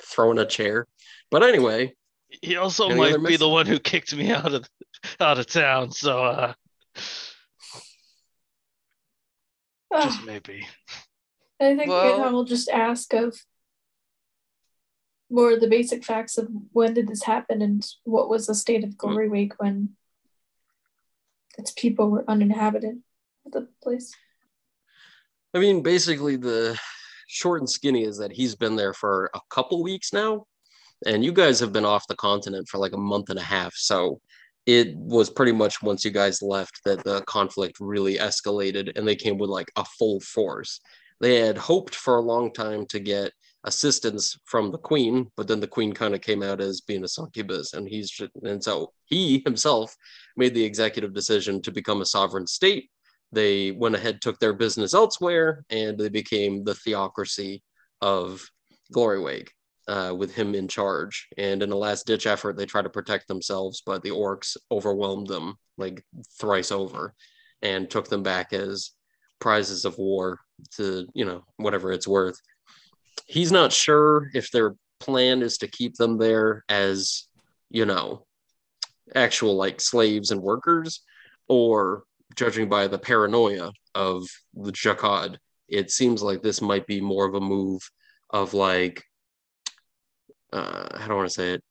throwing 0.00 0.38
a 0.38 0.46
chair. 0.46 0.86
But 1.30 1.42
anyway, 1.42 1.94
He 2.42 2.56
also 2.56 2.88
might 2.90 3.22
be 3.22 3.36
the 3.36 3.48
one 3.48 3.66
who 3.66 3.78
kicked 3.78 4.14
me 4.14 4.30
out 4.30 4.52
of 4.52 4.68
out 5.20 5.38
of 5.38 5.46
town. 5.46 5.90
So, 5.90 6.24
uh, 6.24 6.54
Ah, 9.92 10.06
just 10.06 10.24
maybe. 10.24 10.66
I 11.60 11.76
think 11.76 11.88
Well- 11.88 12.18
Well, 12.20 12.32
will 12.32 12.44
just 12.44 12.68
ask 12.68 13.12
of 13.14 13.38
more 15.30 15.52
of 15.52 15.60
the 15.60 15.68
basic 15.68 16.04
facts 16.04 16.38
of 16.38 16.48
when 16.72 16.94
did 16.94 17.08
this 17.08 17.22
happen 17.24 17.60
and 17.62 17.84
what 18.04 18.28
was 18.28 18.46
the 18.46 18.54
state 18.54 18.84
of 18.84 18.90
Glorywake 18.96 19.54
when 19.58 19.96
its 21.58 21.72
people 21.72 22.10
were 22.10 22.24
uninhabited 22.28 23.02
of 23.44 23.52
the 23.52 23.68
place. 23.82 24.14
I 25.54 25.58
mean, 25.58 25.82
basically, 25.82 26.36
the 26.36 26.78
short 27.28 27.60
and 27.60 27.68
skinny 27.70 28.04
is 28.04 28.18
that 28.18 28.30
he's 28.30 28.54
been 28.54 28.76
there 28.76 28.92
for 28.92 29.30
a 29.34 29.40
couple 29.50 29.82
weeks 29.82 30.12
now, 30.12 30.46
and 31.06 31.24
you 31.24 31.32
guys 31.32 31.58
have 31.60 31.72
been 31.72 31.84
off 31.84 32.06
the 32.06 32.14
continent 32.16 32.68
for 32.68 32.78
like 32.78 32.92
a 32.92 32.98
month 32.98 33.30
and 33.30 33.38
a 33.38 33.42
half. 33.42 33.74
So 33.74 34.20
it 34.66 34.96
was 34.96 35.30
pretty 35.30 35.52
much 35.52 35.82
once 35.82 36.04
you 36.04 36.10
guys 36.10 36.42
left 36.42 36.80
that 36.84 37.04
the 37.04 37.22
conflict 37.22 37.78
really 37.80 38.16
escalated, 38.16 38.96
and 38.96 39.06
they 39.06 39.16
came 39.16 39.38
with 39.38 39.50
like 39.50 39.70
a 39.76 39.84
full 39.84 40.20
force. 40.20 40.80
They 41.20 41.36
had 41.36 41.56
hoped 41.56 41.94
for 41.94 42.16
a 42.16 42.22
long 42.22 42.52
time 42.52 42.84
to 42.86 43.00
get 43.00 43.32
assistance 43.64 44.36
from 44.44 44.70
the 44.70 44.78
queen, 44.78 45.30
but 45.36 45.48
then 45.48 45.60
the 45.60 45.66
queen 45.66 45.92
kind 45.92 46.14
of 46.14 46.20
came 46.20 46.42
out 46.42 46.60
as 46.60 46.82
being 46.82 47.04
a 47.04 47.08
succubus, 47.08 47.72
and 47.74 47.88
he's 47.88 48.20
and 48.42 48.62
so 48.62 48.92
he 49.06 49.42
himself 49.44 49.96
made 50.36 50.54
the 50.54 50.64
executive 50.64 51.14
decision 51.14 51.62
to 51.62 51.72
become 51.72 52.02
a 52.02 52.06
sovereign 52.06 52.46
state 52.46 52.90
they 53.32 53.72
went 53.72 53.94
ahead 53.94 54.20
took 54.20 54.38
their 54.38 54.52
business 54.52 54.94
elsewhere 54.94 55.64
and 55.70 55.98
they 55.98 56.08
became 56.08 56.64
the 56.64 56.74
theocracy 56.74 57.62
of 58.00 58.48
glory 58.92 59.20
wake 59.20 59.52
uh, 59.88 60.14
with 60.16 60.34
him 60.34 60.54
in 60.54 60.68
charge. 60.68 61.28
And 61.38 61.62
in 61.62 61.72
a 61.72 61.76
last 61.76 62.06
ditch 62.06 62.26
effort 62.26 62.56
they 62.56 62.66
tried 62.66 62.82
to 62.82 62.90
protect 62.90 63.28
themselves 63.28 63.82
but 63.84 64.02
the 64.02 64.10
orcs 64.10 64.56
overwhelmed 64.70 65.28
them 65.28 65.56
like 65.78 66.04
thrice 66.38 66.72
over 66.72 67.14
and 67.62 67.88
took 67.88 68.08
them 68.08 68.22
back 68.22 68.52
as 68.52 68.92
prizes 69.38 69.84
of 69.84 69.98
war 69.98 70.38
to 70.76 71.06
you 71.14 71.24
know 71.24 71.44
whatever 71.56 71.92
it's 71.92 72.08
worth. 72.08 72.40
He's 73.26 73.52
not 73.52 73.72
sure 73.72 74.30
if 74.34 74.50
their 74.50 74.74
plan 75.00 75.42
is 75.42 75.58
to 75.58 75.68
keep 75.68 75.94
them 75.96 76.16
there 76.18 76.64
as 76.68 77.26
you 77.70 77.86
know, 77.86 78.24
actual 79.14 79.56
like 79.56 79.80
slaves 79.80 80.30
and 80.30 80.42
workers, 80.42 81.02
or 81.48 82.04
judging 82.34 82.68
by 82.68 82.86
the 82.86 82.98
paranoia 82.98 83.72
of 83.94 84.26
the 84.54 84.72
Jakaad, 84.72 85.36
it 85.68 85.90
seems 85.90 86.22
like 86.22 86.42
this 86.42 86.60
might 86.60 86.86
be 86.86 87.00
more 87.00 87.26
of 87.26 87.34
a 87.34 87.40
move 87.40 87.80
of 88.30 88.54
like, 88.54 89.02
uh, 90.56 90.98
how 90.98 91.06
do 91.06 91.12
I 91.12 91.16
want 91.16 91.28
to 91.28 91.34
say 91.34 91.52
it? 91.52 91.62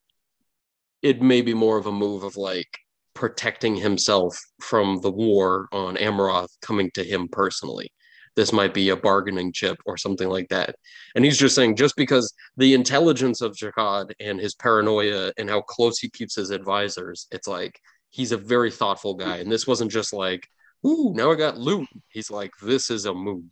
It 1.02 1.22
may 1.22 1.42
be 1.42 1.54
more 1.54 1.78
of 1.78 1.88
a 1.88 1.92
move 1.92 2.24
of 2.24 2.38
like 2.38 2.70
protecting 3.14 3.76
himself 3.76 4.38
from 4.62 5.00
the 5.02 5.12
war 5.12 5.68
on 5.72 5.96
Amaroth 5.98 6.50
coming 6.62 6.92
to 6.94 7.04
him 7.04 7.28
personally. 7.32 7.92
This 8.36 8.52
might 8.52 8.74
be 8.74 8.90
a 8.90 8.98
bargaining 8.98 9.54
chip 9.54 9.78
or 9.86 9.98
something 9.98 10.28
like 10.28 10.50
that. 10.50 10.76
And 11.16 11.24
he's 11.24 11.38
just 11.38 11.56
saying, 11.56 11.78
just 11.78 11.96
because 11.96 12.34
the 12.58 12.74
intelligence 12.74 13.42
of 13.42 13.56
Jakaad 13.56 14.12
and 14.20 14.40
his 14.40 14.56
paranoia 14.56 15.32
and 15.38 15.50
how 15.50 15.62
close 15.62 16.00
he 16.00 16.10
keeps 16.10 16.36
his 16.36 16.50
advisors, 16.50 17.28
it's 17.32 17.48
like 17.48 17.80
he's 18.10 18.34
a 18.34 18.38
very 18.38 18.72
thoughtful 18.72 19.14
guy. 19.14 19.38
And 19.38 19.50
this 19.50 19.66
wasn't 19.66 19.92
just 19.92 20.12
like, 20.12 20.46
ooh, 20.86 21.14
now 21.16 21.32
I 21.32 21.36
got 21.36 21.58
loot. 21.58 21.88
He's 22.10 22.30
like, 22.30 22.52
this 22.62 22.90
is 22.90 23.06
a 23.06 23.14
move. 23.14 23.46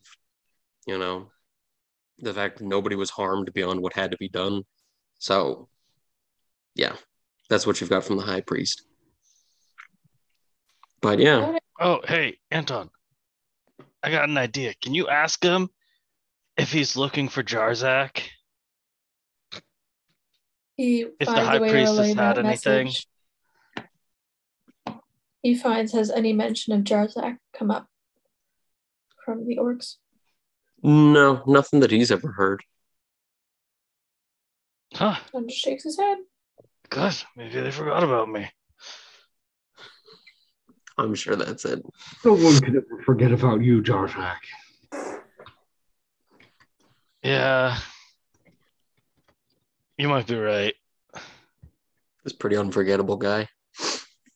You 0.86 0.98
know, 0.98 1.32
the 2.20 2.34
fact 2.34 2.60
nobody 2.60 2.98
was 2.98 3.10
harmed 3.10 3.54
beyond 3.54 3.82
what 3.82 3.94
had 3.94 4.12
to 4.12 4.18
be 4.18 4.28
done. 4.28 4.64
So, 5.24 5.70
yeah, 6.76 6.98
that's 7.50 7.66
what 7.66 7.80
you've 7.80 7.90
got 7.90 8.04
from 8.04 8.18
the 8.18 8.24
high 8.24 8.42
priest. 8.42 8.84
But 11.02 11.20
yeah, 11.20 11.58
Oh, 11.80 12.02
hey, 12.06 12.40
Anton. 12.52 12.90
I 14.04 14.12
got 14.12 14.28
an 14.28 14.38
idea. 14.38 14.74
Can 14.82 14.94
you 14.94 15.08
ask 15.08 15.42
him 15.42 15.70
if 16.58 16.74
he's 16.74 16.98
looking 16.98 17.30
for 17.30 17.42
Jarzak? 17.42 18.22
He 20.76 21.06
If 21.22 21.28
the 21.28 21.32
high 21.32 21.58
priest 21.58 21.62
way 21.62 21.68
to 21.70 21.74
priestess 21.74 22.00
relay 22.00 22.14
had 22.16 22.38
anything? 22.40 22.86
message. 22.88 23.08
He 25.42 25.56
finds 25.56 25.94
has 25.94 26.12
any 26.12 26.34
mention 26.34 26.74
of 26.74 26.82
Jarzak 26.82 27.38
come 27.58 27.72
up 27.72 27.88
from 29.24 29.48
the 29.48 29.56
orcs. 29.56 29.96
no, 30.84 31.44
nothing 31.48 31.80
that 31.80 31.92
he's 31.92 32.12
ever 32.12 32.34
heard. 32.34 32.62
Huh, 34.94 35.16
And 35.34 35.50
just 35.50 35.62
shakes 35.62 35.84
his 35.84 35.98
head. 35.98 36.20
good. 36.90 37.16
Maybe 37.36 37.60
they 37.60 37.72
forgot 37.72 38.04
about 38.04 38.30
me. 38.30 38.48
I'm 40.98 41.16
sure 41.16 41.36
that's 41.36 41.66
it. 41.66 41.84
No 42.24 42.34
one 42.34 42.60
could 42.60 42.76
ever 42.76 43.02
forget 43.04 43.32
about 43.32 43.64
you, 43.64 43.82
Jarzak. 43.82 44.38
Yeah. 47.24 47.78
You 49.98 50.10
might 50.10 50.28
be 50.28 50.36
right. 50.36 50.76
This 52.24 52.34
pretty 52.34 52.58
unforgettable 52.58 53.18
guy. 53.18 53.50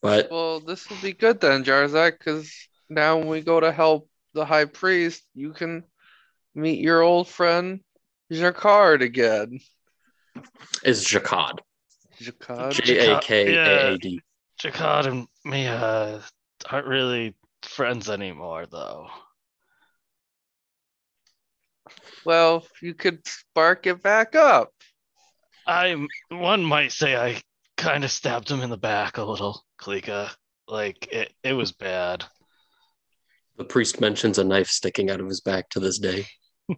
But 0.01 0.29
Well, 0.31 0.59
this 0.59 0.89
will 0.89 0.97
be 1.01 1.13
good 1.13 1.39
then, 1.39 1.63
Jarzak, 1.63 2.17
because 2.17 2.51
now 2.89 3.17
when 3.17 3.27
we 3.27 3.41
go 3.41 3.59
to 3.59 3.71
help 3.71 4.09
the 4.33 4.45
high 4.45 4.65
priest, 4.65 5.23
you 5.35 5.53
can 5.53 5.83
meet 6.55 6.79
your 6.79 7.01
old 7.01 7.27
friend 7.27 7.81
Jakaad 8.31 9.01
again. 9.01 9.59
Is 10.83 11.05
Jakaad. 11.05 11.59
Jacquard? 12.19 12.73
J 12.73 13.11
A 13.11 13.19
K 13.19 13.55
A 13.55 13.93
A 13.93 13.97
D. 13.97 14.19
Jakaad 14.61 15.05
and 15.05 15.27
me 15.45 15.67
uh, 15.67 16.19
aren't 16.69 16.87
really 16.87 17.35
friends 17.61 18.09
anymore, 18.09 18.65
though. 18.65 19.07
Well, 22.25 22.65
you 22.81 22.93
could 22.93 23.25
spark 23.27 23.87
it 23.87 24.01
back 24.01 24.35
up. 24.35 24.71
I 25.65 26.07
one 26.29 26.63
might 26.63 26.91
say 26.91 27.15
I 27.15 27.41
kind 27.77 28.03
of 28.03 28.11
stabbed 28.11 28.49
him 28.49 28.61
in 28.61 28.69
the 28.69 28.77
back 28.77 29.17
a 29.17 29.23
little, 29.23 29.63
Klika. 29.79 30.31
Like 30.67 31.07
it, 31.11 31.33
it 31.43 31.53
was 31.53 31.71
bad. 31.71 32.25
The 33.57 33.63
priest 33.63 34.01
mentions 34.01 34.37
a 34.37 34.43
knife 34.43 34.67
sticking 34.67 35.09
out 35.09 35.21
of 35.21 35.27
his 35.27 35.41
back 35.41 35.69
to 35.69 35.79
this 35.79 35.99
day. 35.99 36.25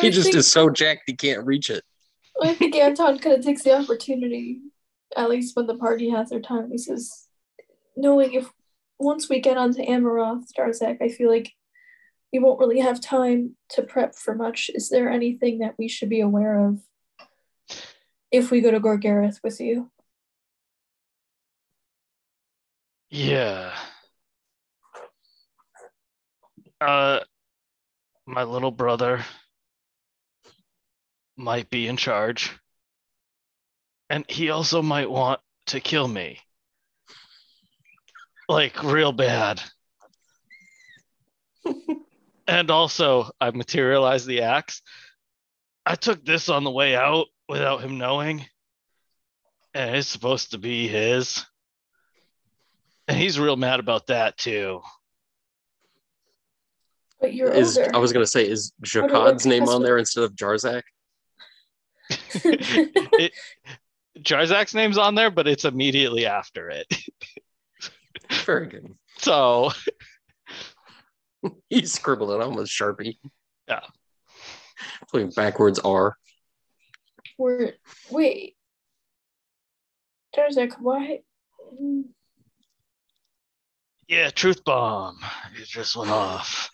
He 0.00 0.10
just 0.10 0.26
think- 0.26 0.36
is 0.36 0.50
so 0.50 0.70
jacked 0.70 1.02
he 1.06 1.16
can't 1.16 1.44
reach 1.44 1.68
it. 1.68 1.82
I 2.40 2.54
think 2.54 2.74
Anton 2.74 3.18
kind 3.18 3.36
of 3.36 3.44
takes 3.44 3.62
the 3.62 3.76
opportunity, 3.76 4.60
at 5.16 5.28
least 5.28 5.56
when 5.56 5.66
the 5.66 5.76
party 5.76 6.10
has 6.10 6.30
their 6.30 6.40
time. 6.40 6.70
He 6.70 6.78
says, 6.78 7.28
knowing 7.96 8.32
if 8.32 8.50
once 8.98 9.28
we 9.28 9.40
get 9.40 9.56
onto 9.56 9.82
Amaroth, 9.82 10.44
Jarzak, 10.56 11.02
I 11.02 11.08
feel 11.08 11.28
like 11.28 11.52
we 12.32 12.38
won't 12.38 12.58
really 12.58 12.80
have 12.80 13.00
time 13.00 13.56
to 13.70 13.82
prep 13.82 14.14
for 14.14 14.34
much. 14.34 14.70
Is 14.74 14.88
there 14.88 15.10
anything 15.10 15.58
that 15.58 15.74
we 15.78 15.88
should 15.88 16.08
be 16.08 16.20
aware 16.20 16.66
of 16.66 16.80
if 18.30 18.50
we 18.50 18.60
go 18.60 18.70
to 18.70 18.80
Gor'Gereth 18.80 19.40
with 19.44 19.60
you? 19.60 19.90
Yeah. 23.10 23.74
Uh, 26.80 27.20
my 28.26 28.44
little 28.44 28.70
brother 28.70 29.24
might 31.36 31.70
be 31.70 31.88
in 31.88 31.96
charge, 31.96 32.52
and 34.10 34.24
he 34.28 34.50
also 34.50 34.82
might 34.82 35.10
want 35.10 35.40
to 35.66 35.80
kill 35.80 36.06
me. 36.06 36.38
Like, 38.48 38.82
real 38.82 39.12
bad. 39.12 39.62
and 42.46 42.70
also, 42.70 43.30
I 43.40 43.50
materialized 43.50 44.26
the 44.26 44.42
axe. 44.42 44.82
I 45.86 45.94
took 45.94 46.24
this 46.24 46.48
on 46.48 46.64
the 46.64 46.70
way 46.70 46.94
out 46.94 47.26
without 47.48 47.82
him 47.82 47.98
knowing, 47.98 48.46
and 49.74 49.96
it's 49.96 50.08
supposed 50.08 50.52
to 50.52 50.58
be 50.58 50.88
his. 50.88 51.44
And 53.08 53.16
he's 53.16 53.38
real 53.38 53.56
mad 53.56 53.80
about 53.80 54.06
that 54.08 54.36
too. 54.36 54.80
But 57.20 57.34
you're 57.34 57.50
Is 57.52 57.78
older. 57.78 57.90
I 57.94 57.98
was 57.98 58.12
gonna 58.12 58.26
say, 58.26 58.48
is 58.48 58.72
do 58.80 58.98
you 58.98 59.06
Jakaad's 59.06 59.46
name 59.46 59.68
on 59.68 59.82
there 59.82 59.98
instead 59.98 60.24
of 60.24 60.34
Jarzak? 60.34 60.82
it, 62.44 63.32
Jarzak's 64.18 64.74
name's 64.74 64.98
on 64.98 65.14
there, 65.14 65.30
but 65.30 65.48
it's 65.48 65.64
immediately 65.64 66.26
after 66.26 66.70
it. 66.70 66.86
Very 68.44 68.66
good. 68.66 68.94
So 69.18 69.70
He 71.68 71.86
scribbled 71.86 72.30
it 72.30 72.40
on 72.40 72.54
with 72.54 72.68
Sharpie. 72.68 73.18
Yeah. 73.68 73.80
Putting 75.10 75.30
backwards 75.30 75.78
R. 75.78 76.16
We're 77.38 77.74
wait. 78.10 78.56
Jarzak, 80.36 80.74
why? 80.80 81.20
Yeah, 84.08 84.30
truth 84.30 84.64
bomb. 84.64 85.18
It 85.60 85.66
just 85.66 85.96
went 85.96 86.10
off. 86.10 86.70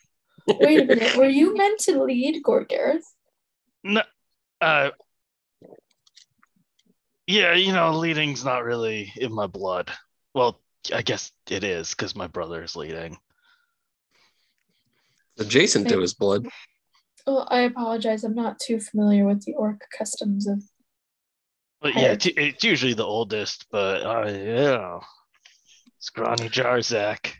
Wait 0.47 0.81
a 0.81 0.85
minute. 0.85 1.17
Were 1.17 1.29
you 1.29 1.57
meant 1.57 1.81
to 1.81 2.03
lead 2.03 2.43
Gor'Gereth? 2.43 3.05
No, 3.85 4.03
uh, 4.61 4.91
yeah, 7.29 7.53
you 7.53 7.73
know, 7.73 7.93
leading's 7.93 8.43
not 8.43 8.65
really 8.65 9.13
in 9.17 9.33
my 9.35 9.47
blood. 9.47 9.91
Well, 10.35 10.59
I 10.95 11.03
guess 11.03 11.31
it 11.51 11.63
is 11.63 11.91
because 11.91 12.17
my 12.17 12.27
brother 12.27 12.63
is 12.63 12.75
leading. 12.75 13.19
Adjacent 15.39 15.89
to 15.91 16.01
his 16.01 16.15
blood. 16.15 16.49
Well, 17.27 17.47
I 17.51 17.61
apologize. 17.61 18.25
I'm 18.25 18.35
not 18.35 18.59
too 18.59 18.81
familiar 18.81 19.27
with 19.27 19.45
the 19.45 19.53
orc 19.53 19.83
customs 19.97 20.49
of. 20.49 20.63
But 21.83 21.95
yeah, 21.95 22.13
it's, 22.13 22.27
it's 22.27 22.65
usually 22.65 22.95
the 22.95 23.05
oldest. 23.05 23.67
But 23.71 24.03
uh, 24.05 24.31
yeah, 24.31 24.99
scrawny 25.99 26.49
Jarzak. 26.49 27.35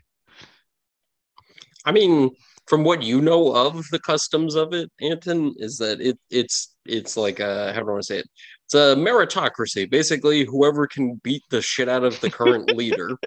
I 1.83 1.91
mean, 1.91 2.29
from 2.67 2.83
what 2.83 3.01
you 3.01 3.21
know 3.21 3.55
of 3.55 3.83
the 3.91 3.99
customs 3.99 4.53
of 4.53 4.73
it, 4.73 4.91
Anton, 5.01 5.55
is 5.57 5.77
that 5.79 5.99
it 5.99 6.19
it's 6.29 6.75
it's 6.85 7.17
like 7.17 7.39
a 7.39 7.73
how 7.73 7.79
do 7.81 7.87
I 7.87 7.91
want 7.91 8.03
to 8.03 8.05
say 8.05 8.19
it? 8.19 8.29
It's 8.69 8.75
a 8.75 8.95
meritocracy. 8.95 9.89
Basically, 9.89 10.45
whoever 10.45 10.85
can 10.85 11.15
beat 11.23 11.41
the 11.49 11.59
shit 11.59 11.89
out 11.89 12.03
of 12.03 12.21
the 12.21 12.29
current 12.29 12.71
leader 12.75 13.17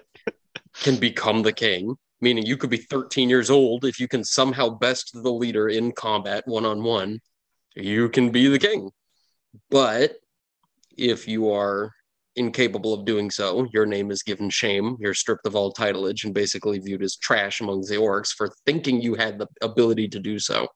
can 0.83 0.95
become 0.95 1.41
the 1.41 1.51
king. 1.51 1.97
Meaning, 2.21 2.45
you 2.45 2.55
could 2.55 2.69
be 2.69 2.77
13 2.77 3.27
years 3.27 3.49
old 3.49 3.83
if 3.83 3.99
you 3.99 4.07
can 4.07 4.23
somehow 4.23 4.69
best 4.69 5.11
the 5.11 5.29
leader 5.29 5.67
in 5.67 5.91
combat 5.91 6.47
one 6.47 6.63
on 6.65 6.81
one, 6.81 7.19
you 7.75 8.07
can 8.07 8.29
be 8.29 8.47
the 8.47 8.57
king. 8.57 8.89
But 9.69 10.13
if 10.97 11.27
you 11.27 11.51
are 11.51 11.91
incapable 12.37 12.93
of 12.93 13.03
doing 13.03 13.29
so, 13.29 13.67
your 13.73 13.85
name 13.85 14.11
is 14.11 14.23
given 14.23 14.49
shame, 14.49 14.95
you're 14.97 15.13
stripped 15.13 15.45
of 15.45 15.57
all 15.57 15.73
titleage, 15.73 16.23
and 16.23 16.33
basically 16.33 16.79
viewed 16.79 17.03
as 17.03 17.17
trash 17.17 17.59
among 17.59 17.81
the 17.81 17.95
orcs 17.95 18.29
for 18.29 18.49
thinking 18.65 19.01
you 19.01 19.15
had 19.15 19.37
the 19.37 19.47
ability 19.61 20.07
to 20.07 20.21
do 20.21 20.39
so. 20.39 20.69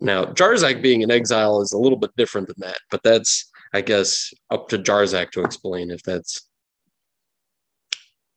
Now, 0.00 0.24
Jarzak 0.24 0.80
being 0.80 1.02
in 1.02 1.10
exile 1.10 1.60
is 1.60 1.72
a 1.72 1.78
little 1.78 1.98
bit 1.98 2.16
different 2.16 2.48
than 2.48 2.56
that, 2.60 2.78
but 2.90 3.02
that's, 3.02 3.50
I 3.72 3.80
guess, 3.80 4.32
up 4.50 4.68
to 4.68 4.78
Jarzak 4.78 5.30
to 5.32 5.42
explain 5.42 5.90
if 5.90 6.02
that's 6.02 6.48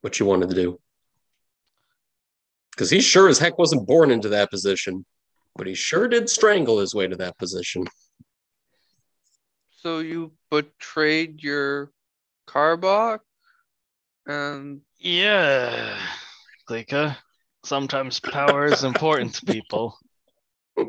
what 0.01 0.19
you 0.19 0.25
wanted 0.25 0.49
to 0.49 0.55
do. 0.55 0.79
Because 2.71 2.89
he 2.89 3.01
sure 3.01 3.29
as 3.29 3.39
heck 3.39 3.57
wasn't 3.57 3.87
born 3.87 4.11
into 4.11 4.29
that 4.29 4.49
position, 4.49 5.05
but 5.55 5.67
he 5.67 5.73
sure 5.73 6.07
did 6.07 6.29
strangle 6.29 6.79
his 6.79 6.95
way 6.95 7.07
to 7.07 7.15
that 7.17 7.37
position. 7.37 7.85
So 9.77 9.99
you 9.99 10.31
betrayed 10.49 11.41
your 11.43 11.91
Carbach, 12.47 13.19
and 14.25 14.81
Yeah, 14.99 15.97
Klika. 16.69 17.17
Sometimes 17.63 18.19
power 18.19 18.65
is 18.65 18.83
important 18.83 19.35
to 19.35 19.45
people. 19.45 19.97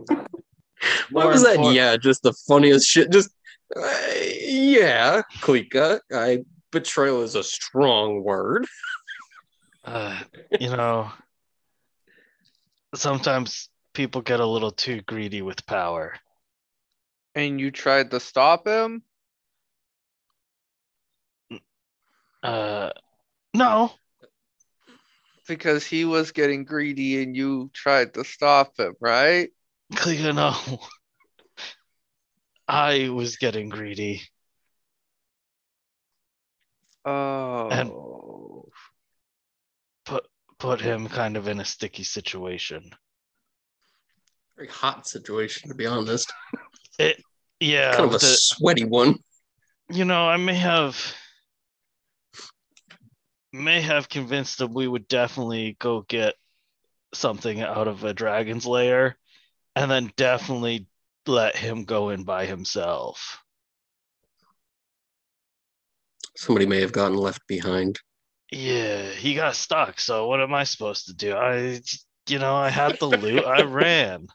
What 1.11 1.24
More 1.24 1.32
was 1.32 1.45
that? 1.45 1.57
import- 1.57 1.74
Yeah, 1.74 1.97
just 1.97 2.22
the 2.24 2.32
funniest 2.49 2.88
shit. 2.88 3.12
Just 3.12 3.30
uh, 3.76 4.14
yeah, 4.40 5.22
Klika. 5.40 6.00
I 6.12 6.44
betrayal 6.70 7.22
is 7.22 7.34
a 7.34 7.42
strong 7.44 8.22
word. 8.22 8.66
Uh, 9.84 10.16
you 10.60 10.70
know, 10.70 11.10
sometimes 12.94 13.68
people 13.94 14.20
get 14.22 14.38
a 14.38 14.46
little 14.46 14.70
too 14.70 15.00
greedy 15.02 15.42
with 15.42 15.66
power. 15.66 16.14
and 17.34 17.60
you 17.60 17.70
tried 17.70 18.10
to 18.10 18.20
stop 18.20 18.66
him. 18.66 19.02
Uh, 22.42 22.90
no, 23.54 23.92
because 25.48 25.86
he 25.86 26.04
was 26.04 26.32
getting 26.32 26.64
greedy 26.64 27.22
and 27.22 27.36
you 27.36 27.70
tried 27.72 28.14
to 28.14 28.24
stop 28.24 28.78
him, 28.78 28.94
right? 29.00 29.50
Klika, 29.92 30.34
no. 30.34 30.80
I 32.72 33.10
was 33.10 33.36
getting 33.36 33.68
greedy. 33.68 34.22
Oh. 37.04 38.64
Put 40.06 40.26
put 40.58 40.80
him 40.80 41.06
kind 41.08 41.36
of 41.36 41.48
in 41.48 41.60
a 41.60 41.66
sticky 41.66 42.04
situation. 42.04 42.90
Very 44.56 44.68
hot 44.68 45.06
situation, 45.06 45.68
to 45.68 45.74
be 45.74 45.84
honest. 45.84 46.32
Yeah, 47.60 47.92
kind 47.92 48.06
of 48.06 48.14
a 48.14 48.18
the- 48.18 48.26
sweaty 48.26 48.84
one. 48.84 49.16
you 49.90 50.06
know, 50.06 50.26
I 50.26 50.38
may 50.38 50.54
have 50.54 51.14
may 53.52 53.82
have 53.82 54.08
convinced 54.08 54.62
him 54.62 54.72
we 54.72 54.88
would 54.88 55.06
definitely 55.08 55.76
go 55.78 56.06
get 56.08 56.36
something 57.12 57.60
out 57.60 57.86
of 57.86 58.02
a 58.02 58.14
dragon's 58.14 58.64
lair 58.64 59.18
and 59.76 59.90
then 59.90 60.10
definitely 60.16 60.86
let 61.26 61.56
him 61.56 61.84
go 61.84 62.10
in 62.10 62.24
by 62.24 62.46
himself. 62.46 63.38
Somebody 66.36 66.66
may 66.66 66.80
have 66.80 66.92
gotten 66.92 67.16
left 67.16 67.46
behind. 67.46 67.98
Yeah, 68.50 69.10
he 69.10 69.34
got 69.34 69.54
stuck, 69.54 70.00
so 70.00 70.26
what 70.28 70.40
am 70.40 70.52
I 70.52 70.64
supposed 70.64 71.06
to 71.06 71.14
do? 71.14 71.34
I 71.34 71.80
you 72.28 72.38
know, 72.38 72.54
I 72.54 72.68
had 72.68 72.98
the 72.98 73.06
loot, 73.06 73.44
I 73.44 73.62
ran. 73.62 74.26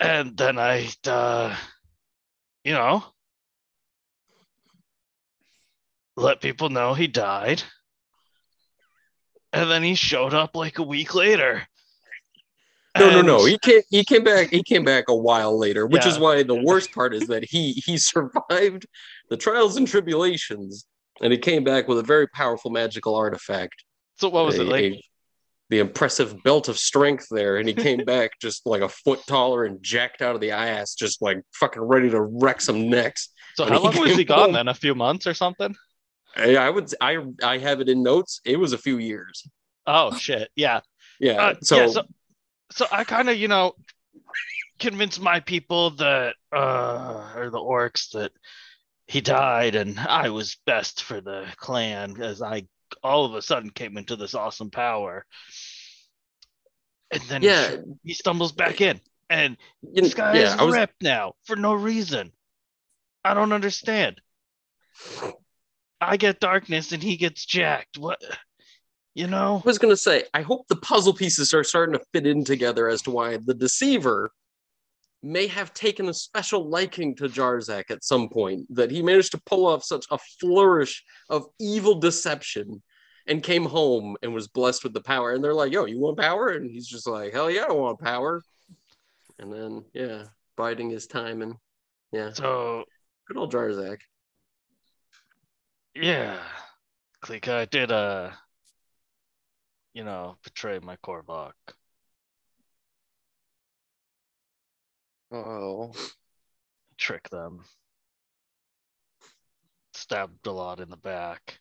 And 0.00 0.36
then 0.36 0.58
I 0.58 0.88
uh 1.06 1.56
you 2.64 2.72
know 2.72 3.04
let 6.16 6.40
people 6.40 6.68
know 6.68 6.94
he 6.94 7.06
died. 7.06 7.62
And 9.52 9.70
then 9.70 9.82
he 9.82 9.94
showed 9.94 10.34
up 10.34 10.56
like 10.56 10.78
a 10.78 10.82
week 10.82 11.14
later. 11.14 11.66
No, 12.98 13.08
no, 13.10 13.18
And- 13.18 13.26
no. 13.26 13.44
He 13.44 13.58
came. 13.58 13.80
He 13.90 14.04
came 14.04 14.24
back. 14.24 14.50
He 14.50 14.62
came 14.62 14.84
back 14.84 15.04
a 15.08 15.16
while 15.16 15.58
later, 15.58 15.86
which 15.86 16.04
is 16.06 16.18
why 16.18 16.42
the 16.42 16.62
worst 16.62 16.92
part 16.92 17.14
is 17.14 17.26
that 17.28 17.44
he 17.44 17.72
he 17.72 17.96
survived 18.12 18.86
the 19.30 19.36
trials 19.36 19.76
and 19.76 19.86
tribulations, 19.88 20.86
and 21.20 21.32
he 21.32 21.38
came 21.38 21.64
back 21.64 21.88
with 21.88 21.98
a 21.98 22.02
very 22.02 22.28
powerful 22.28 22.70
magical 22.70 23.14
artifact. 23.14 23.84
So 24.16 24.28
what 24.28 24.44
was 24.44 24.58
it 24.58 24.66
like? 24.66 24.84
a- 24.84 25.02
the 25.70 25.78
impressive 25.78 26.42
belt 26.42 26.68
of 26.68 26.76
strength 26.76 27.28
there, 27.30 27.56
and 27.56 27.66
he 27.66 27.72
came 27.72 28.04
back 28.04 28.32
just 28.42 28.66
like 28.66 28.82
a 28.82 28.90
foot 28.90 29.20
taller 29.26 29.64
and 29.64 29.82
jacked 29.82 30.20
out 30.20 30.34
of 30.34 30.42
the 30.42 30.50
ass, 30.50 30.94
just 30.94 31.22
like 31.22 31.38
fucking 31.54 31.80
ready 31.80 32.10
to 32.10 32.20
wreck 32.20 32.60
some 32.60 32.90
necks. 32.90 33.30
So 33.54 33.64
when 33.64 33.72
how 33.72 33.80
long 33.80 33.96
was 33.98 34.14
he 34.14 34.24
gone 34.24 34.38
home- 34.38 34.52
then? 34.52 34.68
A 34.68 34.74
few 34.74 34.94
months 34.94 35.26
or 35.26 35.32
something? 35.32 35.74
I, 36.36 36.56
I 36.56 36.68
would. 36.68 36.92
I 37.00 37.24
I 37.42 37.56
have 37.56 37.80
it 37.80 37.88
in 37.88 38.02
notes. 38.02 38.42
It 38.44 38.58
was 38.58 38.74
a 38.74 38.78
few 38.78 38.98
years. 38.98 39.46
Oh 39.86 40.14
shit. 40.14 40.50
Yeah. 40.56 40.80
Yeah. 41.20 41.42
Uh, 41.42 41.54
so, 41.62 41.76
yeah, 41.76 41.86
so 41.86 42.02
so 42.74 42.86
I 42.90 43.04
kind 43.04 43.28
of, 43.28 43.36
you 43.36 43.48
know, 43.48 43.74
convinced 44.78 45.20
my 45.20 45.40
people 45.40 45.90
that 45.90 46.34
uh 46.50 47.32
or 47.36 47.50
the 47.50 47.58
orcs 47.58 48.10
that 48.10 48.32
he 49.06 49.20
died 49.20 49.74
and 49.76 49.98
I 49.98 50.30
was 50.30 50.56
best 50.66 51.04
for 51.04 51.20
the 51.20 51.46
clan 51.56 52.20
as 52.20 52.42
I 52.42 52.66
all 53.02 53.24
of 53.24 53.34
a 53.34 53.42
sudden 53.42 53.70
came 53.70 53.96
into 53.96 54.16
this 54.16 54.34
awesome 54.34 54.70
power. 54.70 55.24
And 57.10 57.22
then 57.22 57.42
he 57.42 57.48
yeah. 57.48 57.76
he 58.02 58.14
stumbles 58.14 58.52
back 58.52 58.80
in 58.80 59.00
and 59.30 59.56
this 59.82 60.14
guy 60.14 60.34
yeah. 60.34 60.54
is 60.54 60.54
I 60.54 60.64
was. 60.64 60.74
ripped 60.74 61.02
now 61.02 61.34
for 61.44 61.56
no 61.56 61.74
reason. 61.74 62.32
I 63.24 63.34
don't 63.34 63.52
understand. 63.52 64.20
I 66.00 66.16
get 66.16 66.40
darkness 66.40 66.92
and 66.92 67.02
he 67.02 67.16
gets 67.16 67.46
jacked. 67.46 67.98
What 67.98 68.20
you 69.14 69.26
know? 69.26 69.62
I 69.64 69.66
was 69.66 69.78
gonna 69.78 69.96
say, 69.96 70.24
I 70.34 70.42
hope 70.42 70.66
the 70.68 70.76
puzzle 70.76 71.14
pieces 71.14 71.52
are 71.54 71.64
starting 71.64 71.94
to 71.94 72.04
fit 72.12 72.26
in 72.26 72.44
together 72.44 72.88
as 72.88 73.02
to 73.02 73.10
why 73.10 73.36
the 73.36 73.54
deceiver 73.54 74.30
may 75.22 75.46
have 75.46 75.72
taken 75.72 76.08
a 76.08 76.14
special 76.14 76.68
liking 76.68 77.14
to 77.14 77.24
Jarzak 77.24 77.90
at 77.90 78.04
some 78.04 78.28
point, 78.28 78.66
that 78.74 78.90
he 78.90 79.02
managed 79.02 79.32
to 79.32 79.42
pull 79.46 79.66
off 79.66 79.84
such 79.84 80.04
a 80.10 80.18
flourish 80.40 81.04
of 81.30 81.46
evil 81.60 81.94
deception 82.00 82.82
and 83.28 83.42
came 83.42 83.64
home 83.64 84.16
and 84.22 84.34
was 84.34 84.48
blessed 84.48 84.82
with 84.82 84.92
the 84.92 85.00
power. 85.00 85.32
And 85.32 85.42
they're 85.42 85.54
like, 85.54 85.72
yo, 85.72 85.84
you 85.84 86.00
want 86.00 86.18
power? 86.18 86.48
And 86.48 86.68
he's 86.68 86.88
just 86.88 87.06
like, 87.06 87.32
hell 87.32 87.48
yeah, 87.48 87.66
I 87.68 87.72
want 87.72 88.00
power. 88.00 88.42
And 89.38 89.52
then, 89.52 89.84
yeah, 89.92 90.24
biding 90.56 90.90
his 90.90 91.06
time 91.06 91.42
and 91.42 91.54
yeah, 92.12 92.32
So 92.32 92.84
good 93.26 93.36
old 93.36 93.52
Jarzak. 93.52 93.98
Yeah, 95.94 96.38
Klika, 97.24 97.52
I 97.52 97.64
did 97.64 97.90
uh 97.92 98.30
you 99.94 100.04
know, 100.04 100.36
betray 100.44 100.78
my 100.80 100.96
Korvac. 100.96 101.52
Oh. 105.30 105.92
Trick 106.98 107.28
them. 107.30 107.64
Stabbed 109.94 110.46
a 110.46 110.52
lot 110.52 110.80
in 110.80 110.90
the 110.90 110.96
back. 110.96 111.60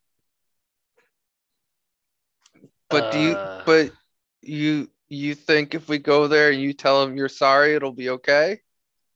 But 2.89 3.11
do 3.11 3.19
you 3.19 3.35
Uh, 3.35 3.63
but 3.65 3.91
you 4.41 4.89
you 5.07 5.35
think 5.35 5.73
if 5.75 5.87
we 5.89 5.97
go 5.97 6.27
there 6.27 6.51
and 6.51 6.61
you 6.61 6.73
tell 6.73 7.03
him 7.03 7.15
you're 7.17 7.29
sorry, 7.29 7.73
it'll 7.75 7.91
be 7.93 8.09
okay? 8.09 8.61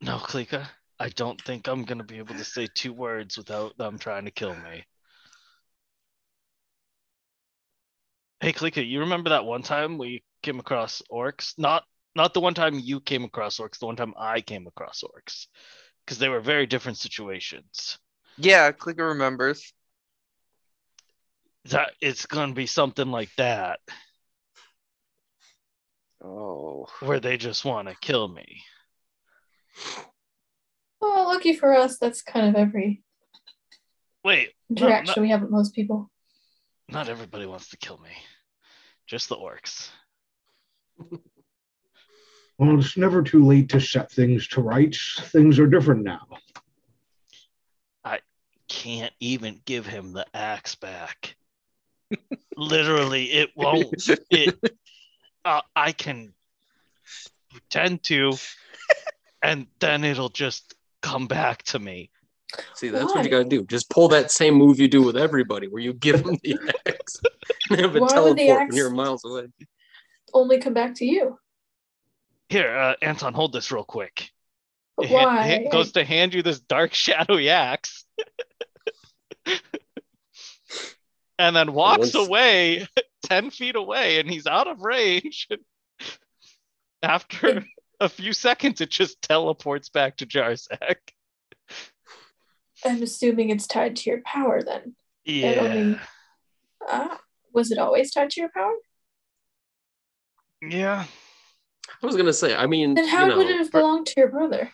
no, 0.01 0.18
Klika, 0.18 0.68
I 0.99 1.09
don't 1.09 1.41
think 1.41 1.68
I'm 1.68 1.84
gonna 1.84 2.03
be 2.03 2.18
able 2.18 2.36
to 2.36 2.43
say 2.45 2.68
two 2.68 2.93
words 2.93 3.38
without 3.38 3.78
them 3.78 3.97
trying 3.99 4.26
to 4.26 4.32
kill 4.32 4.55
me. 4.55 4.86
Hey 8.41 8.51
Klika, 8.53 8.88
you 8.88 8.99
remember 9.01 9.29
that 9.29 9.45
one 9.45 9.63
time 9.63 9.97
we 9.97 10.23
came 10.43 10.59
across 10.59 11.01
orcs? 11.11 11.53
Not 11.57 11.83
not 12.15 12.33
the 12.33 12.39
one 12.41 12.53
time 12.53 12.79
you 12.79 12.99
came 12.99 13.23
across 13.23 13.57
orcs, 13.57 13.79
the 13.79 13.86
one 13.88 13.95
time 13.95 14.13
I 14.17 14.41
came 14.41 14.67
across 14.67 15.03
orcs. 15.03 15.47
Because 16.05 16.19
they 16.19 16.29
were 16.29 16.39
very 16.41 16.65
different 16.67 16.97
situations. 16.97 17.97
Yeah, 18.38 18.71
Klika 18.71 19.07
remembers. 19.07 19.73
that 21.65 21.93
it's 21.99 22.27
going 22.27 22.49
to 22.49 22.55
be 22.55 22.67
something 22.67 23.07
like 23.09 23.31
that 23.38 23.79
Oh. 26.23 26.88
where 26.99 27.19
they 27.19 27.38
just 27.38 27.65
want 27.65 27.88
to 27.88 27.95
kill 28.01 28.27
me 28.27 28.61
Well, 31.01 31.25
lucky 31.25 31.55
for 31.55 31.73
us, 31.75 31.97
that's 31.97 32.21
kind 32.21 32.47
of 32.47 32.55
every 32.55 33.03
wait 34.23 34.53
no, 34.69 34.77
interaction 34.77 35.23
we 35.23 35.29
have 35.29 35.41
with 35.41 35.49
most 35.51 35.73
people. 35.73 36.11
Not 36.89 37.09
everybody 37.09 37.45
wants 37.45 37.69
to 37.69 37.77
kill 37.77 37.97
me. 37.97 38.11
Just 39.07 39.29
the 39.29 39.36
orcs. 39.36 39.89
Well, 42.57 42.79
it's 42.79 42.95
never 42.95 43.21
too 43.21 43.45
late 43.45 43.67
to 43.69 43.81
set 43.81 44.09
things 44.09 44.47
to 44.49 44.61
rights. 44.61 45.19
Things 45.25 45.59
are 45.59 45.67
different 45.67 46.03
now. 46.03 46.25
I 48.01 48.19
can't 48.69 49.11
even 49.19 49.59
give 49.65 49.86
him 49.86 50.13
the 50.13 50.25
axe 50.33 50.75
back. 50.75 51.36
Literally 52.55 53.25
it 53.25 53.49
won't 53.57 54.09
it 54.29 54.57
uh, 55.43 55.61
i 55.75 55.91
can 55.91 56.33
pretend 57.51 58.03
to 58.03 58.33
and 59.41 59.67
then 59.79 60.03
it'll 60.03 60.29
just 60.29 60.75
come 61.01 61.27
back 61.27 61.63
to 61.63 61.79
me 61.79 62.09
See, 62.74 62.89
that's 62.89 63.14
what 63.14 63.24
you 63.24 63.30
gotta 63.32 63.45
do. 63.45 63.64
Just 63.66 63.89
pull 63.89 64.08
that 64.10 64.32
same 64.32 64.53
move 64.56 64.80
you 64.80 64.88
do 64.88 65.01
with 65.03 65.18
everybody, 65.18 65.68
where 65.68 65.82
you 65.82 65.93
give 65.93 66.24
them 66.24 66.38
the 66.43 66.58
axe 66.86 67.20
and 67.70 67.80
have 67.80 67.95
it 67.95 68.01
Why 68.01 68.08
teleport 68.08 68.38
would 68.38 68.68
when 68.68 68.76
you're 68.76 68.89
miles 68.89 69.24
away. 69.26 69.47
Only 70.34 70.60
come 70.60 70.74
back 70.74 70.95
to 70.95 71.06
you. 71.06 71.38
here 72.49 72.76
uh, 72.76 72.95
anton 73.01 73.34
hold 73.34 73.53
this 73.53 73.72
real 73.72 73.84
quick 73.86 74.30
But 74.97 75.06
It 75.06 75.12
ha- 75.12 75.24
why? 75.26 75.47
it 75.47 75.72
goes 75.72 75.93
to 75.93 76.03
hand 76.03 76.34
you 76.34 76.41
this 76.43 76.60
dark 76.60 76.93
shadowy 77.06 77.49
axe 77.49 78.06
and 81.39 81.56
then 81.56 81.74
walks 81.74 82.14
once- 82.14 82.28
away 82.28 82.88
10 83.24 83.49
feet 83.49 83.76
away 83.76 84.20
and 84.20 84.30
he's 84.30 84.45
out 84.47 84.68
of 84.68 84.82
range 84.82 85.47
after 87.01 87.66
a 87.99 88.10
few 88.10 88.34
seconds 88.34 88.82
it 88.82 88.89
just 88.89 89.22
teleports 89.22 89.89
back 89.89 90.18
to 90.18 90.26
jarzak 90.26 90.97
I'm 92.86 93.01
assuming 93.03 93.49
it's 93.49 93.67
tied 93.67 93.95
to 93.97 94.09
your 94.09 94.21
power 94.21 94.61
then. 94.63 94.95
Yeah. 95.25 95.59
only- 95.61 95.99
Ah, 96.88 97.19
was 97.53 97.71
it 97.71 97.77
always 97.79 98.11
tied 98.11 98.29
to 98.31 98.39
your 98.41 98.51
power? 98.53 98.75
Yeah. 100.61 101.05
I 102.01 102.05
was 102.05 102.15
gonna 102.15 102.33
say, 102.33 102.55
I 102.55 102.65
mean, 102.67 102.93
Then 102.95 103.07
how 103.07 103.23
you 103.23 103.29
know, 103.31 103.38
would 103.38 103.49
it 103.49 103.57
have 103.57 103.71
belonged 103.71 104.07
to 104.07 104.13
your 104.17 104.29
brother? 104.29 104.71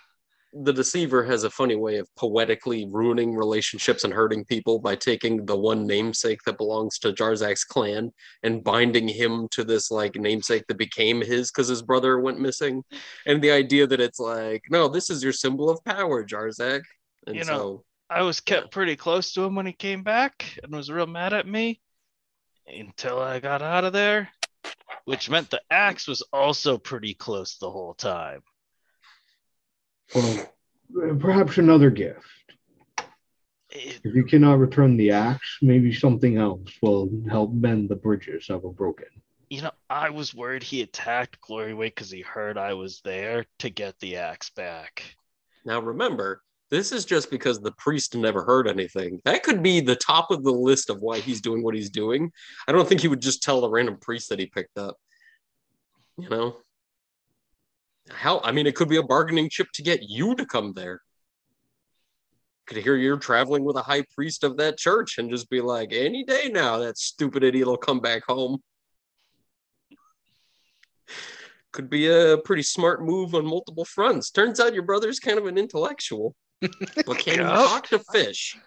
the 0.54 0.74
deceiver 0.74 1.24
has 1.24 1.46
a 1.46 1.50
funny 1.50 1.78
way 1.78 1.96
of 1.96 2.14
poetically 2.18 2.86
ruining 2.92 3.34
relationships 3.34 4.04
and 4.04 4.12
hurting 4.14 4.44
people 4.44 4.80
by 4.80 4.94
taking 4.98 5.46
the 5.46 5.56
one 5.56 5.88
namesake 5.88 6.42
that 6.46 6.58
belongs 6.58 7.00
to 7.00 7.14
Jarzak's 7.14 7.64
clan 7.64 8.12
and 8.44 8.62
binding 8.62 9.08
him 9.08 9.48
to 9.52 9.64
this 9.64 9.90
like 9.92 10.16
namesake 10.16 10.66
that 10.68 10.78
became 10.78 11.22
his 11.22 11.50
because 11.52 11.70
his 11.70 11.82
brother 11.82 12.20
went 12.20 12.42
missing. 12.42 12.84
And 13.26 13.42
the 13.42 13.52
idea 13.52 13.88
that 13.88 14.02
it's 14.02 14.20
like, 14.20 14.64
no, 14.70 14.90
this 14.90 15.10
is 15.10 15.24
your 15.24 15.32
symbol 15.32 15.70
of 15.70 15.82
power, 15.86 16.26
Jarzak. 16.26 16.82
And 17.28 17.38
You 17.38 17.46
so 17.46 17.54
know, 17.58 17.84
I 18.12 18.24
was 18.24 18.42
kept 18.42 18.72
pretty 18.72 18.98
close 18.98 19.32
to 19.34 19.44
him 19.44 19.56
when 19.56 19.66
he 19.66 19.72
came 19.72 20.04
back 20.04 20.60
and 20.62 20.74
was 20.76 20.92
real 20.92 21.08
mad 21.08 21.32
at 21.32 21.48
me 21.48 21.80
until 22.68 23.20
I 23.20 23.40
got 23.40 23.62
out 23.62 23.86
of 23.86 23.94
there, 23.94 24.28
which 25.06 25.30
meant 25.30 25.50
the 25.50 25.62
axe 25.72 26.10
was 26.10 26.22
also 26.34 26.78
pretty 26.78 27.14
close 27.14 27.58
the 27.58 27.72
whole 27.72 27.94
time. 27.94 28.42
Well, 30.14 30.52
perhaps 31.20 31.58
another 31.58 31.90
gift. 31.90 32.26
It- 33.70 34.02
If 34.04 34.14
you 34.14 34.26
cannot 34.26 34.60
return 34.60 34.98
the 34.98 35.12
axe, 35.12 35.60
maybe 35.62 35.94
something 35.94 36.36
else 36.36 36.70
will 36.82 37.10
help 37.30 37.54
mend 37.54 37.88
the 37.88 37.96
bridges 37.96 38.48
that 38.48 38.62
were 38.62 38.74
broken. 38.74 39.08
you 39.50 39.62
know, 39.62 39.72
I 39.90 40.10
was 40.10 40.34
worried 40.34 40.64
he 40.64 40.82
attacked 40.82 41.40
Gloryway 41.42 41.88
because 41.88 42.10
he 42.12 42.22
heard 42.22 42.58
I 42.58 42.74
was 42.74 43.02
there 43.06 43.46
to 43.60 43.70
get 43.70 44.00
the 44.00 44.18
axe 44.18 44.50
back. 44.50 45.16
now 45.66 45.80
remember, 45.80 46.42
this 46.72 46.94
is 46.94 47.04
just 47.04 47.30
because 47.30 47.60
the 47.60 47.74
priest 47.74 48.16
never 48.16 48.44
heard 48.44 48.68
anything. 48.68 49.20
That 49.26 49.44
could 49.44 49.62
be 49.62 49.82
the 49.82 49.98
top 49.98 50.32
of 50.32 50.44
the 50.44 50.54
list 50.54 50.90
of 50.90 51.02
why 51.02 51.20
he's 51.20 51.42
doing 51.42 51.62
what 51.62 51.76
he's 51.76 51.90
doing. 51.90 52.32
I 52.68 52.72
don't 52.72 52.88
think 52.88 53.02
he 53.02 53.10
would 53.10 53.22
just 53.22 53.44
tell 53.44 53.60
the 53.60 53.70
random 53.70 53.98
priest 53.98 54.30
that 54.30 54.40
he 54.40 54.46
picked 54.46 54.78
up. 54.78 54.96
You 56.18 56.30
know? 56.30 56.56
How 58.10 58.40
I 58.44 58.52
mean 58.52 58.68
it 58.68 58.76
could 58.76 58.90
be 58.90 58.98
a 58.98 59.04
bargaining 59.04 59.50
chip 59.50 59.68
to 59.74 59.84
get 59.84 60.02
you 60.02 60.34
to 60.36 60.46
come 60.46 60.72
there. 60.74 61.02
Could 62.68 62.78
hear 62.78 62.96
you're 62.96 63.18
traveling 63.18 63.66
with 63.66 63.76
a 63.76 63.82
high 63.82 64.06
priest 64.16 64.46
of 64.46 64.56
that 64.58 64.78
church 64.78 65.18
and 65.18 65.30
just 65.30 65.50
be 65.50 65.60
like, 65.60 65.92
any 65.92 66.24
day 66.24 66.50
now, 66.52 66.78
that 66.78 66.98
stupid 66.98 67.44
idiot 67.44 67.68
will 67.68 67.76
come 67.76 68.00
back 68.00 68.24
home. 68.24 68.60
Could 71.74 71.90
be 71.90 72.08
a 72.08 72.38
pretty 72.38 72.64
smart 72.64 73.04
move 73.04 73.36
on 73.36 73.46
multiple 73.46 73.86
fronts. 73.86 74.32
Turns 74.32 74.60
out 74.60 74.74
your 74.74 74.84
brother's 74.84 75.20
kind 75.20 75.38
of 75.38 75.48
an 75.48 75.58
intellectual. 75.58 76.34
but 77.06 77.18
can 77.18 77.36
you 77.36 77.42
Yup. 77.42 77.70
talk 77.70 77.88
to 77.88 78.00
fish? 78.00 78.58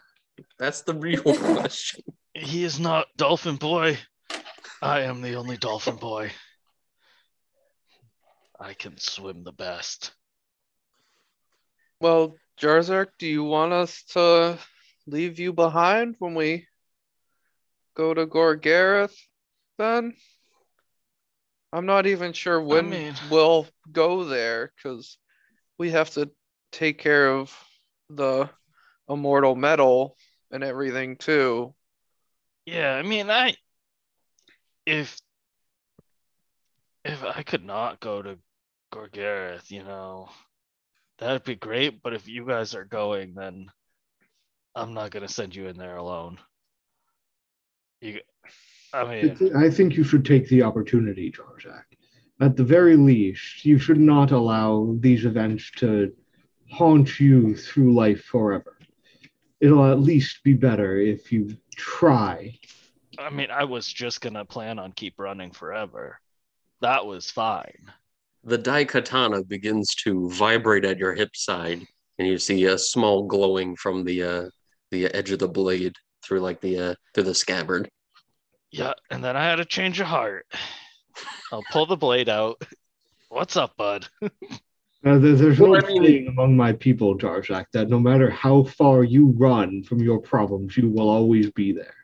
That's 0.59 0.83
the 0.83 0.95
real 0.95 1.23
question. 1.23 2.03
He 2.35 2.65
is 2.65 2.81
not 2.81 3.07
Dolphin 3.17 3.57
Boy. 3.57 3.99
I 4.83 5.03
am 5.03 5.23
the 5.23 5.35
only 5.37 5.57
Dolphin 5.57 5.97
Boy. 5.97 6.33
I 8.59 8.75
can 8.75 8.99
swim 8.99 9.45
the 9.45 9.53
best. 9.53 10.13
Well, 12.01 12.37
Jarzak, 12.61 13.09
do 13.19 13.27
you 13.27 13.45
want 13.45 13.73
us 13.73 14.03
to 14.11 14.59
leave 15.07 15.39
you 15.39 15.53
behind 15.53 16.17
when 16.19 16.35
we 16.35 16.67
go 17.95 18.13
to 18.15 18.27
Gor'Gereth 18.27 19.17
then? 19.79 20.15
I'm 21.73 21.87
not 21.87 22.07
even 22.07 22.33
sure 22.33 22.61
when 22.61 22.91
mean- 22.91 23.15
we'll 23.31 23.67
go 23.91 24.25
there 24.25 24.73
because 24.77 25.19
we 25.79 25.91
have 25.91 26.11
to 26.11 26.31
take 26.71 26.99
care 26.99 27.29
of 27.31 27.53
the 28.11 28.49
immortal 29.09 29.55
metal 29.55 30.17
and 30.51 30.63
everything 30.63 31.17
too. 31.17 31.75
Yeah, 32.67 32.95
I 32.95 33.03
mean, 33.03 33.31
I 33.31 33.55
if 34.87 35.19
if 37.05 37.23
I 37.23 37.43
could 37.43 37.65
not 37.65 38.01
go 38.01 38.23
to 38.23 38.39
Gor'Gereth, 38.93 39.71
you 39.71 39.83
know, 39.83 40.29
that'd 41.19 41.45
be 41.45 41.57
great. 41.57 42.03
But 42.03 42.15
if 42.15 42.29
you 42.29 42.47
guys 42.47 42.75
are 42.75 42.85
going, 42.85 43.35
then 43.35 43.71
I'm 44.75 44.95
not 44.95 45.11
gonna 45.11 45.29
send 45.29 45.55
you 45.55 45.69
in 45.69 45.77
there 45.77 45.97
alone. 45.97 46.39
You, 48.01 48.21
I 48.93 49.01
I 49.01 49.23
mean, 49.23 49.57
I 49.57 49.71
think 49.71 49.97
you 49.97 50.05
should 50.05 50.25
take 50.25 50.49
the 50.49 50.63
opportunity, 50.63 51.33
Jarzak. 51.33 51.85
At 52.41 52.57
the 52.57 52.65
very 52.65 52.97
least, 52.97 53.65
you 53.65 53.79
should 53.79 54.01
not 54.01 54.33
allow 54.33 54.97
these 54.99 55.25
events 55.25 55.71
to 55.77 56.13
haunt 56.75 57.21
you 57.21 57.57
through 57.57 57.95
life 57.95 58.25
forever. 58.25 58.77
It'll 59.61 59.91
at 59.91 60.01
least 60.01 60.43
be 60.45 60.55
better 60.55 60.99
if 60.99 61.33
you 61.33 61.57
try. 61.77 62.59
I 63.19 63.31
mean, 63.31 63.51
I 63.51 63.65
was 63.65 63.87
just 63.93 64.21
gonna 64.21 64.45
plan 64.45 64.79
on 64.79 64.93
keep 64.93 65.15
running 65.19 65.53
forever. 65.53 66.21
That 66.81 67.07
was 67.07 67.31
fine. 67.31 67.91
the 68.45 68.59
daikatana 68.59 69.47
begins 69.49 69.95
to 70.05 70.29
vibrate 70.31 70.85
at 70.85 70.99
your 70.99 71.15
hip 71.15 71.35
side, 71.35 71.81
and 72.19 72.29
you 72.29 72.39
see 72.39 72.65
a 72.67 72.77
small 72.79 73.27
glowing 73.27 73.77
from 73.77 74.05
the 74.05 74.23
uh, 74.23 74.45
the 74.91 75.07
edge 75.15 75.31
of 75.31 75.39
the 75.39 75.49
blade 75.49 75.95
through 76.23 76.41
like 76.41 76.61
the 76.61 76.79
uh, 76.79 76.95
through 77.15 77.25
the 77.25 77.35
scabbard. 77.35 77.89
Yeah, 78.71 78.95
and 79.11 79.23
then 79.25 79.37
I 79.37 79.45
had 79.45 79.61
a 79.61 79.65
change 79.65 80.01
of 80.01 80.07
heart. 80.09 80.47
I'll 81.53 81.65
pull 81.71 81.87
the 81.87 81.97
blade 81.97 82.29
out. 82.29 82.61
What's 83.29 83.57
up, 83.57 83.77
bud? 83.77 84.09
Uh, 85.05 85.19
there- 85.19 85.35
there's 85.37 85.61
Well, 85.61 85.73
no 85.73 85.87
I 85.87 85.99
mean- 85.99 86.29
among 86.29 86.57
my 86.57 86.73
people, 86.73 87.17
Jarzak, 87.19 87.67
that 87.73 87.91
no 87.91 87.99
matter 88.01 88.31
how 88.31 88.63
far 88.65 89.05
you 89.05 89.27
run 89.37 89.83
from 89.83 89.99
your 90.01 90.19
problems, 90.19 90.77
you 90.79 90.89
will 90.89 91.11
always 91.11 91.51
be 91.51 91.73
there. 91.73 91.95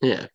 Yeah, 0.00 0.26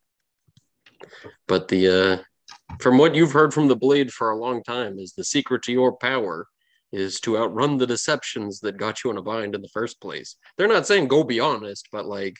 but 1.47 1.67
the 1.69 1.87
uh, 1.87 2.75
from 2.79 2.97
what 2.97 3.15
you've 3.15 3.31
heard 3.31 3.53
from 3.53 3.67
the 3.67 3.75
blade 3.75 4.11
for 4.11 4.29
a 4.31 4.37
long 4.37 4.63
time 4.63 4.99
is 4.99 5.13
the 5.13 5.23
secret 5.23 5.61
to 5.63 5.71
your 5.71 5.95
power 5.97 6.47
is 6.91 7.19
to 7.21 7.37
outrun 7.37 7.77
the 7.77 7.87
deceptions 7.87 8.59
that 8.59 8.77
got 8.77 9.03
you 9.03 9.11
in 9.11 9.17
a 9.17 9.21
bind 9.21 9.55
in 9.55 9.61
the 9.61 9.69
first 9.69 10.01
place. 10.01 10.35
They're 10.57 10.67
not 10.67 10.85
saying 10.87 11.07
go 11.07 11.23
be 11.23 11.39
honest, 11.39 11.87
but 11.91 12.05
like 12.05 12.37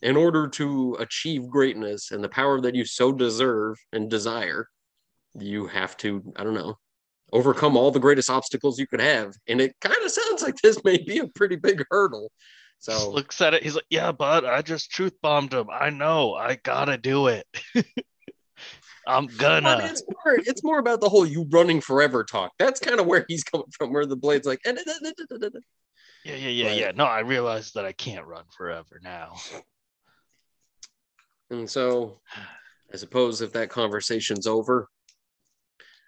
in 0.00 0.16
order 0.16 0.48
to 0.48 0.96
achieve 1.00 1.48
greatness 1.48 2.10
and 2.12 2.22
the 2.24 2.28
power 2.28 2.60
that 2.60 2.74
you 2.74 2.84
so 2.84 3.12
deserve 3.12 3.76
and 3.92 4.08
desire, 4.08 4.68
you 5.40 5.66
have 5.66 5.96
to, 5.98 6.22
I 6.36 6.44
don't 6.44 6.54
know, 6.54 6.78
overcome 7.32 7.76
all 7.76 7.90
the 7.90 8.00
greatest 8.00 8.30
obstacles 8.30 8.78
you 8.78 8.86
could 8.86 9.00
have. 9.00 9.34
And 9.46 9.60
it 9.60 9.74
kind 9.80 9.96
of 10.02 10.10
sounds 10.10 10.42
like 10.42 10.56
this 10.56 10.82
may 10.84 10.98
be 10.98 11.18
a 11.18 11.28
pretty 11.28 11.56
big 11.56 11.84
hurdle. 11.90 12.30
Just 12.84 13.00
So 13.00 13.10
looks 13.10 13.40
at 13.40 13.54
it. 13.54 13.62
He's 13.62 13.74
like, 13.74 13.86
"Yeah, 13.90 14.12
bud, 14.12 14.44
I 14.44 14.62
just 14.62 14.90
truth 14.90 15.14
bombed 15.20 15.52
him. 15.52 15.66
I 15.70 15.90
know. 15.90 16.34
I 16.34 16.56
gotta 16.62 16.96
do 16.96 17.26
it. 17.26 17.46
I'm 19.06 19.26
gonna." 19.26 19.80
it's 19.82 20.02
more 20.06 20.34
it's 20.36 20.62
more 20.62 20.78
about 20.78 21.00
the 21.00 21.08
whole 21.08 21.26
you 21.26 21.46
running 21.50 21.80
forever 21.80 22.22
talk. 22.22 22.52
That's 22.58 22.78
kind 22.78 23.00
of 23.00 23.06
where 23.06 23.24
he's 23.28 23.42
coming 23.42 23.66
from, 23.76 23.92
where 23.92 24.06
the 24.06 24.16
blade's 24.16 24.46
like, 24.46 24.60
"Eh, 24.64 24.72
da, 24.72 24.82
da, 24.84 24.92
da, 25.02 25.10
da, 25.28 25.36
da, 25.38 25.48
da." 25.48 25.60
Yeah, 26.24 26.36
yeah, 26.36 26.48
yeah, 26.48 26.72
yeah. 26.72 26.92
No, 26.94 27.04
I 27.04 27.20
realize 27.20 27.72
that 27.72 27.84
I 27.84 27.92
can't 27.92 28.26
run 28.26 28.44
forever 28.56 29.00
now. 29.02 29.34
and 31.50 31.68
so 31.68 32.20
I 32.92 32.96
suppose 32.96 33.40
if 33.40 33.52
that 33.54 33.70
conversation's 33.70 34.46
over, 34.46 34.88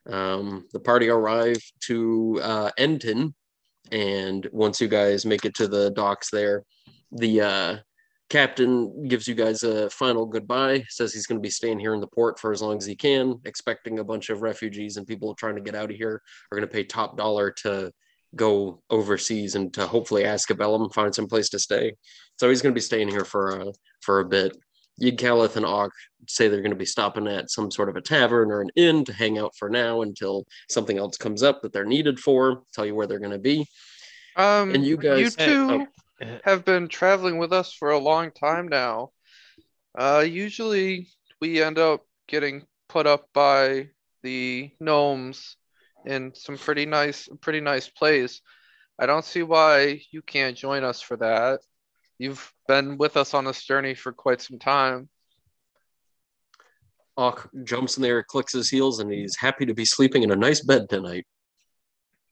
um, 0.08 0.66
the 0.72 0.80
party 0.80 1.08
arrive 1.08 1.62
to 1.86 2.40
uh, 2.42 2.70
Endton, 2.78 3.34
and 3.92 4.48
once 4.52 4.80
you 4.80 4.88
guys 4.88 5.26
make 5.26 5.44
it 5.44 5.54
to 5.56 5.68
the 5.68 5.90
docks 5.90 6.30
there, 6.30 6.64
the 7.12 7.40
uh, 7.40 7.76
captain 8.28 9.08
gives 9.08 9.26
you 9.26 9.34
guys 9.34 9.62
a 9.62 9.90
final 9.90 10.24
goodbye. 10.24 10.84
Says 10.88 11.12
he's 11.12 11.26
going 11.26 11.38
to 11.38 11.46
be 11.46 11.50
staying 11.50 11.78
here 11.78 11.94
in 11.94 12.00
the 12.00 12.06
port 12.06 12.38
for 12.38 12.52
as 12.52 12.62
long 12.62 12.78
as 12.78 12.86
he 12.86 12.96
can, 12.96 13.40
expecting 13.44 13.98
a 13.98 14.04
bunch 14.04 14.30
of 14.30 14.42
refugees 14.42 14.96
and 14.96 15.06
people 15.06 15.34
trying 15.34 15.56
to 15.56 15.60
get 15.60 15.74
out 15.74 15.90
of 15.90 15.96
here 15.96 16.22
are 16.50 16.56
going 16.56 16.66
to 16.66 16.72
pay 16.72 16.84
top 16.84 17.16
dollar 17.16 17.50
to 17.50 17.90
go 18.36 18.80
overseas 18.90 19.56
and 19.56 19.74
to 19.74 19.86
hopefully 19.86 20.22
Ascabellum 20.22 20.94
find 20.94 21.14
some 21.14 21.26
place 21.26 21.48
to 21.50 21.58
stay. 21.58 21.94
So 22.38 22.48
he's 22.48 22.62
going 22.62 22.72
to 22.72 22.78
be 22.78 22.80
staying 22.80 23.08
here 23.08 23.24
for 23.24 23.50
a 23.50 23.72
for 24.00 24.20
a 24.20 24.24
bit. 24.24 24.56
Yigkalith 25.00 25.56
and 25.56 25.66
Auk 25.66 25.92
say 26.28 26.48
they're 26.48 26.60
going 26.60 26.70
to 26.70 26.76
be 26.76 26.84
stopping 26.84 27.26
at 27.26 27.50
some 27.50 27.70
sort 27.70 27.88
of 27.88 27.96
a 27.96 28.00
tavern 28.00 28.50
or 28.50 28.60
an 28.60 28.70
inn 28.76 29.04
to 29.04 29.12
hang 29.12 29.38
out 29.38 29.54
for 29.56 29.70
now 29.70 30.02
until 30.02 30.46
something 30.68 30.98
else 30.98 31.16
comes 31.16 31.42
up 31.42 31.62
that 31.62 31.72
they're 31.72 31.84
needed 31.84 32.20
for. 32.20 32.62
Tell 32.74 32.86
you 32.86 32.94
where 32.94 33.06
they're 33.06 33.18
going 33.18 33.30
to 33.32 33.38
be. 33.38 33.66
Um, 34.36 34.74
And 34.74 34.84
you 34.84 34.96
guys- 34.96 35.36
you 35.38 35.46
two 35.46 35.70
oh. 35.70 35.86
Have 36.44 36.66
been 36.66 36.88
traveling 36.88 37.38
with 37.38 37.52
us 37.52 37.72
for 37.72 37.90
a 37.90 37.98
long 37.98 38.30
time 38.30 38.68
now. 38.68 39.10
Uh, 39.98 40.24
usually 40.26 41.08
we 41.40 41.62
end 41.62 41.78
up 41.78 42.04
getting 42.28 42.66
put 42.88 43.06
up 43.06 43.28
by 43.32 43.88
the 44.22 44.70
gnomes 44.80 45.56
in 46.04 46.34
some 46.34 46.58
pretty 46.58 46.84
nice, 46.84 47.28
pretty 47.40 47.60
nice 47.60 47.88
place. 47.88 48.42
I 48.98 49.06
don't 49.06 49.24
see 49.24 49.42
why 49.42 50.02
you 50.10 50.20
can't 50.20 50.56
join 50.56 50.84
us 50.84 51.00
for 51.00 51.16
that. 51.16 51.60
You've 52.20 52.52
been 52.68 52.98
with 52.98 53.16
us 53.16 53.32
on 53.32 53.46
this 53.46 53.64
journey 53.64 53.94
for 53.94 54.12
quite 54.12 54.42
some 54.42 54.58
time. 54.58 55.08
Auk 57.16 57.48
jumps 57.64 57.96
in 57.96 58.02
there, 58.02 58.22
clicks 58.22 58.52
his 58.52 58.68
heels, 58.68 59.00
and 59.00 59.10
he's 59.10 59.38
happy 59.38 59.64
to 59.64 59.72
be 59.72 59.86
sleeping 59.86 60.22
in 60.22 60.30
a 60.30 60.36
nice 60.36 60.60
bed 60.60 60.90
tonight. 60.90 61.26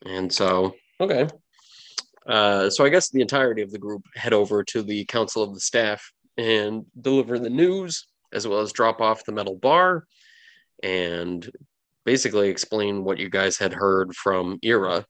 And 0.05 0.31
so, 0.31 0.75
okay. 1.01 1.27
Uh, 2.27 2.69
so 2.69 2.85
I 2.85 2.91
guess 2.91 3.09
the 3.09 3.23
entirety 3.23 3.63
of 3.63 3.71
the 3.71 3.79
group 3.79 4.03
head 4.15 4.35
over 4.35 4.63
to 4.65 4.83
the 4.83 5.07
council 5.07 5.43
of 5.43 5.55
the 5.55 5.61
staff 5.61 6.13
and 6.37 6.85
deliver 7.01 7.39
the 7.39 7.49
news, 7.49 8.09
as 8.31 8.47
well 8.47 8.61
as 8.61 8.73
drop 8.73 9.01
off 9.01 9.25
the 9.25 9.33
metal 9.33 9.57
bar, 9.57 10.05
and 10.83 11.51
basically 12.05 12.51
explain 12.51 13.05
what 13.05 13.17
you 13.17 13.31
guys 13.31 13.57
had 13.57 13.73
heard 13.73 14.15
from 14.15 14.59
Ira 14.63 15.07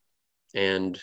and 0.54 1.02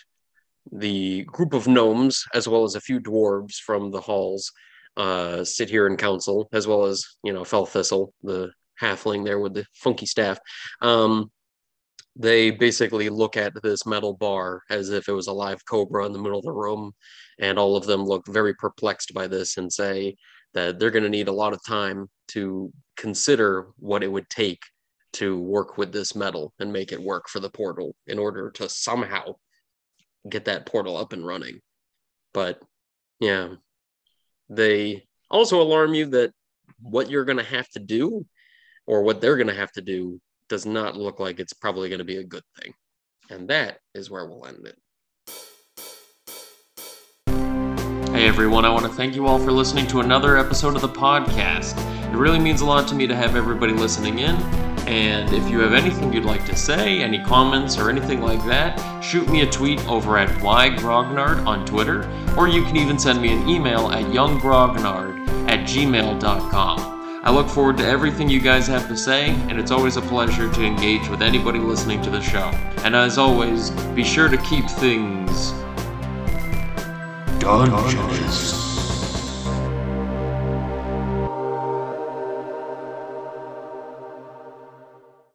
the 0.72 1.24
group 1.24 1.52
of 1.52 1.68
gnomes, 1.68 2.24
as 2.34 2.48
well 2.48 2.64
as 2.64 2.74
a 2.74 2.80
few 2.80 3.00
dwarves 3.00 3.56
from 3.56 3.90
the 3.90 4.00
halls, 4.00 4.52
uh, 4.96 5.44
sit 5.44 5.68
here 5.68 5.86
in 5.86 5.96
council, 5.96 6.48
as 6.52 6.66
well 6.66 6.84
as 6.84 7.04
you 7.22 7.32
know 7.32 7.44
Fel 7.44 7.66
Thistle, 7.66 8.12
the 8.22 8.50
halfling 8.80 9.24
there 9.24 9.40
with 9.40 9.54
the 9.54 9.64
funky 9.74 10.06
staff. 10.06 10.38
Um, 10.82 11.30
they 12.18 12.50
basically 12.50 13.10
look 13.10 13.36
at 13.36 13.52
this 13.62 13.84
metal 13.84 14.14
bar 14.14 14.62
as 14.70 14.88
if 14.90 15.08
it 15.08 15.12
was 15.12 15.26
a 15.26 15.32
live 15.32 15.64
cobra 15.66 16.06
in 16.06 16.12
the 16.12 16.18
middle 16.18 16.38
of 16.38 16.44
the 16.44 16.52
room, 16.52 16.92
and 17.38 17.58
all 17.58 17.76
of 17.76 17.86
them 17.86 18.04
look 18.04 18.26
very 18.26 18.54
perplexed 18.54 19.12
by 19.14 19.26
this 19.26 19.58
and 19.58 19.72
say 19.72 20.16
that 20.54 20.78
they're 20.78 20.90
going 20.90 21.02
to 21.04 21.10
need 21.10 21.28
a 21.28 21.32
lot 21.32 21.52
of 21.52 21.64
time 21.66 22.08
to 22.28 22.72
consider 22.96 23.68
what 23.78 24.02
it 24.02 24.10
would 24.10 24.28
take 24.30 24.62
to 25.12 25.38
work 25.38 25.78
with 25.78 25.92
this 25.92 26.14
metal 26.14 26.52
and 26.58 26.72
make 26.72 26.92
it 26.92 27.00
work 27.00 27.28
for 27.28 27.40
the 27.40 27.50
portal 27.50 27.94
in 28.06 28.18
order 28.18 28.50
to 28.50 28.68
somehow 28.68 29.34
get 30.28 30.46
that 30.46 30.66
portal 30.66 30.96
up 30.96 31.12
and 31.12 31.26
running. 31.26 31.60
But 32.32 32.60
yeah, 33.20 33.54
they 34.48 35.06
also 35.30 35.60
alarm 35.60 35.94
you 35.94 36.06
that 36.06 36.32
what 36.80 37.10
you're 37.10 37.24
going 37.24 37.38
to 37.38 37.44
have 37.44 37.68
to 37.70 37.80
do 37.80 38.26
or 38.86 39.02
what 39.02 39.20
they're 39.20 39.36
going 39.36 39.46
to 39.48 39.54
have 39.54 39.72
to 39.72 39.80
do 39.80 40.20
does 40.48 40.66
not 40.66 40.96
look 40.96 41.18
like 41.18 41.40
it's 41.40 41.52
probably 41.52 41.88
going 41.88 41.98
to 41.98 42.04
be 42.04 42.18
a 42.18 42.24
good 42.24 42.44
thing. 42.60 42.74
And 43.30 43.48
that 43.48 43.78
is 43.94 44.10
where 44.10 44.26
we'll 44.26 44.46
end 44.46 44.66
it. 44.66 44.78
Hey 48.10 48.28
everyone, 48.28 48.64
I 48.64 48.70
want 48.70 48.86
to 48.86 48.92
thank 48.92 49.14
you 49.14 49.26
all 49.26 49.38
for 49.38 49.52
listening 49.52 49.86
to 49.88 50.00
another 50.00 50.38
episode 50.38 50.74
of 50.74 50.80
the 50.80 50.88
podcast. 50.88 51.76
It 52.12 52.16
really 52.16 52.38
means 52.38 52.62
a 52.62 52.64
lot 52.64 52.88
to 52.88 52.94
me 52.94 53.06
to 53.06 53.14
have 53.14 53.36
everybody 53.36 53.74
listening 53.74 54.20
in. 54.20 54.65
And 54.86 55.32
if 55.32 55.48
you 55.50 55.60
have 55.60 55.72
anything 55.72 56.12
you'd 56.12 56.24
like 56.24 56.46
to 56.46 56.56
say, 56.56 57.02
any 57.02 57.22
comments 57.22 57.76
or 57.76 57.90
anything 57.90 58.20
like 58.20 58.44
that, 58.46 58.78
shoot 59.02 59.28
me 59.28 59.42
a 59.42 59.50
tweet 59.50 59.84
over 59.88 60.16
at 60.16 60.28
ygrognard 60.40 61.46
on 61.46 61.66
Twitter, 61.66 62.08
or 62.36 62.48
you 62.48 62.62
can 62.62 62.76
even 62.76 62.98
send 62.98 63.20
me 63.20 63.32
an 63.32 63.48
email 63.48 63.90
at 63.90 64.04
yunggrognard 64.06 65.28
at 65.48 65.66
gmail.com. 65.66 67.20
I 67.24 67.30
look 67.30 67.48
forward 67.48 67.76
to 67.78 67.84
everything 67.84 68.30
you 68.30 68.40
guys 68.40 68.68
have 68.68 68.86
to 68.86 68.96
say, 68.96 69.30
and 69.48 69.58
it's 69.58 69.72
always 69.72 69.96
a 69.96 70.02
pleasure 70.02 70.52
to 70.52 70.64
engage 70.64 71.08
with 71.08 71.22
anybody 71.22 71.58
listening 71.58 72.00
to 72.02 72.10
the 72.10 72.22
show. 72.22 72.50
And 72.84 72.94
as 72.94 73.18
always, 73.18 73.70
be 73.96 74.04
sure 74.04 74.28
to 74.28 74.36
keep 74.38 74.70
things 74.70 75.52
Dungeons. 77.46 78.65